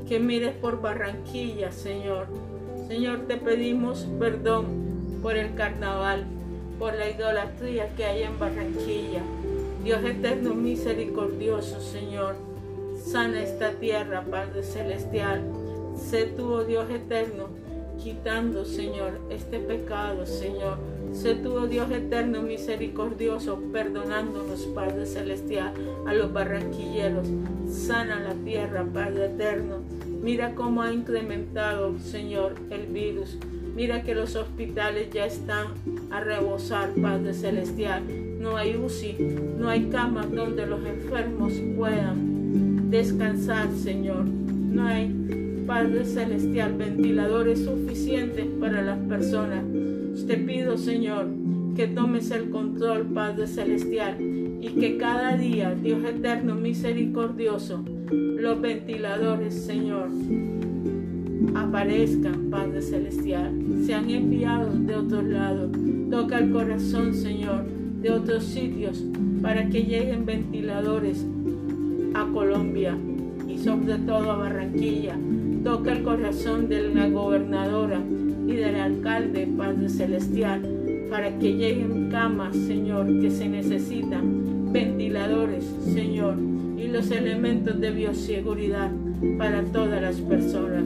que 0.07 0.19
mires 0.19 0.53
por 0.55 0.81
Barranquilla, 0.81 1.71
Señor. 1.71 2.27
Señor, 2.87 3.27
te 3.27 3.37
pedimos 3.37 4.07
perdón 4.17 4.65
por 5.21 5.35
el 5.35 5.53
carnaval, 5.55 6.25
por 6.79 6.93
la 6.93 7.09
idolatría 7.09 7.93
que 7.95 8.05
hay 8.05 8.23
en 8.23 8.39
Barranquilla. 8.39 9.21
Dios 9.83 10.03
eterno, 10.03 10.55
misericordioso, 10.55 11.79
Señor 11.81 12.49
Sana 13.05 13.41
esta 13.41 13.71
tierra, 13.71 14.23
Padre 14.29 14.61
Celestial. 14.61 15.41
Sé 15.95 16.25
tú, 16.25 16.51
oh 16.51 16.63
Dios 16.63 16.89
eterno, 16.89 17.47
quitando, 17.97 18.65
Señor, 18.65 19.19
este 19.29 19.59
pecado, 19.59 20.25
Señor. 20.25 20.77
Sé 21.13 21.35
tú, 21.35 21.53
oh 21.53 21.67
Dios 21.67 21.91
eterno, 21.91 22.41
misericordioso, 22.41 23.59
perdonándonos, 23.73 24.61
Padre 24.67 25.05
Celestial, 25.05 25.73
a 26.05 26.13
los 26.13 26.31
barranquilleros. 26.31 27.27
Sana 27.67 28.19
la 28.19 28.33
tierra, 28.45 28.85
Padre 28.85 29.25
eterno. 29.25 29.79
Mira 30.21 30.53
cómo 30.55 30.81
ha 30.81 30.93
incrementado, 30.93 31.97
Señor, 31.99 32.55
el 32.69 32.87
virus. 32.87 33.37
Mira 33.75 34.03
que 34.03 34.13
los 34.13 34.35
hospitales 34.35 35.09
ya 35.11 35.25
están 35.25 35.67
a 36.11 36.19
rebosar, 36.19 36.91
Padre 37.01 37.33
Celestial. 37.33 38.03
No 38.39 38.57
hay 38.57 38.75
UCI, 38.75 39.15
no 39.57 39.69
hay 39.69 39.85
camas 39.85 40.31
donde 40.31 40.65
los 40.65 40.85
enfermos 40.85 41.53
puedan 41.77 42.89
descansar, 42.89 43.69
Señor. 43.73 44.25
No 44.25 44.85
hay, 44.85 45.63
Padre 45.65 46.05
Celestial, 46.05 46.73
ventiladores 46.73 47.63
suficientes 47.63 48.45
para 48.59 48.81
las 48.81 48.97
personas. 48.99 49.63
Te 50.27 50.37
pido, 50.37 50.77
Señor, 50.77 51.27
que 51.75 51.87
tomes 51.87 52.29
el 52.31 52.49
control, 52.49 53.07
Padre 53.07 53.47
Celestial, 53.47 54.17
y 54.19 54.67
que 54.79 54.97
cada 54.97 55.35
día, 55.35 55.73
Dios 55.73 56.03
eterno, 56.03 56.55
misericordioso, 56.55 57.83
los 58.11 58.61
ventiladores, 58.61 59.53
Señor, 59.53 60.09
aparezcan, 61.55 62.49
Padre 62.49 62.81
Celestial, 62.81 63.51
sean 63.85 64.09
enviados 64.09 64.85
de 64.85 64.95
otro 64.95 65.21
lado. 65.21 65.71
Toca 66.11 66.39
el 66.39 66.51
corazón, 66.51 67.13
Señor, 67.13 67.65
de 68.01 68.11
otros 68.11 68.43
sitios 68.43 69.03
para 69.41 69.67
que 69.67 69.83
lleguen 69.83 70.25
ventiladores 70.25 71.25
a 72.13 72.25
Colombia 72.31 72.97
y 73.47 73.57
sobre 73.57 73.97
todo 73.99 74.31
a 74.31 74.37
Barranquilla. 74.37 75.17
Toca 75.63 75.91
el 75.91 76.03
corazón 76.03 76.69
de 76.69 76.89
la 76.93 77.09
gobernadora 77.09 78.01
y 78.47 78.53
del 78.53 78.75
alcalde, 78.75 79.45
Padre 79.57 79.89
Celestial, 79.89 80.61
para 81.09 81.37
que 81.37 81.53
lleguen 81.53 82.09
camas, 82.09 82.55
Señor, 82.55 83.07
que 83.19 83.29
se 83.29 83.49
necesitan, 83.49 84.71
ventiladores, 84.71 85.65
Señor, 85.83 86.35
y 86.77 86.87
los 86.87 87.11
elementos 87.11 87.79
de 87.79 87.91
bioseguridad 87.91 88.89
para 89.37 89.63
todas 89.63 90.01
las 90.01 90.15
personas. 90.21 90.83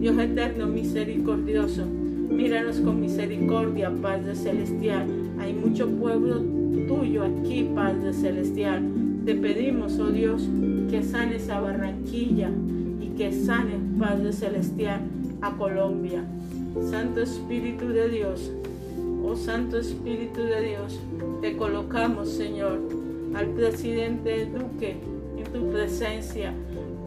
Dios 0.00 0.18
eterno, 0.18 0.68
misericordioso, 0.68 1.84
míranos 1.86 2.80
con 2.80 3.00
misericordia, 3.00 3.90
Padre 3.90 4.34
Celestial. 4.34 5.06
Hay 5.38 5.52
mucho 5.52 5.86
pueblo 5.88 6.40
tuyo 6.88 7.24
aquí, 7.24 7.68
Padre 7.74 8.14
Celestial. 8.14 8.82
Te 9.26 9.34
pedimos, 9.34 9.98
oh 9.98 10.10
Dios, 10.10 10.48
que 10.90 11.02
sanes 11.02 11.50
a 11.50 11.60
Barranquilla 11.60 12.50
que 13.16 13.32
sanes, 13.32 13.80
Padre 13.98 14.32
Celestial, 14.32 15.00
a 15.40 15.52
Colombia. 15.56 16.24
Santo 16.90 17.20
Espíritu 17.20 17.88
de 17.88 18.08
Dios, 18.08 18.50
oh 19.24 19.36
Santo 19.36 19.78
Espíritu 19.78 20.40
de 20.40 20.60
Dios, 20.70 20.98
te 21.40 21.56
colocamos, 21.56 22.28
Señor, 22.30 22.80
al 23.34 23.46
presidente 23.50 24.46
Duque 24.46 24.96
en 25.38 25.52
tu 25.52 25.70
presencia, 25.70 26.52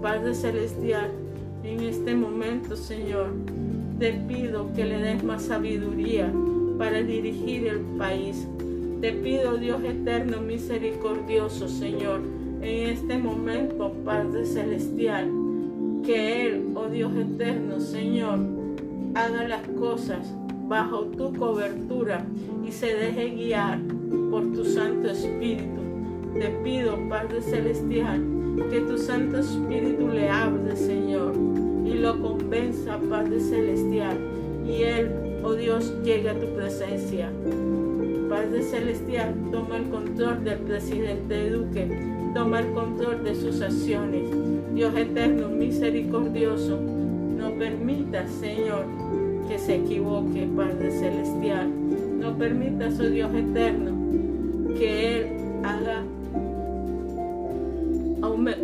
Padre 0.02 0.34
Celestial, 0.34 1.12
en 1.64 1.82
este 1.82 2.16
momento, 2.16 2.78
Señor. 2.78 3.34
Te 4.00 4.14
pido 4.14 4.72
que 4.74 4.86
le 4.86 5.00
des 5.00 5.24
más 5.24 5.44
sabiduría 5.44 6.32
para 6.78 7.02
dirigir 7.02 7.68
el 7.68 7.80
país. 7.98 8.48
Te 9.02 9.12
pido, 9.12 9.58
Dios 9.58 9.84
eterno, 9.84 10.40
misericordioso, 10.40 11.68
Señor, 11.68 12.22
en 12.62 12.90
este 12.90 13.18
momento, 13.18 13.92
Padre 14.06 14.46
Celestial, 14.46 15.30
que 16.08 16.48
Él, 16.48 16.72
oh 16.74 16.88
Dios 16.88 17.12
eterno, 17.18 17.82
Señor, 17.82 18.40
haga 19.14 19.46
las 19.46 19.68
cosas 19.78 20.34
bajo 20.70 21.02
tu 21.02 21.34
cobertura 21.34 22.26
y 22.66 22.72
se 22.72 22.96
deje 22.96 23.32
guiar 23.32 23.80
por 24.32 24.54
tu 24.54 24.64
Santo 24.64 25.10
Espíritu. 25.10 25.82
Te 26.34 26.48
pido, 26.64 26.98
Padre 27.10 27.42
Celestial, 27.42 28.24
que 28.70 28.80
tu 28.80 28.98
Santo 28.98 29.40
Espíritu 29.40 30.08
le 30.08 30.30
hable, 30.30 30.78
Señor, 30.78 31.34
y 31.86 31.96
lo 31.96 32.22
convenza, 32.22 32.98
Padre 33.10 33.42
Celestial, 33.42 34.18
y 34.66 34.84
Él, 34.84 35.42
oh 35.44 35.56
Dios, 35.56 35.94
llegue 36.06 36.30
a 36.30 36.40
tu 36.40 36.48
presencia. 36.56 37.30
Padre 38.30 38.62
Celestial, 38.62 39.36
toma 39.52 39.76
el 39.76 39.90
control 39.90 40.42
del 40.46 40.60
presidente 40.60 41.50
Duque, 41.50 42.17
toma 42.38 42.60
el 42.60 42.72
control 42.72 43.24
de 43.24 43.34
sus 43.34 43.62
acciones. 43.62 44.30
Dios 44.76 44.96
eterno, 44.96 45.50
misericordioso, 45.50 46.80
no 46.80 47.50
permita, 47.58 48.28
Señor, 48.28 48.86
que 49.50 49.58
se 49.58 49.78
equivoque, 49.78 50.48
Padre 50.56 50.92
Celestial. 50.92 51.68
No 52.20 52.38
permitas, 52.38 53.00
oh 53.00 53.10
Dios 53.10 53.34
eterno, 53.34 53.92
que 54.78 55.18
Él 55.18 55.28
haga 55.64 56.04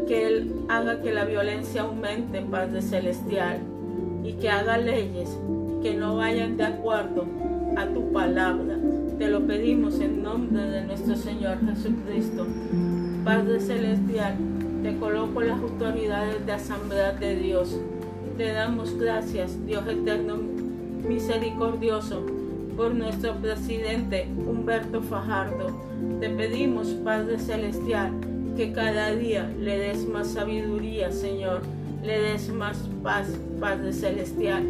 que 0.08 0.28
Él 0.28 0.52
haga 0.70 1.02
que 1.02 1.12
la 1.12 1.26
violencia 1.26 1.82
aumente, 1.82 2.42
Padre 2.42 2.80
Celestial, 2.80 3.58
y 4.24 4.34
que 4.34 4.50
haga 4.50 4.78
leyes 4.78 5.36
que 5.82 5.96
no 5.96 6.18
vayan 6.18 6.58
de 6.58 6.66
acuerdo 6.66 7.26
a 7.76 7.88
tu 7.88 8.12
palabra. 8.12 8.78
Te 9.18 9.30
lo 9.30 9.48
pedimos 9.48 10.00
en 10.00 10.22
nombre 10.22 10.62
de 10.62 10.86
nuestro 10.86 11.16
Señor 11.16 11.58
Jesucristo. 11.66 12.46
Padre 13.24 13.58
Celestial, 13.62 14.36
te 14.84 14.98
coloco 14.98 15.40
las 15.40 15.58
autoridades 15.58 16.46
de 16.46 16.52
Asamblea 16.52 17.14
de 17.14 17.38
Dios. 17.38 17.80
Te 18.38 18.52
damos 18.52 19.00
gracias, 19.00 19.66
Dios 19.66 19.88
eterno, 19.88 20.40
misericordioso, 21.08 22.26
por 22.76 22.94
nuestro 22.94 23.36
presidente 23.36 24.28
Humberto 24.46 25.02
Fajardo. 25.02 25.68
Te 26.20 26.30
pedimos, 26.32 26.90
Padre 27.06 27.40
Celestial, 27.40 28.12
que 28.58 28.74
cada 28.74 29.16
día 29.16 29.50
le 29.58 29.78
des 29.78 30.06
más 30.06 30.28
sabiduría, 30.28 31.10
Señor, 31.10 31.62
le 32.04 32.20
des 32.20 32.50
más 32.50 32.90
paz, 33.04 33.30
Padre 33.58 33.94
Celestial, 33.94 34.64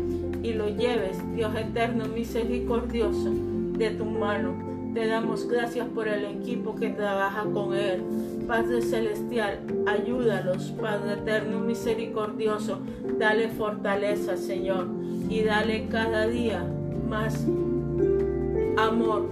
y 0.44 0.54
lo 0.54 0.70
lleves, 0.70 1.18
Dios 1.36 1.56
eterno, 1.56 2.06
misericordioso, 2.06 3.32
de 3.80 3.90
tu 3.90 4.06
mano. 4.06 4.73
Te 4.94 5.08
damos 5.08 5.48
gracias 5.48 5.88
por 5.88 6.08
el 6.08 6.24
equipo 6.26 6.76
que 6.76 6.90
trabaja 6.90 7.46
con 7.52 7.76
Él. 7.76 8.04
Padre 8.48 8.82
Celestial, 8.84 9.60
ayúdalos, 9.88 10.72
Padre 10.80 11.14
Eterno, 11.14 11.60
misericordioso. 11.62 12.78
Dale 13.18 13.50
fortaleza, 13.50 14.38
Señor, 14.38 14.88
y 15.30 15.42
dale 15.42 15.88
cada 15.88 16.28
día 16.28 16.64
más 17.10 17.44
amor, 18.78 19.28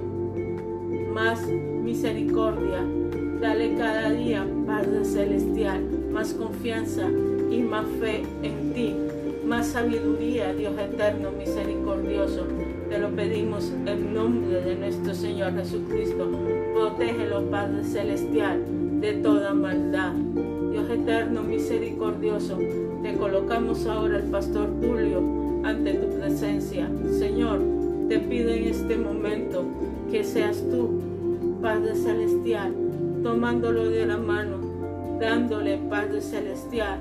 más 1.13 1.45
misericordia. 1.47 2.83
Dale 3.39 3.75
cada 3.75 4.09
día, 4.09 4.47
Padre 4.65 5.05
Celestial, 5.05 5.83
más 6.11 6.33
confianza 6.33 7.07
y 7.51 7.61
más 7.61 7.85
fe 7.99 8.23
en 8.41 8.73
ti, 8.73 8.95
más 9.45 9.67
sabiduría, 9.67 10.53
Dios 10.53 10.73
eterno, 10.79 11.29
misericordioso. 11.31 12.47
Te 12.91 12.99
lo 12.99 13.09
pedimos 13.15 13.72
en 13.85 14.13
nombre 14.13 14.59
de 14.63 14.76
nuestro 14.76 15.13
Señor 15.13 15.53
Jesucristo. 15.55 16.30
Protégelo, 16.73 17.49
Padre 17.49 17.85
Celestial, 17.85 18.65
de 18.99 19.13
toda 19.13 19.53
maldad. 19.53 20.11
Dios 20.73 20.89
eterno, 20.89 21.41
misericordioso, 21.41 22.59
te 23.01 23.13
colocamos 23.13 23.85
ahora 23.85 24.18
el 24.18 24.26
pastor 24.26 24.68
Tulio 24.81 25.23
ante 25.63 25.93
tu 25.93 26.19
presencia. 26.19 26.89
Señor, 27.18 27.61
te 28.09 28.19
pido 28.19 28.49
en 28.49 28.65
este 28.65 28.97
momento 28.97 29.63
que 30.11 30.26
seas 30.26 30.61
tú, 30.69 30.99
Padre 31.61 31.95
Celestial, 31.95 32.73
tomándolo 33.23 33.85
de 33.85 34.05
la 34.05 34.18
mano, 34.18 34.57
dándole, 35.18 35.77
Padre 35.89 36.19
Celestial, 36.19 36.99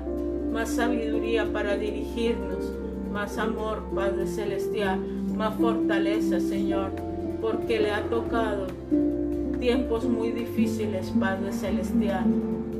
más 0.53 0.69
sabiduría 0.69 1.51
para 1.51 1.75
dirigirnos, 1.75 2.71
más 3.11 3.37
amor, 3.37 3.83
Padre 3.93 4.25
Celestial, 4.25 5.01
más 5.41 5.55
fortaleza, 5.55 6.39
Señor, 6.39 6.91
porque 7.41 7.79
le 7.79 7.89
ha 7.89 8.03
tocado 8.03 8.67
tiempos 9.59 10.05
muy 10.05 10.31
difíciles, 10.31 11.11
Padre 11.19 11.51
Celestial, 11.51 12.25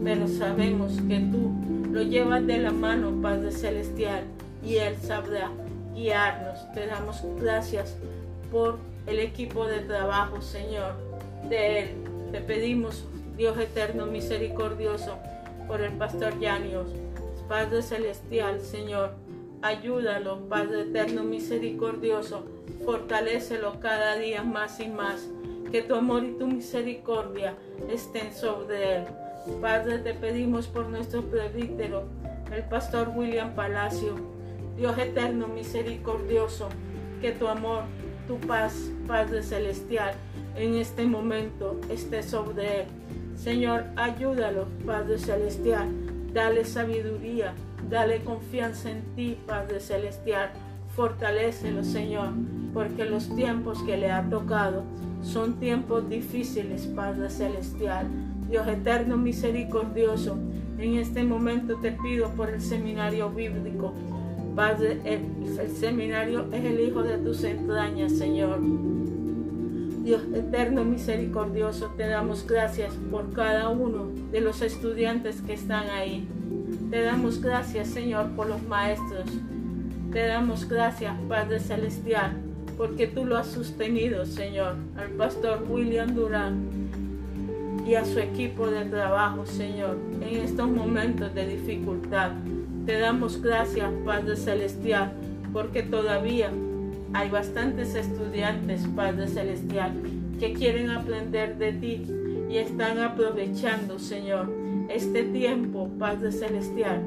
pero 0.03 0.27
sabemos 0.27 0.93
que 1.07 1.21
tú 1.21 1.51
lo 1.91 2.03
llevas 2.03 2.45
de 2.45 2.59
la 2.59 2.71
mano, 2.71 3.19
Padre 3.19 3.51
Celestial, 3.51 4.25
y 4.63 4.75
Él 4.75 4.95
sabrá 5.01 5.49
guiarnos. 5.95 6.71
Te 6.73 6.85
damos 6.85 7.23
gracias 7.39 7.97
por 8.51 8.77
el 9.07 9.17
equipo 9.17 9.65
de 9.65 9.79
trabajo, 9.79 10.39
Señor, 10.39 10.93
de 11.49 11.79
Él. 11.79 11.89
Te 12.31 12.41
pedimos, 12.41 13.05
Dios 13.38 13.57
eterno, 13.57 14.05
misericordioso, 14.05 15.17
por 15.67 15.81
el 15.81 15.93
pastor 15.93 16.39
Yanios, 16.39 16.91
Padre 17.49 17.81
Celestial, 17.81 18.61
Señor, 18.61 19.15
ayúdalo, 19.61 20.47
Padre 20.49 20.81
eterno, 20.81 21.23
misericordioso, 21.23 22.45
fortalécelo 22.85 23.79
cada 23.79 24.15
día 24.15 24.43
más 24.43 24.79
y 24.79 24.88
más, 24.88 25.29
que 25.71 25.81
tu 25.81 25.95
amor 25.95 26.23
y 26.23 26.33
tu 26.33 26.47
misericordia 26.47 27.55
estén 27.89 28.33
sobre 28.33 28.97
él. 28.97 29.05
Padre, 29.61 29.99
te 29.99 30.13
pedimos 30.13 30.67
por 30.67 30.88
nuestro 30.88 31.23
presbítero, 31.23 32.03
el 32.53 32.63
pastor 32.63 33.11
William 33.15 33.55
Palacio, 33.55 34.15
Dios 34.77 34.97
eterno, 34.97 35.47
misericordioso, 35.47 36.69
que 37.21 37.31
tu 37.31 37.47
amor, 37.47 37.83
tu 38.27 38.38
paz, 38.39 38.91
Padre 39.07 39.43
celestial, 39.43 40.13
en 40.55 40.75
este 40.75 41.05
momento 41.05 41.79
esté 41.89 42.23
sobre 42.23 42.81
él. 42.81 42.88
Señor, 43.35 43.85
ayúdalo, 43.95 44.67
Padre 44.85 45.17
celestial, 45.17 45.88
dale 46.33 46.65
sabiduría, 46.65 47.53
dale 47.91 48.23
confianza 48.23 48.89
en 48.89 49.03
ti, 49.15 49.38
Padre 49.45 49.81
celestial. 49.81 50.49
Fortalécelo, 50.95 51.84
Señor, 51.84 52.30
porque 52.73 53.05
los 53.05 53.34
tiempos 53.35 53.84
que 53.84 53.97
le 53.97 54.11
ha 54.11 54.27
tocado 54.30 54.84
son 55.22 55.59
tiempos 55.59 56.09
difíciles, 56.09 56.88
Padre 56.88 57.30
celestial. 57.30 58.07
Dios 58.49 58.68
eterno, 58.68 59.18
misericordioso, 59.18 60.38
en 60.80 60.95
este 60.95 61.23
momento 61.23 61.76
te 61.77 61.91
pido 61.91 62.30
por 62.31 62.49
el 62.49 62.61
seminario 62.61 63.30
bíblico. 63.30 63.93
Padre, 64.55 64.99
el, 65.05 65.69
seminario 65.69 66.47
es 66.51 66.65
el 66.65 66.80
hijo 66.80 67.03
de 67.03 67.18
tus 67.18 67.43
entrañas, 67.43 68.13
Señor. 68.13 68.59
Dios 70.03 70.23
eterno 70.34 70.84
misericordioso, 70.84 71.91
te 71.95 72.07
damos 72.07 72.45
gracias 72.47 72.93
por 73.11 73.31
cada 73.34 73.69
uno 73.69 74.07
de 74.31 74.41
los 74.41 74.61
estudiantes 74.61 75.41
que 75.41 75.53
están 75.53 75.89
ahí. 75.89 76.27
Te 76.91 77.03
damos 77.03 77.41
gracias, 77.41 77.88
Señor, 77.88 78.31
por 78.31 78.47
los 78.47 78.61
maestros. 78.63 79.23
Te 80.11 80.27
damos 80.27 80.68
gracias, 80.68 81.15
Padre 81.30 81.61
Celestial, 81.61 82.34
porque 82.77 83.07
tú 83.07 83.23
lo 83.23 83.38
has 83.38 83.47
sostenido, 83.47 84.26
Señor, 84.26 84.76
al 84.97 85.07
pastor 85.11 85.65
William 85.69 86.13
Durán 86.13 86.65
y 87.88 87.95
a 87.95 88.03
su 88.03 88.19
equipo 88.19 88.68
de 88.68 88.84
trabajo, 88.84 89.45
Señor, 89.45 89.97
en 90.19 90.41
estos 90.41 90.69
momentos 90.69 91.34
de 91.34 91.47
dificultad. 91.47 92.31
Te 92.85 92.99
damos 92.99 93.41
gracias, 93.41 93.89
Padre 94.03 94.35
Celestial, 94.35 95.13
porque 95.53 95.84
todavía 95.84 96.51
hay 97.13 97.30
bastantes 97.30 97.95
estudiantes, 97.95 98.85
Padre 98.93 99.30
Celestial, 99.30 99.93
que 100.41 100.51
quieren 100.51 100.89
aprender 100.89 101.57
de 101.57 101.72
ti 101.72 102.05
y 102.49 102.57
están 102.57 102.99
aprovechando, 102.99 103.97
Señor, 103.97 104.60
este 104.89 105.23
tiempo, 105.23 105.89
Padre 105.99 106.31
Celestial, 106.31 107.01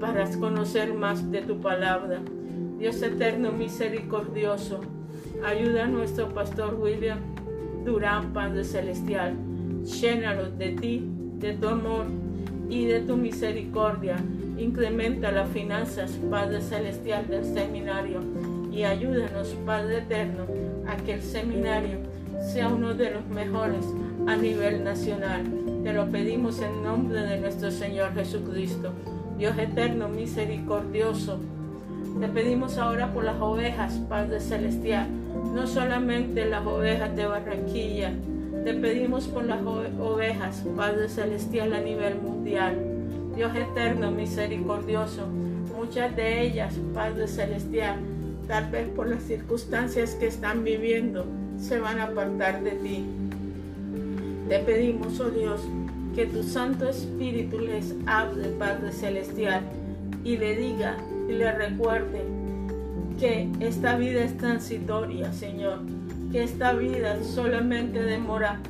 para 0.00 0.28
conocer 0.38 0.94
más 0.94 1.30
de 1.30 1.42
tu 1.42 1.60
palabra. 1.60 2.20
Dios 2.78 3.02
eterno, 3.02 3.52
misericordioso, 3.52 4.80
ayuda 5.44 5.84
a 5.84 5.88
nuestro 5.88 6.28
pastor 6.28 6.74
William 6.80 7.18
Durán, 7.84 8.32
Padre 8.32 8.64
Celestial. 8.64 9.34
Llénalo 9.84 10.50
de 10.50 10.70
ti, 10.70 11.04
de 11.38 11.54
tu 11.54 11.68
amor 11.68 12.06
y 12.68 12.86
de 12.86 13.00
tu 13.00 13.16
misericordia. 13.16 14.16
Incrementa 14.56 15.32
las 15.32 15.48
finanzas, 15.48 16.18
Padre 16.30 16.60
Celestial, 16.60 17.26
del 17.28 17.44
seminario 17.44 18.20
y 18.72 18.84
ayúdanos, 18.84 19.56
Padre 19.66 19.98
Eterno, 19.98 20.46
a 20.86 20.96
que 20.96 21.14
el 21.14 21.22
seminario 21.22 21.98
sea 22.40 22.68
uno 22.68 22.94
de 22.94 23.10
los 23.10 23.26
mejores 23.26 23.84
a 24.26 24.36
nivel 24.36 24.84
nacional. 24.84 25.44
Te 25.88 25.94
lo 25.94 26.04
pedimos 26.10 26.60
en 26.60 26.82
nombre 26.82 27.22
de 27.22 27.40
nuestro 27.40 27.70
Señor 27.70 28.12
Jesucristo. 28.12 28.92
Dios 29.38 29.56
eterno, 29.56 30.10
misericordioso. 30.10 31.38
Te 32.20 32.28
pedimos 32.28 32.76
ahora 32.76 33.10
por 33.14 33.24
las 33.24 33.40
ovejas, 33.40 33.94
Padre 34.06 34.38
Celestial, 34.38 35.06
no 35.54 35.66
solamente 35.66 36.44
las 36.44 36.66
ovejas 36.66 37.16
de 37.16 37.24
Barranquilla, 37.24 38.12
te 38.64 38.74
pedimos 38.74 39.28
por 39.28 39.46
las 39.46 39.62
ovejas, 39.62 40.62
Padre 40.76 41.08
Celestial, 41.08 41.72
a 41.72 41.80
nivel 41.80 42.20
mundial. 42.20 42.76
Dios 43.34 43.56
eterno, 43.56 44.10
misericordioso, 44.10 45.26
muchas 45.74 46.14
de 46.14 46.42
ellas, 46.42 46.74
Padre 46.92 47.26
Celestial, 47.28 47.96
tal 48.46 48.70
vez 48.70 48.88
por 48.88 49.08
las 49.08 49.22
circunstancias 49.22 50.16
que 50.16 50.26
están 50.26 50.64
viviendo, 50.64 51.24
se 51.56 51.80
van 51.80 51.98
a 51.98 52.04
apartar 52.04 52.62
de 52.62 52.72
ti. 52.72 53.06
Te 54.48 54.58
pedimos, 54.60 55.20
oh 55.20 55.30
Dios, 55.30 55.60
que 56.14 56.26
tu 56.26 56.42
Santo 56.42 56.88
Espíritu 56.88 57.58
les 57.58 57.94
hable, 58.06 58.48
Padre 58.50 58.92
Celestial, 58.92 59.62
y 60.24 60.36
le 60.36 60.56
diga 60.56 60.96
y 61.28 61.32
le 61.32 61.52
recuerde 61.52 62.22
que 63.18 63.48
esta 63.60 63.96
vida 63.96 64.24
es 64.24 64.36
transitoria, 64.38 65.32
Señor, 65.32 65.80
que 66.32 66.42
esta 66.42 66.72
vida 66.72 67.22
solamente 67.22 68.02
demora 68.02 68.60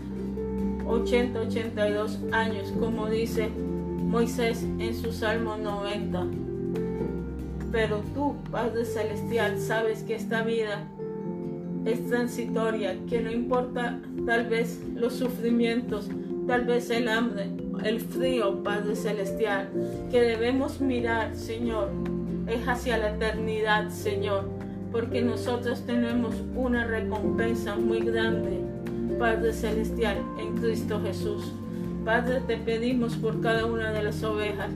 80, 0.86 1.40
82 1.40 2.18
años, 2.32 2.72
como 2.80 3.08
dice 3.08 3.48
Moisés 3.48 4.64
en 4.78 4.94
su 4.94 5.12
Salmo 5.12 5.56
90 5.56 6.26
pero 7.70 8.00
tú, 8.14 8.36
Padre 8.50 8.84
Celestial, 8.84 9.60
sabes 9.60 10.02
que 10.02 10.14
esta 10.14 10.42
vida 10.42 10.86
es 11.84 12.06
transitoria, 12.08 12.96
que 13.08 13.20
no 13.20 13.30
importa 13.30 14.00
tal 14.26 14.46
vez 14.46 14.80
los 14.94 15.14
sufrimientos, 15.14 16.08
tal 16.46 16.64
vez 16.64 16.90
el 16.90 17.08
hambre, 17.08 17.50
el 17.84 18.00
frío, 18.00 18.62
Padre 18.62 18.96
Celestial, 18.96 19.68
que 20.10 20.20
debemos 20.20 20.80
mirar, 20.80 21.34
Señor, 21.34 21.90
es 22.46 22.66
hacia 22.66 22.98
la 22.98 23.14
eternidad, 23.14 23.90
Señor, 23.90 24.48
porque 24.90 25.22
nosotros 25.22 25.84
tenemos 25.86 26.34
una 26.54 26.86
recompensa 26.86 27.76
muy 27.76 28.00
grande, 28.00 28.60
Padre 29.18 29.52
Celestial, 29.52 30.18
en 30.40 30.56
Cristo 30.56 31.00
Jesús. 31.02 31.52
Padre, 32.04 32.40
te 32.46 32.56
pedimos 32.56 33.16
por 33.16 33.40
cada 33.40 33.66
una 33.66 33.92
de 33.92 34.02
las 34.02 34.22
ovejas, 34.22 34.70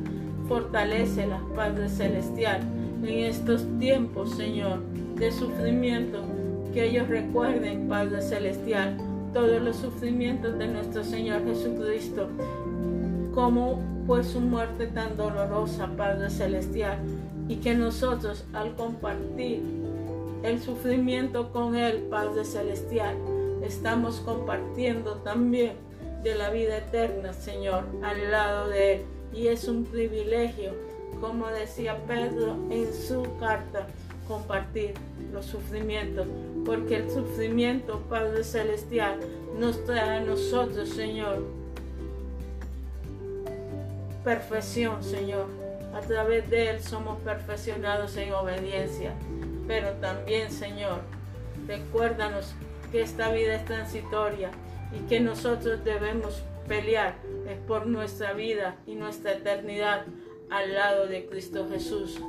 fortalécelas, 0.49 1.41
Padre 1.55 1.89
Celestial 1.89 2.61
en 3.09 3.24
estos 3.24 3.66
tiempos, 3.79 4.35
Señor, 4.37 4.81
de 5.16 5.33
sufrimiento, 5.33 6.23
que 6.73 6.86
ellos 6.86 7.09
recuerden, 7.09 7.89
Padre 7.89 8.23
Celestial, 8.23 8.97
todos 9.32 9.61
los 9.62 9.77
sufrimientos 9.77 10.59
de 10.59 10.69
nuestro 10.69 11.05
Señor 11.05 11.44
Jesucristo, 11.44 12.28
como 13.35 13.81
fue 14.07 14.24
su 14.24 14.40
muerte 14.40 14.86
tan 14.86 15.16
dolorosa, 15.16 15.89
Padre 15.97 16.31
Celestial, 16.31 16.99
y 17.49 17.57
que 17.57 17.74
nosotros 17.74 18.44
al 18.53 18.74
compartir 18.74 19.62
el 20.43 20.61
sufrimiento 20.61 21.53
con 21.53 21.77
Él, 21.77 22.07
Padre 22.11 22.44
Celestial, 22.44 23.16
estamos 23.62 24.20
compartiendo 24.20 25.16
también 25.16 25.74
de 26.23 26.35
la 26.35 26.51
vida 26.51 26.78
eterna, 26.78 27.32
Señor, 27.32 27.85
al 28.03 28.31
lado 28.31 28.69
de 28.69 28.94
Él. 28.94 29.03
Y 29.35 29.47
es 29.49 29.66
un 29.69 29.85
privilegio 29.85 30.73
como 31.23 31.47
decía 31.47 31.97
Pedro 32.09 32.57
en 32.69 32.93
su 32.93 33.23
carta, 33.39 33.86
compartir 34.27 34.94
los 35.32 35.47
sufrimientos, 35.47 36.27
porque 36.65 36.97
el 36.97 37.11
sufrimiento, 37.11 38.01
Padre 38.09 38.45
Celestial, 38.45 39.21
nos 39.59 39.85
trae 39.85 40.19
a 40.19 40.21
nosotros, 40.21 40.89
Señor, 40.89 41.45
perfección, 44.25 45.03
Señor. 45.03 45.47
A 45.95 46.01
través 46.01 46.49
de 46.49 46.71
Él 46.71 46.83
somos 46.83 47.19
perfeccionados 47.21 48.17
en 48.17 48.33
obediencia. 48.33 49.13
Pero 49.67 49.91
también, 49.95 50.51
Señor, 50.51 51.01
recuérdanos 51.67 52.55
que 52.91 53.03
esta 53.03 53.31
vida 53.31 53.57
es 53.57 53.65
transitoria 53.65 54.51
y 54.93 55.07
que 55.09 55.21
nosotros 55.21 55.85
debemos 55.85 56.43
pelear 56.69 57.15
es 57.49 57.59
por 57.67 57.87
nuestra 57.87 58.33
vida 58.33 58.77
y 58.87 58.95
nuestra 58.95 59.33
eternidad 59.33 60.05
al 60.51 60.75
lado 60.75 61.07
de 61.07 61.27
Cristo 61.27 61.67
Jesús. 61.71 62.21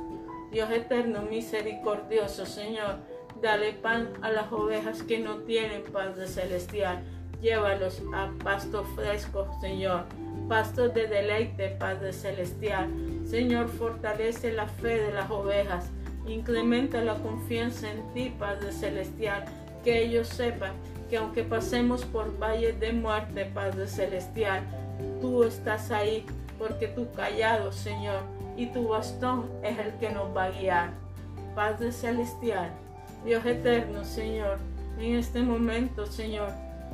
Dios 0.50 0.70
eterno, 0.70 1.22
misericordioso, 1.22 2.46
Señor, 2.46 2.98
dale 3.44 3.74
pan 3.74 4.08
a 4.22 4.30
las 4.30 4.50
ovejas 4.50 5.02
que 5.02 5.18
no 5.18 5.36
tienen 5.40 5.82
Padre 5.92 6.26
Celestial. 6.26 7.04
Llévalos 7.42 8.02
a 8.14 8.30
pasto 8.42 8.84
fresco, 8.96 9.46
Señor. 9.60 10.04
Pastos 10.48 10.94
de 10.94 11.06
deleite, 11.06 11.68
Padre 11.78 12.14
Celestial. 12.14 12.88
Señor, 13.26 13.68
fortalece 13.68 14.50
la 14.50 14.66
fe 14.66 14.98
de 14.98 15.12
las 15.12 15.30
ovejas. 15.30 15.90
Incrementa 16.26 17.02
la 17.02 17.16
confianza 17.16 17.90
en 17.90 18.14
ti, 18.14 18.34
Padre 18.38 18.72
Celestial. 18.72 19.44
Que 19.84 20.02
ellos 20.02 20.28
sepan 20.28 20.72
que 21.10 21.18
aunque 21.18 21.44
pasemos 21.44 22.02
por 22.06 22.38
valles 22.38 22.80
de 22.80 22.94
muerte, 22.94 23.44
Padre 23.44 23.86
Celestial, 23.86 24.62
tú 25.20 25.44
estás 25.44 25.90
ahí 25.90 26.24
porque 26.58 26.88
tu 26.88 27.12
callado, 27.12 27.72
Señor, 27.72 28.22
y 28.56 28.68
tu 28.68 28.88
bastón 28.88 29.50
es 29.62 29.78
el 29.78 29.92
que 29.98 30.08
nos 30.08 30.34
va 30.34 30.44
a 30.44 30.50
guiar. 30.50 30.90
Padre 31.54 31.92
Celestial, 31.92 32.70
Dios 33.24 33.46
eterno, 33.46 34.04
Señor, 34.04 34.58
en 34.98 35.16
este 35.16 35.42
momento, 35.42 36.04
Señor, 36.06 36.50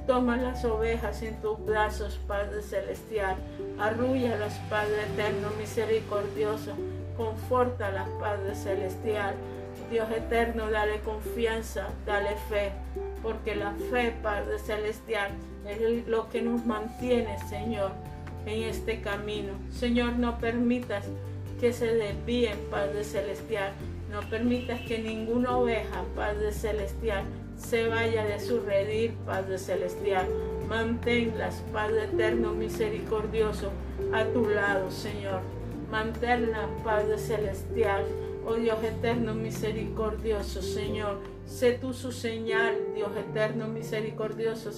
toma 0.07 0.36
las 0.36 0.65
ovejas 0.65 1.23
en 1.23 1.40
tus 1.40 1.65
brazos, 1.65 2.20
Padre 2.27 2.62
Celestial, 2.62 3.36
las 3.77 4.55
Padre 4.70 5.02
eterno, 5.12 5.48
misericordioso, 5.59 6.74
las 7.78 8.09
Padre 8.20 8.55
Celestial. 8.55 9.35
Dios 9.90 10.09
eterno, 10.11 10.70
dale 10.70 11.01
confianza, 11.01 11.89
dale 12.07 12.36
fe, 12.48 12.70
porque 13.23 13.57
la 13.57 13.73
fe, 13.90 14.15
Padre 14.23 14.59
Celestial, 14.59 15.32
es 15.66 16.07
lo 16.07 16.28
que 16.31 16.43
nos 16.43 16.65
mantiene, 16.65 17.39
Señor, 17.48 17.90
en 18.47 18.62
este 18.62 19.01
camino. 19.01 19.52
Señor, 19.70 20.12
no 20.12 20.39
permitas 20.39 21.05
que 21.61 21.73
se 21.73 21.93
desvíen, 21.93 22.59
Padre 22.70 23.02
Celestial. 23.02 23.73
No 24.11 24.20
permitas 24.28 24.81
que 24.81 24.99
ninguna 24.99 25.57
oveja, 25.57 26.05
Padre 26.16 26.53
Celestial, 26.53 27.24
se 27.57 27.87
vaya 27.89 28.24
de 28.24 28.41
su 28.41 28.61
redil, 28.61 29.12
Padre 29.24 29.59
Celestial. 29.59 30.27
Manténlas, 30.69 31.62
Padre 31.73 32.05
eterno, 32.05 32.53
misericordioso, 32.53 33.70
a 34.12 34.24
tu 34.24 34.49
lado, 34.49 34.91
Señor. 34.91 35.41
Manténlas, 35.91 36.69
Padre 36.82 37.19
Celestial. 37.19 38.05
Oh 38.47 38.55
Dios 38.55 38.82
eterno, 38.82 39.35
misericordioso, 39.35 40.62
Señor. 40.62 41.19
Sé 41.47 41.73
tú 41.73 41.93
su 41.93 42.11
señal, 42.11 42.74
Dios 42.95 43.11
eterno, 43.16 43.69
misericordioso. 43.69 44.70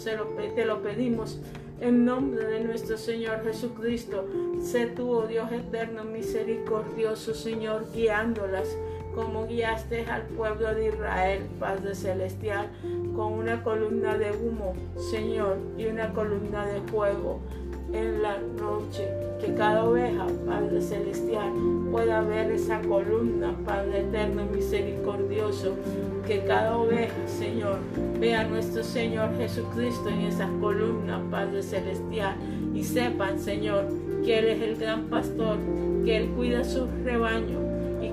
te 0.54 0.64
lo 0.66 0.82
pedimos 0.82 1.38
en 1.82 2.04
nombre 2.04 2.44
de 2.44 2.60
nuestro 2.60 2.96
Señor 2.96 3.42
Jesucristo, 3.42 4.24
sé 4.62 4.86
tú, 4.86 5.10
oh 5.10 5.26
Dios 5.26 5.50
eterno, 5.50 6.04
misericordioso, 6.04 7.34
Señor, 7.34 7.86
guiándolas, 7.92 8.68
como 9.14 9.46
guiaste 9.46 10.06
al 10.06 10.22
pueblo 10.22 10.74
de 10.74 10.88
Israel, 10.88 11.42
Padre 11.58 11.94
Celestial, 11.94 12.68
con 13.14 13.34
una 13.34 13.62
columna 13.62 14.16
de 14.16 14.30
humo, 14.30 14.74
Señor, 14.96 15.58
y 15.76 15.86
una 15.86 16.12
columna 16.12 16.66
de 16.66 16.80
fuego 16.82 17.40
en 17.92 18.22
la 18.22 18.38
noche, 18.38 19.08
que 19.40 19.54
cada 19.54 19.84
oveja, 19.84 20.26
Padre 20.46 20.80
Celestial, 20.80 21.52
pueda 21.90 22.22
ver 22.22 22.50
esa 22.52 22.80
columna, 22.80 23.54
Padre 23.66 24.00
Eterno 24.00 24.46
Misericordioso, 24.46 25.74
que 26.26 26.44
cada 26.44 26.78
oveja, 26.78 27.14
Señor, 27.26 27.78
vea 28.18 28.42
a 28.42 28.44
nuestro 28.44 28.82
Señor 28.82 29.36
Jesucristo 29.36 30.08
en 30.08 30.20
esa 30.22 30.48
columna, 30.60 31.22
Padre 31.30 31.62
Celestial, 31.62 32.36
y 32.72 32.82
sepan, 32.82 33.38
Señor, 33.38 33.88
que 34.24 34.38
Él 34.38 34.46
es 34.46 34.62
el 34.62 34.76
gran 34.76 35.04
pastor, 35.08 35.58
que 36.04 36.16
Él 36.16 36.30
cuida 36.30 36.64
su 36.64 36.86
rebaño 37.04 37.71
y 37.71 37.71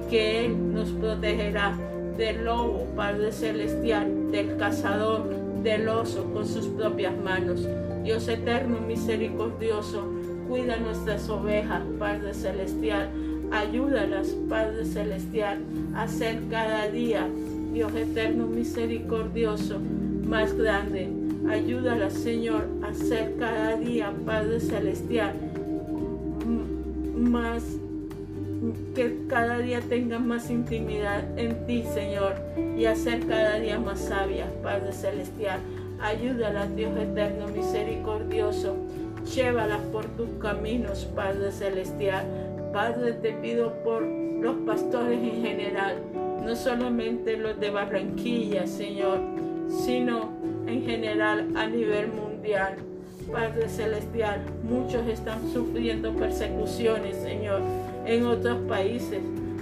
que 0.09 0.45
Él 0.45 0.73
nos 0.73 0.89
protegerá 0.89 1.77
del 2.17 2.43
lobo, 2.45 2.85
Padre 2.95 3.31
Celestial, 3.31 4.31
del 4.31 4.57
cazador, 4.57 5.29
del 5.63 5.87
oso 5.87 6.25
con 6.33 6.47
sus 6.47 6.67
propias 6.67 7.13
manos. 7.23 7.67
Dios 8.03 8.27
eterno, 8.27 8.79
misericordioso, 8.81 10.03
cuida 10.47 10.77
nuestras 10.77 11.29
ovejas, 11.29 11.81
Padre 11.97 12.33
Celestial. 12.33 13.09
Ayúdalas, 13.51 14.35
Padre 14.47 14.85
Celestial, 14.85 15.59
a 15.95 16.07
ser 16.07 16.39
cada 16.49 16.87
día, 16.89 17.27
Dios 17.73 17.93
eterno, 17.95 18.47
misericordioso, 18.47 19.79
más 20.27 20.53
grande. 20.53 21.09
Ayúdalas, 21.49 22.13
Señor, 22.13 22.67
a 22.83 22.93
ser 22.93 23.35
cada 23.39 23.75
día, 23.77 24.13
Padre 24.25 24.59
Celestial, 24.59 25.33
más 27.15 27.78
que 28.95 29.25
cada 29.27 29.59
día 29.59 29.81
tengan 29.81 30.27
más 30.27 30.49
intimidad 30.49 31.23
en 31.37 31.65
ti, 31.65 31.83
Señor, 31.93 32.35
y 32.77 32.85
a 32.85 32.95
ser 32.95 33.25
cada 33.27 33.59
día 33.59 33.79
más 33.79 33.99
sabias, 33.99 34.49
Padre 34.63 34.91
Celestial. 34.91 35.59
Ayúdalas, 36.01 36.75
Dios 36.75 36.97
eterno, 36.97 37.47
misericordioso. 37.47 38.75
Llévalas 39.35 39.81
por 39.91 40.05
tus 40.05 40.29
caminos, 40.41 41.05
Padre 41.15 41.51
Celestial. 41.51 42.25
Padre, 42.73 43.13
te 43.13 43.33
pido 43.33 43.73
por 43.83 44.03
los 44.03 44.55
pastores 44.65 45.19
en 45.19 45.41
general, 45.41 45.95
no 46.45 46.55
solamente 46.55 47.35
los 47.35 47.59
de 47.59 47.69
Barranquilla, 47.71 48.65
Señor, 48.67 49.19
sino 49.67 50.29
en 50.67 50.85
general 50.85 51.47
a 51.55 51.67
nivel 51.67 52.07
mundial. 52.07 52.75
Padre 53.31 53.69
Celestial, 53.69 54.41
muchos 54.63 55.05
están 55.07 55.51
sufriendo 55.51 56.13
persecuciones, 56.13 57.17
Señor, 57.17 57.61
en 58.05 58.25
otros 58.25 58.57
países. 58.67 59.21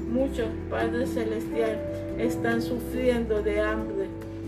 Muchos, 0.10 0.48
Padre 0.70 1.06
Celestial, 1.06 1.80
están 2.18 2.62
sufriendo 2.62 3.42
de 3.42 3.62
hambre, 3.62 4.08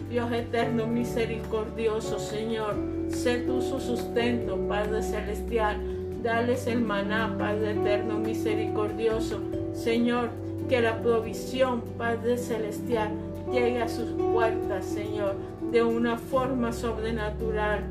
Dios 0.09 0.31
eterno, 0.31 0.87
misericordioso, 0.87 2.17
Señor, 2.17 2.73
sé 3.09 3.39
tú 3.39 3.61
su 3.61 3.79
sustento, 3.79 4.57
Padre 4.67 5.03
celestial. 5.03 5.77
Dales 6.23 6.65
el 6.65 6.81
maná, 6.81 7.35
Padre 7.37 7.73
eterno, 7.73 8.17
misericordioso. 8.17 9.39
Señor, 9.73 10.31
que 10.67 10.81
la 10.81 10.99
provisión, 11.01 11.81
Padre 11.95 12.39
celestial, 12.39 13.11
llegue 13.51 13.83
a 13.83 13.87
sus 13.87 14.09
puertas, 14.09 14.83
Señor, 14.85 15.35
de 15.71 15.83
una 15.83 16.17
forma 16.17 16.73
sobrenatural. 16.73 17.83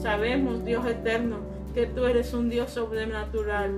Sabemos, 0.00 0.64
Dios 0.64 0.86
eterno, 0.86 1.40
que 1.74 1.86
tú 1.86 2.06
eres 2.06 2.32
un 2.32 2.48
Dios 2.48 2.70
sobrenatural. 2.70 3.70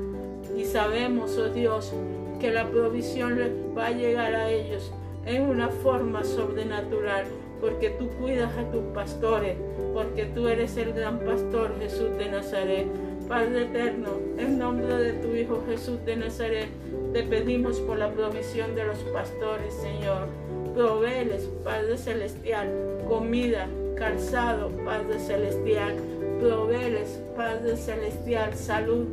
Y 0.56 0.64
sabemos, 0.64 1.36
oh 1.38 1.48
Dios, 1.48 1.92
que 2.40 2.50
la 2.50 2.68
provisión 2.68 3.38
va 3.76 3.86
a 3.86 3.92
llegar 3.92 4.34
a 4.34 4.50
ellos 4.50 4.92
en 5.24 5.42
una 5.42 5.68
forma 5.68 6.24
sobrenatural 6.24 7.26
porque 7.62 7.90
tú 7.90 8.08
cuidas 8.20 8.50
a 8.58 8.68
tus 8.72 8.82
pastores, 8.92 9.56
porque 9.94 10.24
tú 10.26 10.48
eres 10.48 10.76
el 10.76 10.92
gran 10.92 11.20
pastor 11.20 11.72
Jesús 11.78 12.10
de 12.18 12.28
Nazaret. 12.28 12.86
Padre 13.28 13.62
eterno, 13.62 14.18
en 14.36 14.58
nombre 14.58 14.92
de 14.96 15.12
tu 15.12 15.28
Hijo 15.28 15.62
Jesús 15.68 16.04
de 16.04 16.16
Nazaret, 16.16 16.68
te 17.12 17.22
pedimos 17.22 17.78
por 17.78 17.98
la 17.98 18.10
provisión 18.10 18.74
de 18.74 18.84
los 18.84 18.98
pastores, 19.14 19.72
Señor. 19.74 20.26
Proveeles, 20.74 21.48
Padre 21.62 21.96
Celestial, 21.96 22.68
comida, 23.08 23.68
calzado, 23.96 24.70
Padre 24.84 25.20
Celestial. 25.20 25.94
Proveeles, 26.40 27.20
Padre 27.36 27.76
Celestial, 27.76 28.54
salud. 28.54 29.06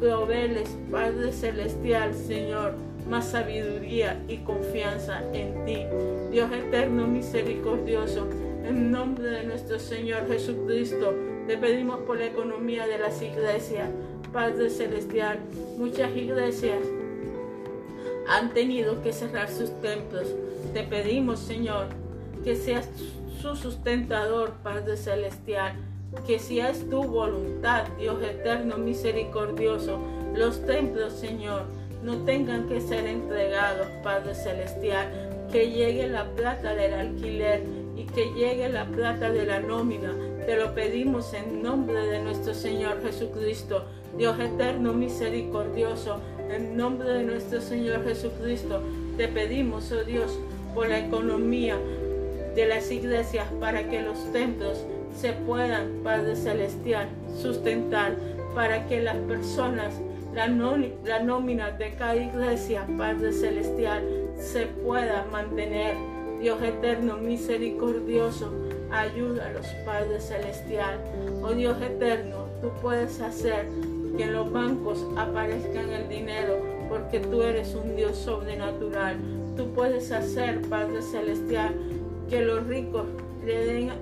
Proveeles, 0.00 0.68
Padre 0.90 1.32
Celestial, 1.32 2.14
Señor 2.14 2.74
más 3.08 3.30
sabiduría 3.30 4.22
y 4.28 4.38
confianza 4.38 5.22
en 5.32 5.64
ti. 5.64 5.84
Dios 6.30 6.50
eterno, 6.52 7.06
misericordioso, 7.06 8.28
en 8.64 8.90
nombre 8.90 9.28
de 9.28 9.44
nuestro 9.44 9.78
Señor 9.78 10.26
Jesucristo, 10.26 11.14
te 11.46 11.58
pedimos 11.58 12.00
por 12.00 12.18
la 12.18 12.26
economía 12.26 12.86
de 12.86 12.98
las 12.98 13.20
iglesias. 13.20 13.88
Padre 14.32 14.70
Celestial, 14.70 15.38
muchas 15.76 16.16
iglesias 16.16 16.80
han 18.28 18.52
tenido 18.54 19.02
que 19.02 19.12
cerrar 19.12 19.50
sus 19.50 19.70
templos. 19.80 20.26
Te 20.72 20.82
pedimos, 20.82 21.40
Señor, 21.40 21.88
que 22.42 22.56
seas 22.56 22.88
su 23.40 23.54
sustentador, 23.54 24.54
Padre 24.62 24.96
Celestial, 24.96 25.76
que 26.26 26.38
si 26.38 26.60
es 26.60 26.88
tu 26.88 27.02
voluntad, 27.02 27.86
Dios 27.98 28.22
eterno, 28.22 28.78
misericordioso, 28.78 29.98
los 30.34 30.64
templos, 30.66 31.12
Señor, 31.12 31.64
no 32.02 32.18
tengan 32.24 32.68
que 32.68 32.80
ser 32.80 33.06
entregados, 33.06 33.86
Padre 34.02 34.34
Celestial, 34.34 35.46
que 35.50 35.70
llegue 35.70 36.08
la 36.08 36.24
plata 36.34 36.74
del 36.74 36.94
alquiler 36.94 37.62
y 37.96 38.04
que 38.04 38.32
llegue 38.32 38.68
la 38.68 38.86
plata 38.86 39.30
de 39.30 39.46
la 39.46 39.60
nómina. 39.60 40.14
Te 40.46 40.56
lo 40.56 40.74
pedimos 40.74 41.32
en 41.32 41.62
nombre 41.62 42.06
de 42.06 42.20
nuestro 42.20 42.54
Señor 42.54 43.02
Jesucristo, 43.02 43.84
Dios 44.16 44.38
eterno, 44.38 44.92
misericordioso, 44.92 46.20
en 46.50 46.76
nombre 46.76 47.08
de 47.08 47.22
nuestro 47.22 47.60
Señor 47.60 48.04
Jesucristo. 48.04 48.82
Te 49.16 49.28
pedimos, 49.28 49.90
oh 49.92 50.04
Dios, 50.04 50.38
por 50.74 50.88
la 50.88 50.98
economía 50.98 51.78
de 52.54 52.66
las 52.66 52.90
iglesias 52.90 53.46
para 53.60 53.88
que 53.88 54.02
los 54.02 54.32
templos 54.32 54.84
se 55.16 55.32
puedan, 55.32 56.00
Padre 56.02 56.36
Celestial, 56.36 57.08
sustentar, 57.40 58.16
para 58.54 58.86
que 58.86 59.00
las 59.00 59.16
personas 59.16 59.94
la, 60.34 60.48
nómina 61.20 61.70
de 61.70 61.92
cada 61.94 62.16
iglesia, 62.16 62.86
Padre 62.98 63.32
Celestial, 63.32 64.02
se 64.36 64.66
pueda 64.66 65.24
mantener. 65.30 65.94
Dios 66.40 66.60
eterno, 66.60 67.16
misericordioso, 67.16 68.52
ayúdalos, 68.90 69.66
Padre 69.86 70.20
Celestial. 70.20 70.98
Oh 71.42 71.52
Dios 71.52 71.80
eterno, 71.80 72.48
tú 72.60 72.70
puedes 72.82 73.20
hacer 73.20 73.66
que 74.16 74.24
en 74.24 74.32
los 74.34 74.52
bancos 74.52 75.06
aparezca 75.16 75.80
el 75.80 76.08
dinero, 76.08 76.58
porque 76.88 77.20
tú 77.20 77.42
eres 77.42 77.74
un 77.74 77.96
Dios 77.96 78.18
sobrenatural. 78.18 79.16
Tú 79.56 79.72
puedes 79.72 80.10
hacer, 80.12 80.60
Padre 80.62 81.00
Celestial, 81.00 81.74
que 82.28 82.42
los 82.42 82.66
ricos 82.66 83.06
le 83.46 83.64
den 83.64 83.92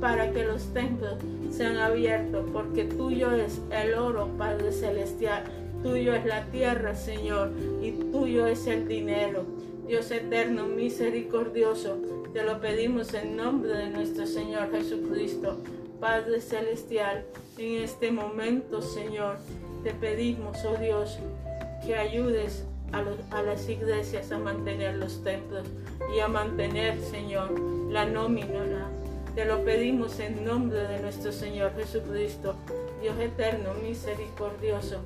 para 0.00 0.32
que 0.32 0.44
los 0.44 0.72
templos 0.72 1.16
sean 1.50 1.76
abiertos, 1.76 2.46
porque 2.52 2.84
tuyo 2.84 3.32
es 3.32 3.60
el 3.70 3.94
oro, 3.94 4.28
Padre 4.38 4.72
Celestial. 4.72 5.44
Tuyo 5.82 6.14
es 6.14 6.24
la 6.26 6.44
tierra, 6.46 6.94
Señor, 6.94 7.52
y 7.82 7.92
tuyo 7.92 8.46
es 8.46 8.66
el 8.66 8.86
dinero. 8.86 9.44
Dios 9.86 10.10
eterno, 10.10 10.66
misericordioso, 10.66 11.98
te 12.32 12.44
lo 12.44 12.60
pedimos 12.60 13.12
en 13.14 13.36
nombre 13.36 13.72
de 13.72 13.90
nuestro 13.90 14.26
Señor 14.26 14.70
Jesucristo. 14.70 15.58
Padre 16.00 16.40
Celestial, 16.40 17.24
en 17.58 17.82
este 17.82 18.10
momento, 18.10 18.82
Señor, 18.82 19.38
te 19.82 19.92
pedimos, 19.92 20.58
oh 20.64 20.76
Dios, 20.76 21.18
que 21.84 21.96
ayudes 21.96 22.64
a, 22.92 23.42
las 23.42 23.68
iglesias 23.68 24.30
a 24.32 24.38
mantener 24.38 24.96
los 24.96 25.22
templos 25.22 25.66
y 26.14 26.20
a 26.20 26.28
mantener, 26.28 27.00
Señor, 27.00 27.58
la 27.90 28.04
nómina. 28.06 28.88
Te 29.34 29.44
lo 29.44 29.64
pedimos 29.64 30.18
en 30.18 30.44
nombre 30.44 30.80
de 30.88 30.98
nuestro 30.98 31.30
Señor 31.30 31.72
Jesucristo. 31.76 32.56
Dios 33.00 33.16
eterno, 33.20 33.74
misericordioso, 33.74 34.98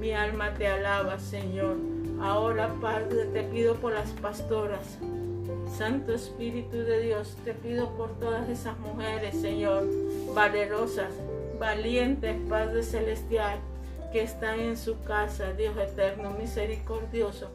mi 0.00 0.12
alma 0.12 0.52
te 0.54 0.66
alaba, 0.66 1.18
Señor. 1.20 1.76
Ahora, 2.20 2.74
Padre, 2.80 3.26
te 3.26 3.44
pido 3.44 3.76
por 3.76 3.92
las 3.92 4.10
pastoras. 4.10 4.98
Santo 5.76 6.12
Espíritu 6.12 6.78
de 6.78 7.02
Dios, 7.02 7.36
te 7.44 7.54
pido 7.54 7.96
por 7.96 8.18
todas 8.18 8.48
esas 8.48 8.76
mujeres, 8.80 9.40
Señor, 9.40 9.84
valerosas, 10.34 11.12
valientes, 11.60 12.36
Padre 12.48 12.82
Celestial, 12.82 13.60
que 14.12 14.22
están 14.22 14.58
en 14.58 14.76
su 14.76 15.00
casa, 15.04 15.52
Dios 15.52 15.76
eterno, 15.76 16.32
misericordioso, 16.32 17.50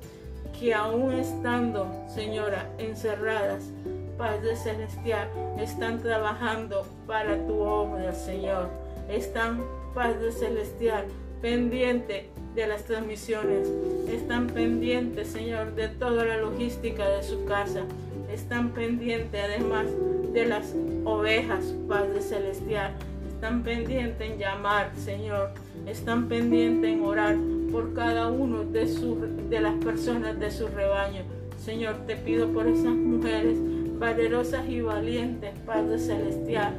que 0.57 0.73
aún 0.73 1.13
estando, 1.13 1.87
Señora, 2.07 2.69
encerradas, 2.77 3.71
Padre 4.17 4.55
Celestial, 4.55 5.27
están 5.59 6.01
trabajando 6.01 6.85
para 7.07 7.37
tu 7.47 7.59
obra, 7.59 8.13
Señor. 8.13 8.69
Están, 9.09 9.63
Padre 9.93 10.31
Celestial, 10.31 11.05
pendiente 11.41 12.29
de 12.55 12.67
las 12.67 12.83
transmisiones. 12.83 13.67
Están 14.07 14.47
pendientes, 14.47 15.27
Señor, 15.29 15.73
de 15.75 15.87
toda 15.87 16.25
la 16.25 16.37
logística 16.37 17.07
de 17.09 17.23
su 17.23 17.45
casa. 17.45 17.83
Están 18.31 18.69
pendientes 18.69 19.41
además 19.43 19.87
de 20.33 20.45
las 20.45 20.73
ovejas, 21.05 21.73
Padre 21.87 22.21
Celestial. 22.21 22.93
Están 23.27 23.63
pendientes 23.63 24.31
en 24.31 24.37
llamar, 24.37 24.91
Señor. 24.95 25.49
Están 25.85 26.29
pendientes 26.29 26.91
en 26.91 27.03
orar 27.03 27.35
por 27.71 27.93
cada 27.93 28.29
uno 28.29 28.63
de, 28.63 28.85
de 29.49 29.59
las 29.59 29.73
personas 29.83 30.39
de 30.39 30.49
su 30.49 30.67
rebaño. 30.67 31.23
Señor, 31.63 31.95
te 32.07 32.15
pido 32.15 32.47
por 32.49 32.67
esas 32.67 32.93
mujeres 32.93 33.57
valerosas 34.03 34.67
y 34.67 34.81
valientes, 34.81 35.51
Padre 35.65 35.97
Celestial, 35.97 36.73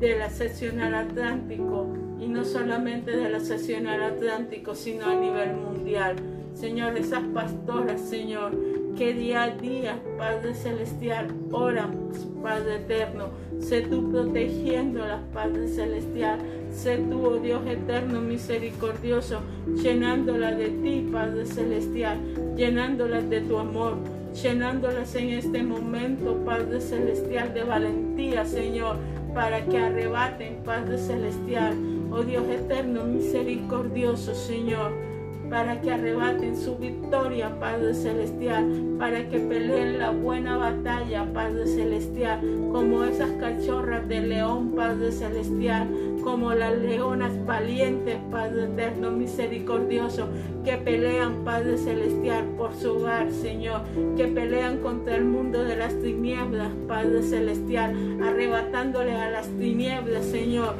de 0.00 0.16
la 0.16 0.30
seccional 0.30 0.94
Atlántico 0.94 1.88
y 2.18 2.26
no 2.26 2.42
solamente 2.42 3.14
de 3.14 3.28
la 3.28 3.38
seccional 3.40 4.02
Atlántico, 4.02 4.74
sino 4.74 5.04
a 5.04 5.14
nivel 5.14 5.56
mundial. 5.56 6.16
Señor, 6.54 6.96
esas 6.96 7.22
pastoras, 7.34 8.00
Señor, 8.00 8.52
que 8.96 9.12
día 9.12 9.42
a 9.42 9.50
día, 9.50 10.00
Padre 10.16 10.54
Celestial, 10.54 11.28
oran, 11.52 12.12
Padre 12.42 12.76
Eterno. 12.76 13.26
Sé 13.58 13.82
tú 13.82 14.10
protegiéndolas, 14.10 15.20
Padre 15.34 15.68
Celestial. 15.68 16.38
Sé 16.72 16.96
tú, 17.10 17.26
oh 17.26 17.36
Dios 17.36 17.60
eterno, 17.66 18.22
misericordioso, 18.22 19.40
llenándolas 19.82 20.56
de 20.56 20.70
ti, 20.70 21.06
Padre 21.12 21.44
Celestial, 21.44 22.16
llenándolas 22.56 23.28
de 23.28 23.42
tu 23.42 23.58
amor, 23.58 23.98
llenándolas 24.34 25.14
en 25.14 25.30
este 25.30 25.62
momento, 25.62 26.36
Padre 26.44 26.80
Celestial, 26.80 27.52
de 27.54 27.64
valentía, 27.64 28.44
Señor, 28.44 28.96
para 29.34 29.64
que 29.64 29.78
arrebaten, 29.78 30.62
Padre 30.64 30.98
Celestial, 30.98 31.74
oh 32.10 32.22
Dios 32.22 32.48
eterno, 32.48 33.04
misericordioso, 33.04 34.34
Señor 34.34 35.10
para 35.50 35.80
que 35.80 35.90
arrebaten 35.90 36.56
su 36.56 36.76
victoria, 36.76 37.58
Padre 37.58 37.92
Celestial, 37.92 38.96
para 38.98 39.28
que 39.28 39.40
peleen 39.40 39.98
la 39.98 40.10
buena 40.10 40.56
batalla, 40.56 41.26
Padre 41.34 41.66
Celestial, 41.66 42.40
como 42.70 43.02
esas 43.02 43.30
cachorras 43.32 44.08
de 44.08 44.20
león, 44.20 44.72
Padre 44.76 45.10
Celestial, 45.10 45.88
como 46.20 46.54
las 46.54 46.76
leonas 46.78 47.32
valientes, 47.44 48.18
Padre 48.30 48.64
eterno, 48.64 49.10
misericordioso, 49.10 50.28
que 50.64 50.76
pelean, 50.76 51.44
Padre 51.44 51.78
Celestial, 51.78 52.44
por 52.56 52.74
su 52.74 52.96
hogar, 52.96 53.30
Señor, 53.30 53.82
que 54.16 54.26
pelean 54.26 54.78
contra 54.78 55.16
el 55.16 55.24
mundo 55.24 55.64
de 55.64 55.76
las 55.76 55.94
tinieblas, 56.00 56.70
Padre 56.86 57.22
Celestial, 57.22 57.94
arrebatándole 58.22 59.12
a 59.12 59.30
las 59.30 59.48
tinieblas, 59.48 60.26
Señor, 60.26 60.74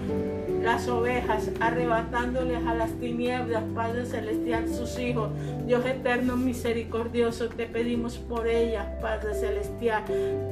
las 0.62 0.88
ovejas, 0.88 1.50
arrebatándoles 1.60 2.66
a 2.66 2.74
las 2.74 2.90
tinieblas, 2.92 3.64
Padre 3.74 4.04
Celestial, 4.04 4.68
sus 4.68 4.98
hijos. 4.98 5.30
Dios 5.66 5.84
eterno, 5.86 6.36
misericordioso, 6.36 7.48
te 7.48 7.66
pedimos 7.66 8.18
por 8.18 8.46
ellas, 8.46 8.86
Padre 9.00 9.34
Celestial. 9.34 10.04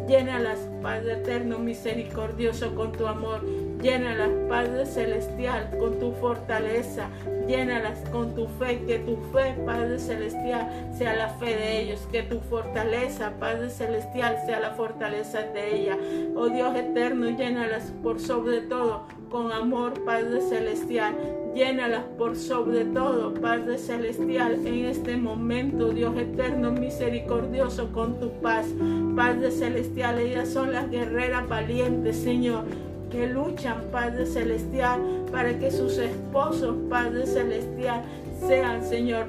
Llénalas, 0.09 0.59
Padre 0.83 1.15
eterno, 1.15 1.59
misericordioso, 1.59 2.75
con 2.75 2.93
tu 2.93 3.07
amor. 3.07 3.43
Llénalas, 3.81 4.31
Padre 4.49 4.87
Celestial, 4.87 5.71
con 5.79 6.01
tu 6.01 6.11
fortaleza. 6.13 7.09
Llénalas 7.47 8.01
con 8.11 8.35
tu 8.35 8.49
fe, 8.59 8.83
que 8.87 8.99
tu 8.99 9.17
fe, 9.33 9.55
Padre 9.65 10.01
Celestial, 10.01 10.69
sea 10.93 11.15
la 11.15 11.29
fe 11.29 11.57
de 11.57 11.83
ellos, 11.83 12.01
que 12.11 12.25
tu 12.25 12.41
fortaleza, 12.41 13.35
Padre 13.39 13.71
Celestial, 13.71 14.37
sea 14.45 14.59
la 14.59 14.73
fortaleza 14.73 15.43
de 15.43 15.77
ella. 15.77 15.97
Oh 16.35 16.49
Dios 16.49 16.75
eterno, 16.77 17.31
llénalas 17.31 17.93
por 18.03 18.19
sobre 18.21 18.63
todo 18.63 19.07
con 19.31 19.53
amor, 19.53 20.05
Padre 20.05 20.41
Celestial. 20.41 21.15
Llénalas 21.55 22.05
por 22.19 22.37
sobre 22.37 22.85
todo, 22.85 23.33
Padre 23.35 23.79
Celestial, 23.79 24.55
en 24.67 24.87
este 24.87 25.17
momento, 25.17 25.91
Dios 25.91 26.17
eterno, 26.19 26.73
misericordioso, 26.73 27.93
con 27.93 28.19
tu 28.19 28.31
paz. 28.41 28.67
Padre 29.15 29.53
Celestial, 29.53 30.19
ellas 30.19 30.49
son 30.49 30.73
las 30.73 30.91
guerreras 30.91 31.49
valientes, 31.49 32.17
Señor 32.17 32.65
que 33.11 33.27
luchan, 33.27 33.85
Padre 33.91 34.27
Celestial, 34.27 35.01
para 35.31 35.59
que 35.59 35.71
sus 35.71 35.99
esposos, 35.99 36.77
Padre 36.89 37.27
Celestial, 37.27 38.03
sean, 38.47 38.85
Señor, 38.85 39.27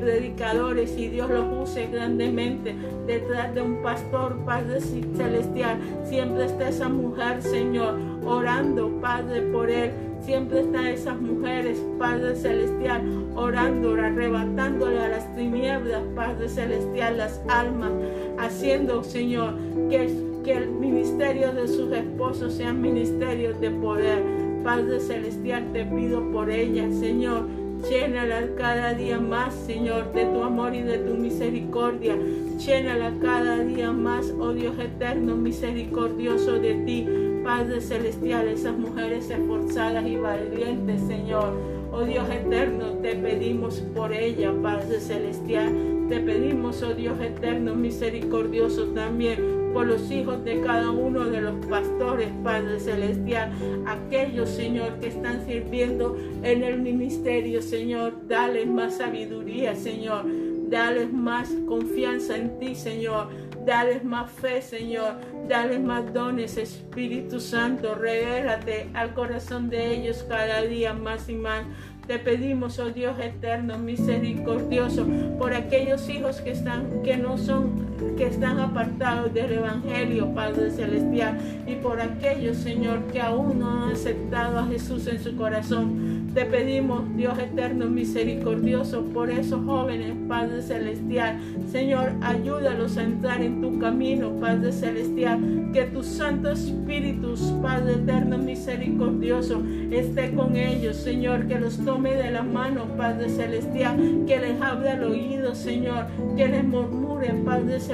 predicadores 0.00 0.96
y 0.96 1.08
Dios 1.08 1.28
los 1.28 1.68
use 1.68 1.88
grandemente 1.88 2.74
detrás 3.06 3.54
de 3.54 3.60
un 3.60 3.82
pastor, 3.82 4.36
Padre 4.44 4.80
Celestial. 4.80 5.78
Siempre 6.04 6.46
está 6.46 6.68
esa 6.68 6.88
mujer, 6.88 7.42
Señor, 7.42 7.98
orando, 8.24 8.90
Padre, 9.00 9.42
por 9.42 9.70
él. 9.70 9.90
Siempre 10.22 10.60
están 10.60 10.86
esas 10.86 11.20
mujeres, 11.20 11.80
Padre 11.98 12.34
Celestial, 12.34 13.02
orando, 13.36 13.92
arrebatándole 13.94 14.98
a 14.98 15.08
las 15.08 15.36
tinieblas, 15.36 16.02
Padre 16.16 16.48
Celestial, 16.48 17.18
las 17.18 17.40
almas, 17.48 17.92
haciendo, 18.38 19.04
Señor, 19.04 19.54
que 19.90 20.25
que 20.46 20.52
el 20.52 20.70
ministerio 20.70 21.52
de 21.52 21.66
sus 21.66 21.90
esposos 21.90 22.54
sean 22.54 22.80
ministerios 22.80 23.60
de 23.60 23.68
poder. 23.68 24.22
Padre 24.62 25.00
Celestial, 25.00 25.72
te 25.72 25.84
pido 25.84 26.22
por 26.30 26.50
ella, 26.50 26.88
Señor. 26.92 27.48
Llénala 27.90 28.50
cada 28.56 28.94
día 28.94 29.18
más, 29.18 29.52
Señor, 29.52 30.12
de 30.12 30.24
tu 30.26 30.44
amor 30.44 30.72
y 30.72 30.82
de 30.82 30.98
tu 30.98 31.14
misericordia. 31.14 32.16
Llénala 32.64 33.12
cada 33.20 33.64
día 33.64 33.90
más, 33.90 34.32
oh 34.38 34.52
Dios 34.52 34.78
eterno, 34.78 35.34
misericordioso 35.34 36.52
de 36.60 36.74
ti. 36.74 37.08
Padre 37.42 37.80
Celestial, 37.80 38.46
esas 38.46 38.78
mujeres 38.78 39.28
esforzadas 39.28 40.06
y 40.06 40.14
valientes, 40.16 41.00
Señor. 41.08 41.54
Oh 41.90 42.04
Dios 42.04 42.30
eterno, 42.30 42.92
te 43.02 43.16
pedimos 43.16 43.80
por 43.96 44.12
ella, 44.12 44.54
Padre 44.62 45.00
Celestial. 45.00 46.06
Te 46.08 46.20
pedimos, 46.20 46.84
oh 46.84 46.94
Dios 46.94 47.20
eterno, 47.20 47.74
misericordioso 47.74 48.84
también 48.94 49.55
por 49.72 49.86
los 49.86 50.10
hijos 50.10 50.44
de 50.44 50.60
cada 50.60 50.90
uno 50.90 51.24
de 51.24 51.40
los 51.40 51.66
pastores, 51.66 52.28
Padre 52.42 52.80
Celestial, 52.80 53.50
aquellos, 53.86 54.50
Señor, 54.50 54.98
que 55.00 55.08
están 55.08 55.44
sirviendo 55.46 56.16
en 56.42 56.62
el 56.62 56.80
ministerio, 56.80 57.62
Señor, 57.62 58.26
dale 58.28 58.66
más 58.66 58.96
sabiduría, 58.96 59.74
Señor, 59.74 60.24
dale 60.68 61.06
más 61.06 61.50
confianza 61.66 62.36
en 62.36 62.58
ti, 62.58 62.74
Señor, 62.74 63.28
dale 63.64 64.00
más 64.00 64.30
fe, 64.30 64.62
Señor, 64.62 65.14
dale 65.48 65.78
más 65.78 66.12
dones, 66.12 66.56
Espíritu 66.56 67.40
Santo, 67.40 67.94
revélate 67.94 68.88
al 68.94 69.14
corazón 69.14 69.68
de 69.68 69.94
ellos 69.94 70.24
cada 70.28 70.62
día 70.62 70.92
más 70.94 71.28
y 71.28 71.34
más. 71.34 71.64
Te 72.06 72.20
pedimos, 72.20 72.78
oh 72.78 72.90
Dios 72.90 73.18
eterno, 73.18 73.78
misericordioso, 73.78 75.04
por 75.38 75.52
aquellos 75.54 76.08
hijos 76.08 76.40
que 76.40 76.52
están, 76.52 77.02
que 77.02 77.16
no 77.16 77.36
son, 77.36 77.95
que 78.16 78.26
están 78.26 78.58
apartados 78.58 79.32
del 79.32 79.52
Evangelio, 79.52 80.32
Padre 80.34 80.70
Celestial, 80.70 81.38
y 81.66 81.74
por 81.76 82.00
aquellos, 82.00 82.56
Señor, 82.58 83.04
que 83.12 83.20
aún 83.20 83.58
no 83.58 83.84
han 83.84 83.92
aceptado 83.92 84.58
a 84.58 84.66
Jesús 84.66 85.06
en 85.06 85.22
su 85.22 85.36
corazón. 85.36 86.26
Te 86.34 86.44
pedimos, 86.44 87.02
Dios 87.16 87.38
eterno, 87.38 87.86
misericordioso, 87.86 89.02
por 89.04 89.30
esos 89.30 89.64
jóvenes, 89.64 90.14
Padre 90.28 90.60
Celestial. 90.60 91.38
Señor, 91.70 92.12
ayúdalos 92.20 92.98
a 92.98 93.04
entrar 93.04 93.40
en 93.40 93.62
tu 93.62 93.78
camino, 93.78 94.32
Padre 94.38 94.72
Celestial. 94.72 95.70
Que 95.72 95.84
tu 95.84 96.02
Santo 96.02 96.50
Espíritu, 96.50 97.34
Padre 97.62 97.94
eterno, 97.94 98.36
misericordioso, 98.38 99.62
esté 99.90 100.32
con 100.34 100.56
ellos, 100.56 100.96
Señor, 100.96 101.46
que 101.46 101.58
los 101.58 101.78
tome 101.78 102.14
de 102.14 102.30
la 102.30 102.42
mano, 102.42 102.84
Padre 102.96 103.30
Celestial, 103.30 103.96
que 104.26 104.38
les 104.38 104.60
hable 104.60 104.90
al 104.90 105.04
oído, 105.04 105.54
Señor, 105.54 106.06
que 106.36 106.48
les 106.48 106.64
murmure, 106.64 107.32
Padre 107.44 107.80
Celestial, 107.80 107.85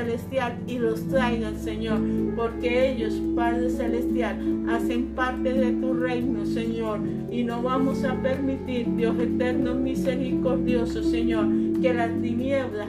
y 0.66 0.78
los 0.78 1.06
traigan, 1.08 1.58
Señor, 1.58 1.98
porque 2.34 2.92
ellos, 2.92 3.20
Padre 3.36 3.68
Celestial, 3.68 4.38
hacen 4.70 5.08
parte 5.14 5.52
de 5.52 5.72
tu 5.72 5.92
reino, 5.92 6.46
Señor, 6.46 7.00
y 7.30 7.44
no 7.44 7.62
vamos 7.62 8.02
a 8.04 8.14
permitir, 8.22 8.86
Dios 8.96 9.14
eterno, 9.18 9.74
misericordioso, 9.74 11.02
Señor, 11.02 11.46
que 11.82 11.92
las 11.92 12.10
tinieblas 12.22 12.88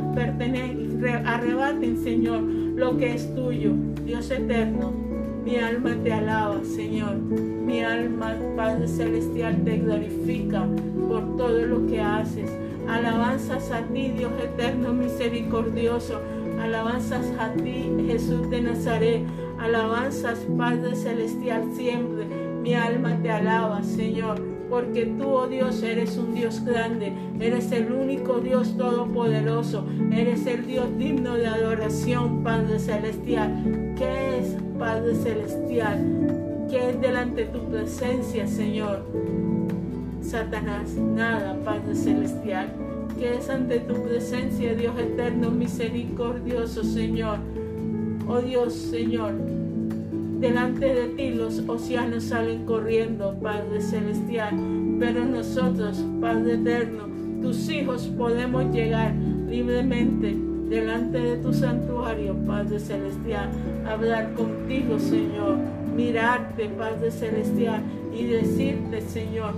arrebaten, 1.26 1.98
Señor, 1.98 2.42
lo 2.42 2.96
que 2.96 3.16
es 3.16 3.36
tuyo, 3.36 3.74
Dios 4.06 4.32
eterno. 4.32 4.94
Mi 5.44 5.58
alma 5.58 5.98
te 6.02 6.14
alaba, 6.14 6.64
Señor. 6.64 7.18
Mi 7.18 7.82
alma, 7.82 8.38
Padre 8.56 8.88
Celestial, 8.88 9.62
te 9.66 9.78
glorifica 9.78 10.66
por 11.10 11.36
todo 11.36 11.66
lo 11.66 11.86
que 11.86 12.00
haces. 12.00 12.50
Alabanzas 12.88 13.72
a 13.72 13.82
ti, 13.84 14.10
Dios 14.10 14.32
eterno, 14.42 14.94
misericordioso. 14.94 16.22
Alabanzas 16.62 17.26
a 17.40 17.52
ti, 17.54 17.92
Jesús 18.08 18.50
de 18.50 18.62
Nazaret. 18.62 19.24
Alabanzas, 19.60 20.40
Padre 20.58 20.96
Celestial, 20.96 21.64
siempre. 21.76 22.26
Mi 22.62 22.74
alma 22.76 23.18
te 23.22 23.32
alaba, 23.32 23.84
Señor 23.84 24.54
porque 24.74 25.06
tú, 25.06 25.30
oh 25.30 25.48
Dios, 25.48 25.84
eres 25.84 26.18
un 26.18 26.34
Dios 26.34 26.66
grande, 26.66 27.14
eres 27.40 27.72
el 27.72 27.92
único 27.92 28.40
Dios 28.40 28.76
todopoderoso, 28.76 29.86
eres 30.12 30.48
el 30.48 30.66
Dios 30.66 30.88
digno 30.98 31.36
de 31.36 31.46
adoración, 31.46 32.44
Padre 32.44 32.80
Celestial. 32.80 33.94
¿Qué 33.96 34.40
es, 34.40 34.58
Padre 34.80 35.14
Celestial? 35.14 36.66
¿Qué 36.72 36.90
es 36.90 37.00
delante 37.00 37.46
de 37.46 37.52
tu 37.52 37.70
presencia, 37.70 38.48
Señor? 38.48 39.06
Satanás, 40.34 40.96
nada, 40.96 41.56
Padre 41.64 41.94
Celestial. 41.94 42.74
que 43.20 43.36
es 43.36 43.52
ante 43.52 43.80
tu 43.82 43.94
presencia, 44.02 44.74
Dios 44.74 44.98
eterno, 44.98 45.52
misericordioso, 45.52 46.84
Señor. 46.84 47.38
Oh 48.28 48.40
Dios, 48.40 48.74
Señor, 48.74 49.34
delante 50.40 50.92
de 50.92 51.10
ti 51.10 51.30
los 51.30 51.60
océanos 51.70 52.24
salen 52.24 52.66
corriendo, 52.66 53.38
Padre 53.44 53.80
Celestial, 53.80 54.56
pero 55.00 55.24
nosotros, 55.24 56.04
Padre 56.20 56.56
Eterno, 56.56 57.04
tus 57.44 57.70
hijos 57.70 58.08
podemos 58.18 58.74
llegar 58.74 59.14
libremente 59.48 60.36
delante 60.68 61.20
de 61.20 61.38
tu 61.44 61.54
santuario, 61.54 62.36
Padre 62.48 62.80
Celestial, 62.80 63.52
hablar 63.88 64.34
contigo, 64.34 64.98
Señor, 64.98 65.58
mirarte, 65.96 66.70
Padre 66.70 67.12
Celestial, 67.12 67.84
y 68.12 68.26
decirte, 68.26 69.00
Señor, 69.02 69.54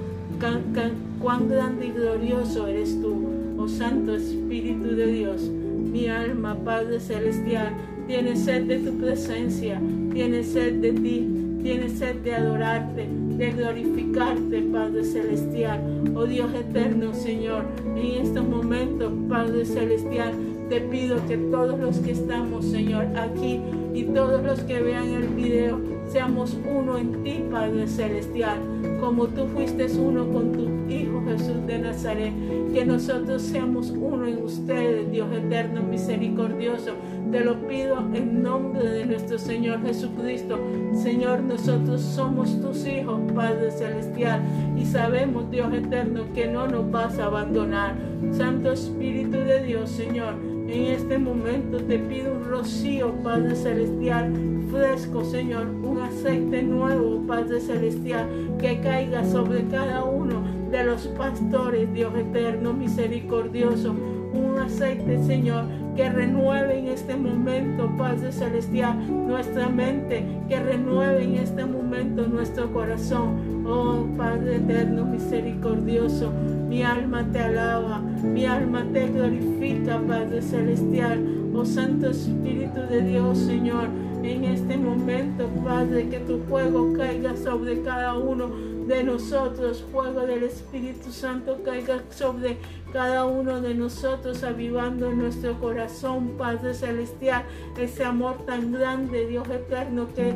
cuán 1.21 1.49
grande 1.49 1.87
y 1.87 1.91
glorioso 1.91 2.67
eres 2.67 2.99
tú, 3.01 3.29
oh 3.57 3.67
Santo 3.67 4.15
Espíritu 4.15 4.95
de 4.95 5.07
Dios. 5.07 5.41
Mi 5.41 6.07
alma, 6.07 6.55
Padre 6.55 6.99
Celestial, 6.99 7.73
tiene 8.07 8.35
sed 8.35 8.63
de 8.63 8.79
tu 8.79 8.97
presencia, 8.97 9.81
tiene 10.13 10.43
sed 10.43 10.81
de 10.81 10.91
ti, 10.93 11.27
tiene 11.63 11.89
sed 11.89 12.17
de 12.17 12.35
adorarte, 12.35 13.07
de 13.37 13.51
glorificarte, 13.51 14.61
Padre 14.71 15.03
Celestial. 15.03 15.79
Oh 16.15 16.25
Dios 16.25 16.53
eterno, 16.53 17.13
Señor, 17.13 17.65
en 17.95 18.25
estos 18.25 18.47
momentos, 18.47 19.11
Padre 19.29 19.65
Celestial, 19.65 20.33
te 20.69 20.81
pido 20.81 21.17
que 21.27 21.37
todos 21.37 21.79
los 21.79 21.97
que 21.99 22.11
estamos, 22.11 22.65
Señor, 22.65 23.05
aquí 23.17 23.61
y 23.93 24.03
todos 24.03 24.43
los 24.43 24.59
que 24.61 24.81
vean 24.81 25.09
el 25.09 25.27
video, 25.29 25.79
seamos 26.07 26.57
uno 26.69 26.97
en 26.97 27.23
ti, 27.23 27.43
Padre 27.51 27.87
Celestial, 27.87 28.59
como 28.99 29.27
tú 29.27 29.47
fuiste 29.47 29.85
uno 29.97 30.27
con 30.31 30.51
tu 30.51 30.75
Hijo 30.91 31.23
Jesús 31.27 31.65
de 31.65 31.79
Nazaret, 31.79 32.33
que 32.73 32.85
nosotros 32.85 33.41
seamos 33.41 33.89
uno 33.89 34.25
en 34.25 34.43
ustedes, 34.43 35.11
Dios 35.11 35.27
eterno, 35.33 35.81
misericordioso. 35.83 36.93
Te 37.31 37.43
lo 37.43 37.55
pido 37.67 37.99
en 38.13 38.43
nombre 38.43 38.87
de 38.87 39.05
nuestro 39.05 39.37
Señor 39.39 39.81
Jesucristo. 39.81 40.59
Señor, 40.93 41.41
nosotros 41.41 42.01
somos 42.01 42.61
tus 42.61 42.85
hijos, 42.87 43.19
Padre 43.33 43.71
Celestial, 43.71 44.41
y 44.77 44.85
sabemos, 44.85 45.49
Dios 45.49 45.73
eterno, 45.73 46.23
que 46.33 46.47
no 46.47 46.67
nos 46.67 46.89
vas 46.91 47.17
a 47.19 47.25
abandonar. 47.25 47.95
Santo 48.31 48.71
Espíritu 48.71 49.37
de 49.37 49.63
Dios, 49.63 49.89
Señor, 49.89 50.35
en 50.67 50.85
este 50.91 51.17
momento 51.17 51.77
te 51.77 51.99
pido 51.99 52.33
un 52.33 52.45
rocío, 52.45 53.11
Padre 53.23 53.55
Celestial, 53.55 54.33
fresco, 54.71 55.23
Señor, 55.23 55.67
un 55.67 55.99
aceite 55.99 56.63
nuevo, 56.63 57.21
Padre 57.27 57.59
Celestial, 57.59 58.27
que 58.59 58.79
caiga 58.81 59.23
sobre 59.25 59.63
cada 59.65 60.03
uno 60.03 60.41
de 60.71 60.83
los 60.83 61.07
pastores, 61.09 61.91
Dios 61.93 62.13
eterno, 62.15 62.73
misericordioso. 62.73 63.95
Un 64.33 64.59
aceite, 64.59 65.23
Señor, 65.23 65.65
que 65.95 66.09
renueve 66.09 66.79
en 66.79 66.87
este 66.87 67.15
momento, 67.15 67.89
Padre 67.97 68.31
Celestial, 68.31 68.97
nuestra 69.27 69.69
mente, 69.69 70.25
que 70.49 70.59
renueve 70.59 71.23
en 71.23 71.35
este 71.35 71.65
momento 71.65 72.27
nuestro 72.27 72.73
corazón. 72.73 73.54
Oh 73.67 74.05
Padre 74.15 74.57
eterno, 74.57 75.05
misericordioso, 75.05 76.31
mi 76.69 76.83
alma 76.83 77.25
te 77.31 77.39
alaba, 77.39 77.99
mi 77.99 78.45
alma 78.45 78.85
te 78.93 79.07
glorifica, 79.07 79.99
Padre 80.07 80.41
Celestial. 80.41 81.19
Oh 81.55 81.65
Santo 81.65 82.09
Espíritu 82.09 82.81
de 82.89 83.01
Dios, 83.01 83.37
Señor, 83.39 83.87
en 84.23 84.43
este 84.43 84.77
momento, 84.77 85.47
Padre, 85.63 86.09
que 86.09 86.19
tu 86.19 86.39
fuego 86.39 86.93
caiga 86.93 87.35
sobre 87.37 87.81
cada 87.81 88.17
uno 88.17 88.49
de 88.87 89.03
nosotros, 89.03 89.83
fuego 89.91 90.21
del 90.21 90.43
Espíritu 90.43 91.11
Santo 91.11 91.57
caiga 91.63 92.01
sobre 92.09 92.57
cada 92.93 93.25
uno 93.25 93.61
de 93.61 93.73
nosotros, 93.73 94.43
avivando 94.43 95.11
nuestro 95.11 95.59
corazón, 95.59 96.33
Padre 96.37 96.73
Celestial, 96.73 97.43
ese 97.79 98.03
amor 98.03 98.45
tan 98.45 98.71
grande, 98.71 99.27
Dios 99.27 99.47
eterno, 99.49 100.07
que, 100.13 100.35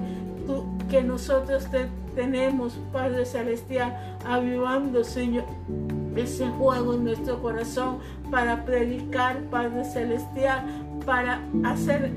que 0.89 1.01
nosotros 1.03 1.69
te 1.69 1.87
tenemos, 2.15 2.77
Padre 2.91 3.25
Celestial, 3.25 4.17
avivando, 4.25 5.03
Señor 5.03 5.45
ese 6.15 6.49
fuego 6.57 6.95
en 6.95 7.05
nuestro 7.05 7.41
corazón 7.41 7.99
para 8.29 8.65
predicar, 8.65 9.41
Padre 9.43 9.85
Celestial, 9.85 10.65
para 11.05 11.41
hacer 11.63 12.11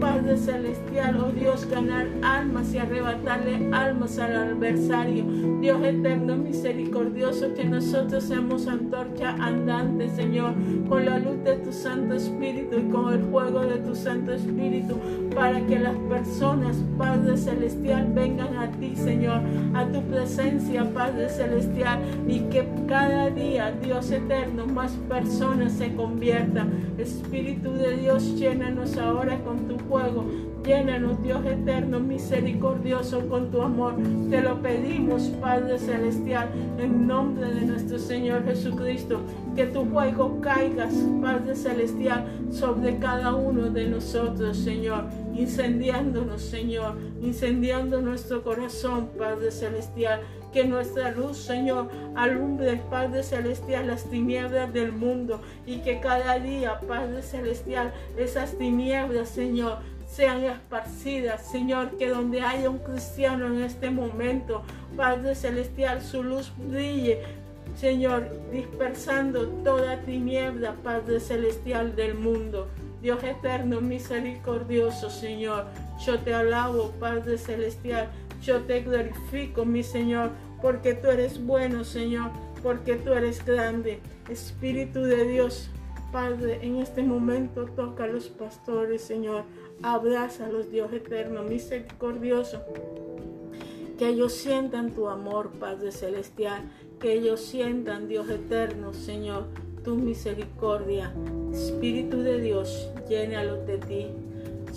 Padre 0.00 0.38
Celestial, 0.38 1.20
oh 1.20 1.30
Dios, 1.30 1.68
ganar 1.70 2.08
almas 2.22 2.72
y 2.72 2.78
arrebatarle 2.78 3.68
almas 3.70 4.18
al 4.18 4.34
adversario. 4.34 5.24
Dios 5.60 5.84
eterno, 5.84 6.36
misericordioso, 6.36 7.52
que 7.54 7.64
nosotros 7.64 8.24
seamos 8.24 8.66
antorcha 8.66 9.36
andante, 9.38 10.08
Señor, 10.08 10.54
con 10.88 11.04
la 11.04 11.18
luz 11.18 11.44
de 11.44 11.56
tu 11.56 11.70
Santo 11.70 12.14
Espíritu 12.14 12.78
y 12.78 12.90
con 12.90 13.12
el 13.12 13.22
fuego 13.24 13.60
de 13.60 13.76
tu 13.78 13.94
Santo 13.94 14.32
Espíritu, 14.32 14.96
para 15.34 15.60
que 15.66 15.78
las 15.78 15.96
personas, 16.08 16.78
Padre 16.96 17.36
Celestial, 17.36 18.10
vengan 18.14 18.56
a 18.56 18.70
ti, 18.70 18.96
Señor, 18.96 19.42
a 19.74 19.84
tu 19.86 20.00
presencia, 20.04 20.84
Padre 20.94 21.28
Celestial, 21.28 22.00
y 22.26 22.40
que 22.48 22.66
cada 22.88 23.28
día, 23.28 23.72
Dios 23.82 24.10
eterno, 24.10 24.66
más 24.66 24.92
personas 25.10 25.72
se 25.72 25.94
conviertan. 25.94 26.70
Espíritu 26.96 27.72
de 27.72 27.98
Dios, 27.98 28.38
llénanos 28.38 28.96
ahora 28.96 29.38
con 29.44 29.68
tu 29.68 29.76
fuego. 29.90 30.49
Llénanos, 30.64 31.22
Dios 31.22 31.44
eterno, 31.46 32.00
misericordioso, 32.00 33.26
con 33.28 33.50
tu 33.50 33.62
amor. 33.62 33.94
Te 34.28 34.42
lo 34.42 34.60
pedimos, 34.60 35.22
Padre 35.40 35.78
Celestial, 35.78 36.50
en 36.78 37.06
nombre 37.06 37.46
de 37.54 37.62
nuestro 37.62 37.98
Señor 37.98 38.44
Jesucristo. 38.44 39.20
Que 39.56 39.66
tu 39.66 39.84
fuego 39.86 40.40
caiga, 40.40 40.88
Padre 41.22 41.56
Celestial, 41.56 42.26
sobre 42.50 42.98
cada 42.98 43.34
uno 43.34 43.70
de 43.70 43.88
nosotros, 43.88 44.58
Señor. 44.58 45.04
Incendiándonos, 45.34 46.42
Señor. 46.42 46.96
Incendiando 47.22 48.02
nuestro 48.02 48.42
corazón, 48.42 49.08
Padre 49.18 49.50
Celestial 49.50 50.20
que 50.52 50.64
nuestra 50.64 51.12
luz, 51.12 51.38
Señor, 51.38 51.88
alumbre, 52.16 52.80
Padre 52.90 53.22
Celestial, 53.22 53.86
las 53.86 54.04
tinieblas 54.10 54.72
del 54.72 54.92
mundo 54.92 55.40
y 55.66 55.78
que 55.78 56.00
cada 56.00 56.38
día, 56.38 56.80
Padre 56.80 57.22
Celestial, 57.22 57.92
esas 58.16 58.58
tinieblas, 58.58 59.28
Señor, 59.28 59.78
sean 60.10 60.44
esparcidas, 60.44 61.46
Señor, 61.50 61.96
que 61.96 62.08
donde 62.08 62.42
haya 62.42 62.68
un 62.68 62.78
cristiano 62.78 63.46
en 63.46 63.62
este 63.62 63.90
momento, 63.90 64.62
Padre 64.96 65.34
Celestial, 65.34 66.02
su 66.02 66.22
luz 66.24 66.52
brille, 66.56 67.22
Señor, 67.76 68.28
dispersando 68.50 69.46
toda 69.64 70.00
tiniebla, 70.00 70.74
Padre 70.82 71.20
Celestial 71.20 71.94
del 71.94 72.14
mundo. 72.14 72.68
Dios 73.00 73.22
eterno, 73.22 73.80
misericordioso, 73.80 75.08
Señor, 75.08 75.66
yo 76.04 76.18
te 76.18 76.34
alabo, 76.34 76.90
Padre 76.98 77.38
Celestial, 77.38 78.10
yo 78.42 78.60
te 78.62 78.82
glorifico, 78.82 79.64
mi 79.64 79.82
Señor, 79.82 80.30
porque 80.60 80.94
tú 80.94 81.08
eres 81.08 81.42
bueno, 81.42 81.84
Señor, 81.84 82.30
porque 82.62 82.96
tú 82.96 83.12
eres 83.12 83.44
grande. 83.44 84.00
Espíritu 84.28 85.00
de 85.02 85.24
Dios, 85.24 85.70
Padre, 86.12 86.58
en 86.62 86.76
este 86.76 87.02
momento 87.02 87.64
toca 87.64 88.04
a 88.04 88.08
los 88.08 88.28
pastores, 88.28 89.02
Señor. 89.02 89.44
Los 90.50 90.70
Dios 90.70 90.92
eterno, 90.92 91.42
misericordioso. 91.42 92.62
Que 93.98 94.08
ellos 94.08 94.32
sientan 94.32 94.92
tu 94.92 95.08
amor, 95.08 95.50
Padre 95.50 95.92
celestial. 95.92 96.62
Que 96.98 97.14
ellos 97.14 97.40
sientan, 97.40 98.08
Dios 98.08 98.28
eterno, 98.28 98.92
Señor, 98.92 99.46
tu 99.84 99.96
misericordia. 99.96 101.12
Espíritu 101.52 102.18
de 102.18 102.40
Dios, 102.40 102.90
llénalos 103.08 103.66
de 103.66 103.78
ti. 103.78 104.06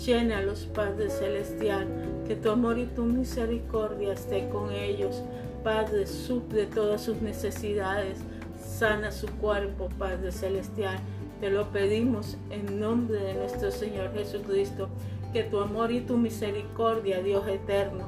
Llénalos, 0.04 0.66
Padre 0.74 1.10
celestial 1.10 1.86
que 2.26 2.36
tu 2.36 2.50
amor 2.50 2.78
y 2.78 2.86
tu 2.86 3.04
misericordia 3.04 4.14
esté 4.14 4.48
con 4.48 4.72
ellos. 4.72 5.22
Padre, 5.62 6.06
suple 6.06 6.66
todas 6.66 7.02
sus 7.02 7.20
necesidades. 7.20 8.18
Sana 8.58 9.12
su 9.12 9.26
cuerpo, 9.26 9.88
Padre 9.98 10.32
Celestial. 10.32 10.98
Te 11.40 11.50
lo 11.50 11.70
pedimos 11.70 12.36
en 12.50 12.80
nombre 12.80 13.18
de 13.18 13.34
nuestro 13.34 13.70
Señor 13.70 14.12
Jesucristo. 14.14 14.88
Que 15.32 15.42
tu 15.42 15.58
amor 15.58 15.90
y 15.90 16.00
tu 16.00 16.16
misericordia, 16.16 17.20
Dios 17.20 17.46
eterno, 17.48 18.04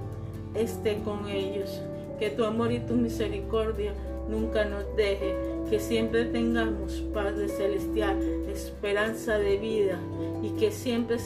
esté 0.54 1.00
con 1.00 1.28
ellos. 1.28 1.82
Que 2.20 2.30
tu 2.30 2.44
amor 2.44 2.72
y 2.72 2.78
tu 2.80 2.94
misericordia 2.94 3.92
nunca 4.28 4.64
nos 4.64 4.84
deje. 4.96 5.34
Que 5.68 5.80
siempre 5.80 6.26
tengamos, 6.26 7.02
Padre 7.12 7.48
Celestial, 7.48 8.16
esperanza 8.48 9.38
de 9.38 9.56
vida 9.58 9.98
y 10.42 10.50
que 10.50 10.70
siempre 10.70 11.18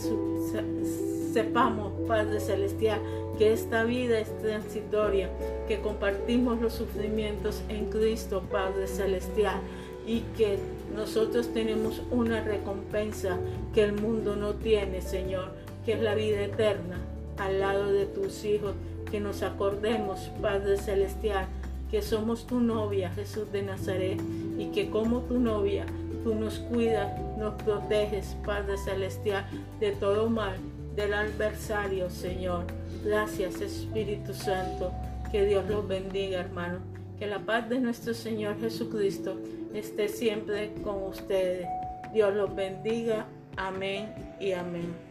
sepamos, 1.32 1.92
Padre 2.08 2.40
Celestial, 2.40 3.00
que 3.38 3.52
esta 3.52 3.84
vida 3.84 4.18
es 4.18 4.36
transitoria, 4.38 5.30
que 5.68 5.80
compartimos 5.80 6.60
los 6.60 6.72
sufrimientos 6.72 7.62
en 7.68 7.86
Cristo, 7.86 8.42
Padre 8.50 8.86
Celestial, 8.86 9.60
y 10.06 10.20
que 10.36 10.58
nosotros 10.94 11.52
tenemos 11.52 12.02
una 12.10 12.42
recompensa 12.42 13.38
que 13.74 13.84
el 13.84 13.92
mundo 13.92 14.36
no 14.36 14.54
tiene, 14.54 15.00
Señor, 15.00 15.50
que 15.84 15.92
es 15.92 16.00
la 16.00 16.14
vida 16.14 16.42
eterna 16.42 16.98
al 17.38 17.60
lado 17.60 17.86
de 17.86 18.06
tus 18.06 18.44
hijos, 18.44 18.74
que 19.10 19.20
nos 19.20 19.42
acordemos, 19.42 20.30
Padre 20.40 20.76
Celestial, 20.76 21.46
que 21.90 22.02
somos 22.02 22.46
tu 22.46 22.60
novia, 22.60 23.10
Jesús 23.10 23.50
de 23.50 23.62
Nazaret, 23.62 24.20
y 24.58 24.66
que 24.66 24.90
como 24.90 25.20
tu 25.20 25.40
novia, 25.40 25.86
tú 26.22 26.34
nos 26.34 26.58
cuidas, 26.58 27.10
nos 27.38 27.54
proteges, 27.62 28.36
Padre 28.44 28.76
Celestial, 28.78 29.46
de 29.80 29.92
todo 29.92 30.28
mal, 30.28 30.56
del 30.94 31.14
adversario, 31.14 32.10
Señor. 32.10 32.64
Gracias, 33.04 33.60
Espíritu 33.60 34.34
Santo. 34.34 34.92
Que 35.32 35.46
Dios 35.46 35.68
los 35.68 35.86
bendiga, 35.86 36.40
hermano. 36.40 36.89
Que 37.20 37.26
la 37.26 37.38
paz 37.38 37.68
de 37.68 37.78
nuestro 37.78 38.14
Señor 38.14 38.58
Jesucristo 38.58 39.38
esté 39.74 40.08
siempre 40.08 40.72
con 40.82 41.02
ustedes. 41.02 41.68
Dios 42.14 42.34
los 42.34 42.56
bendiga. 42.56 43.26
Amén 43.58 44.14
y 44.40 44.52
amén. 44.52 45.09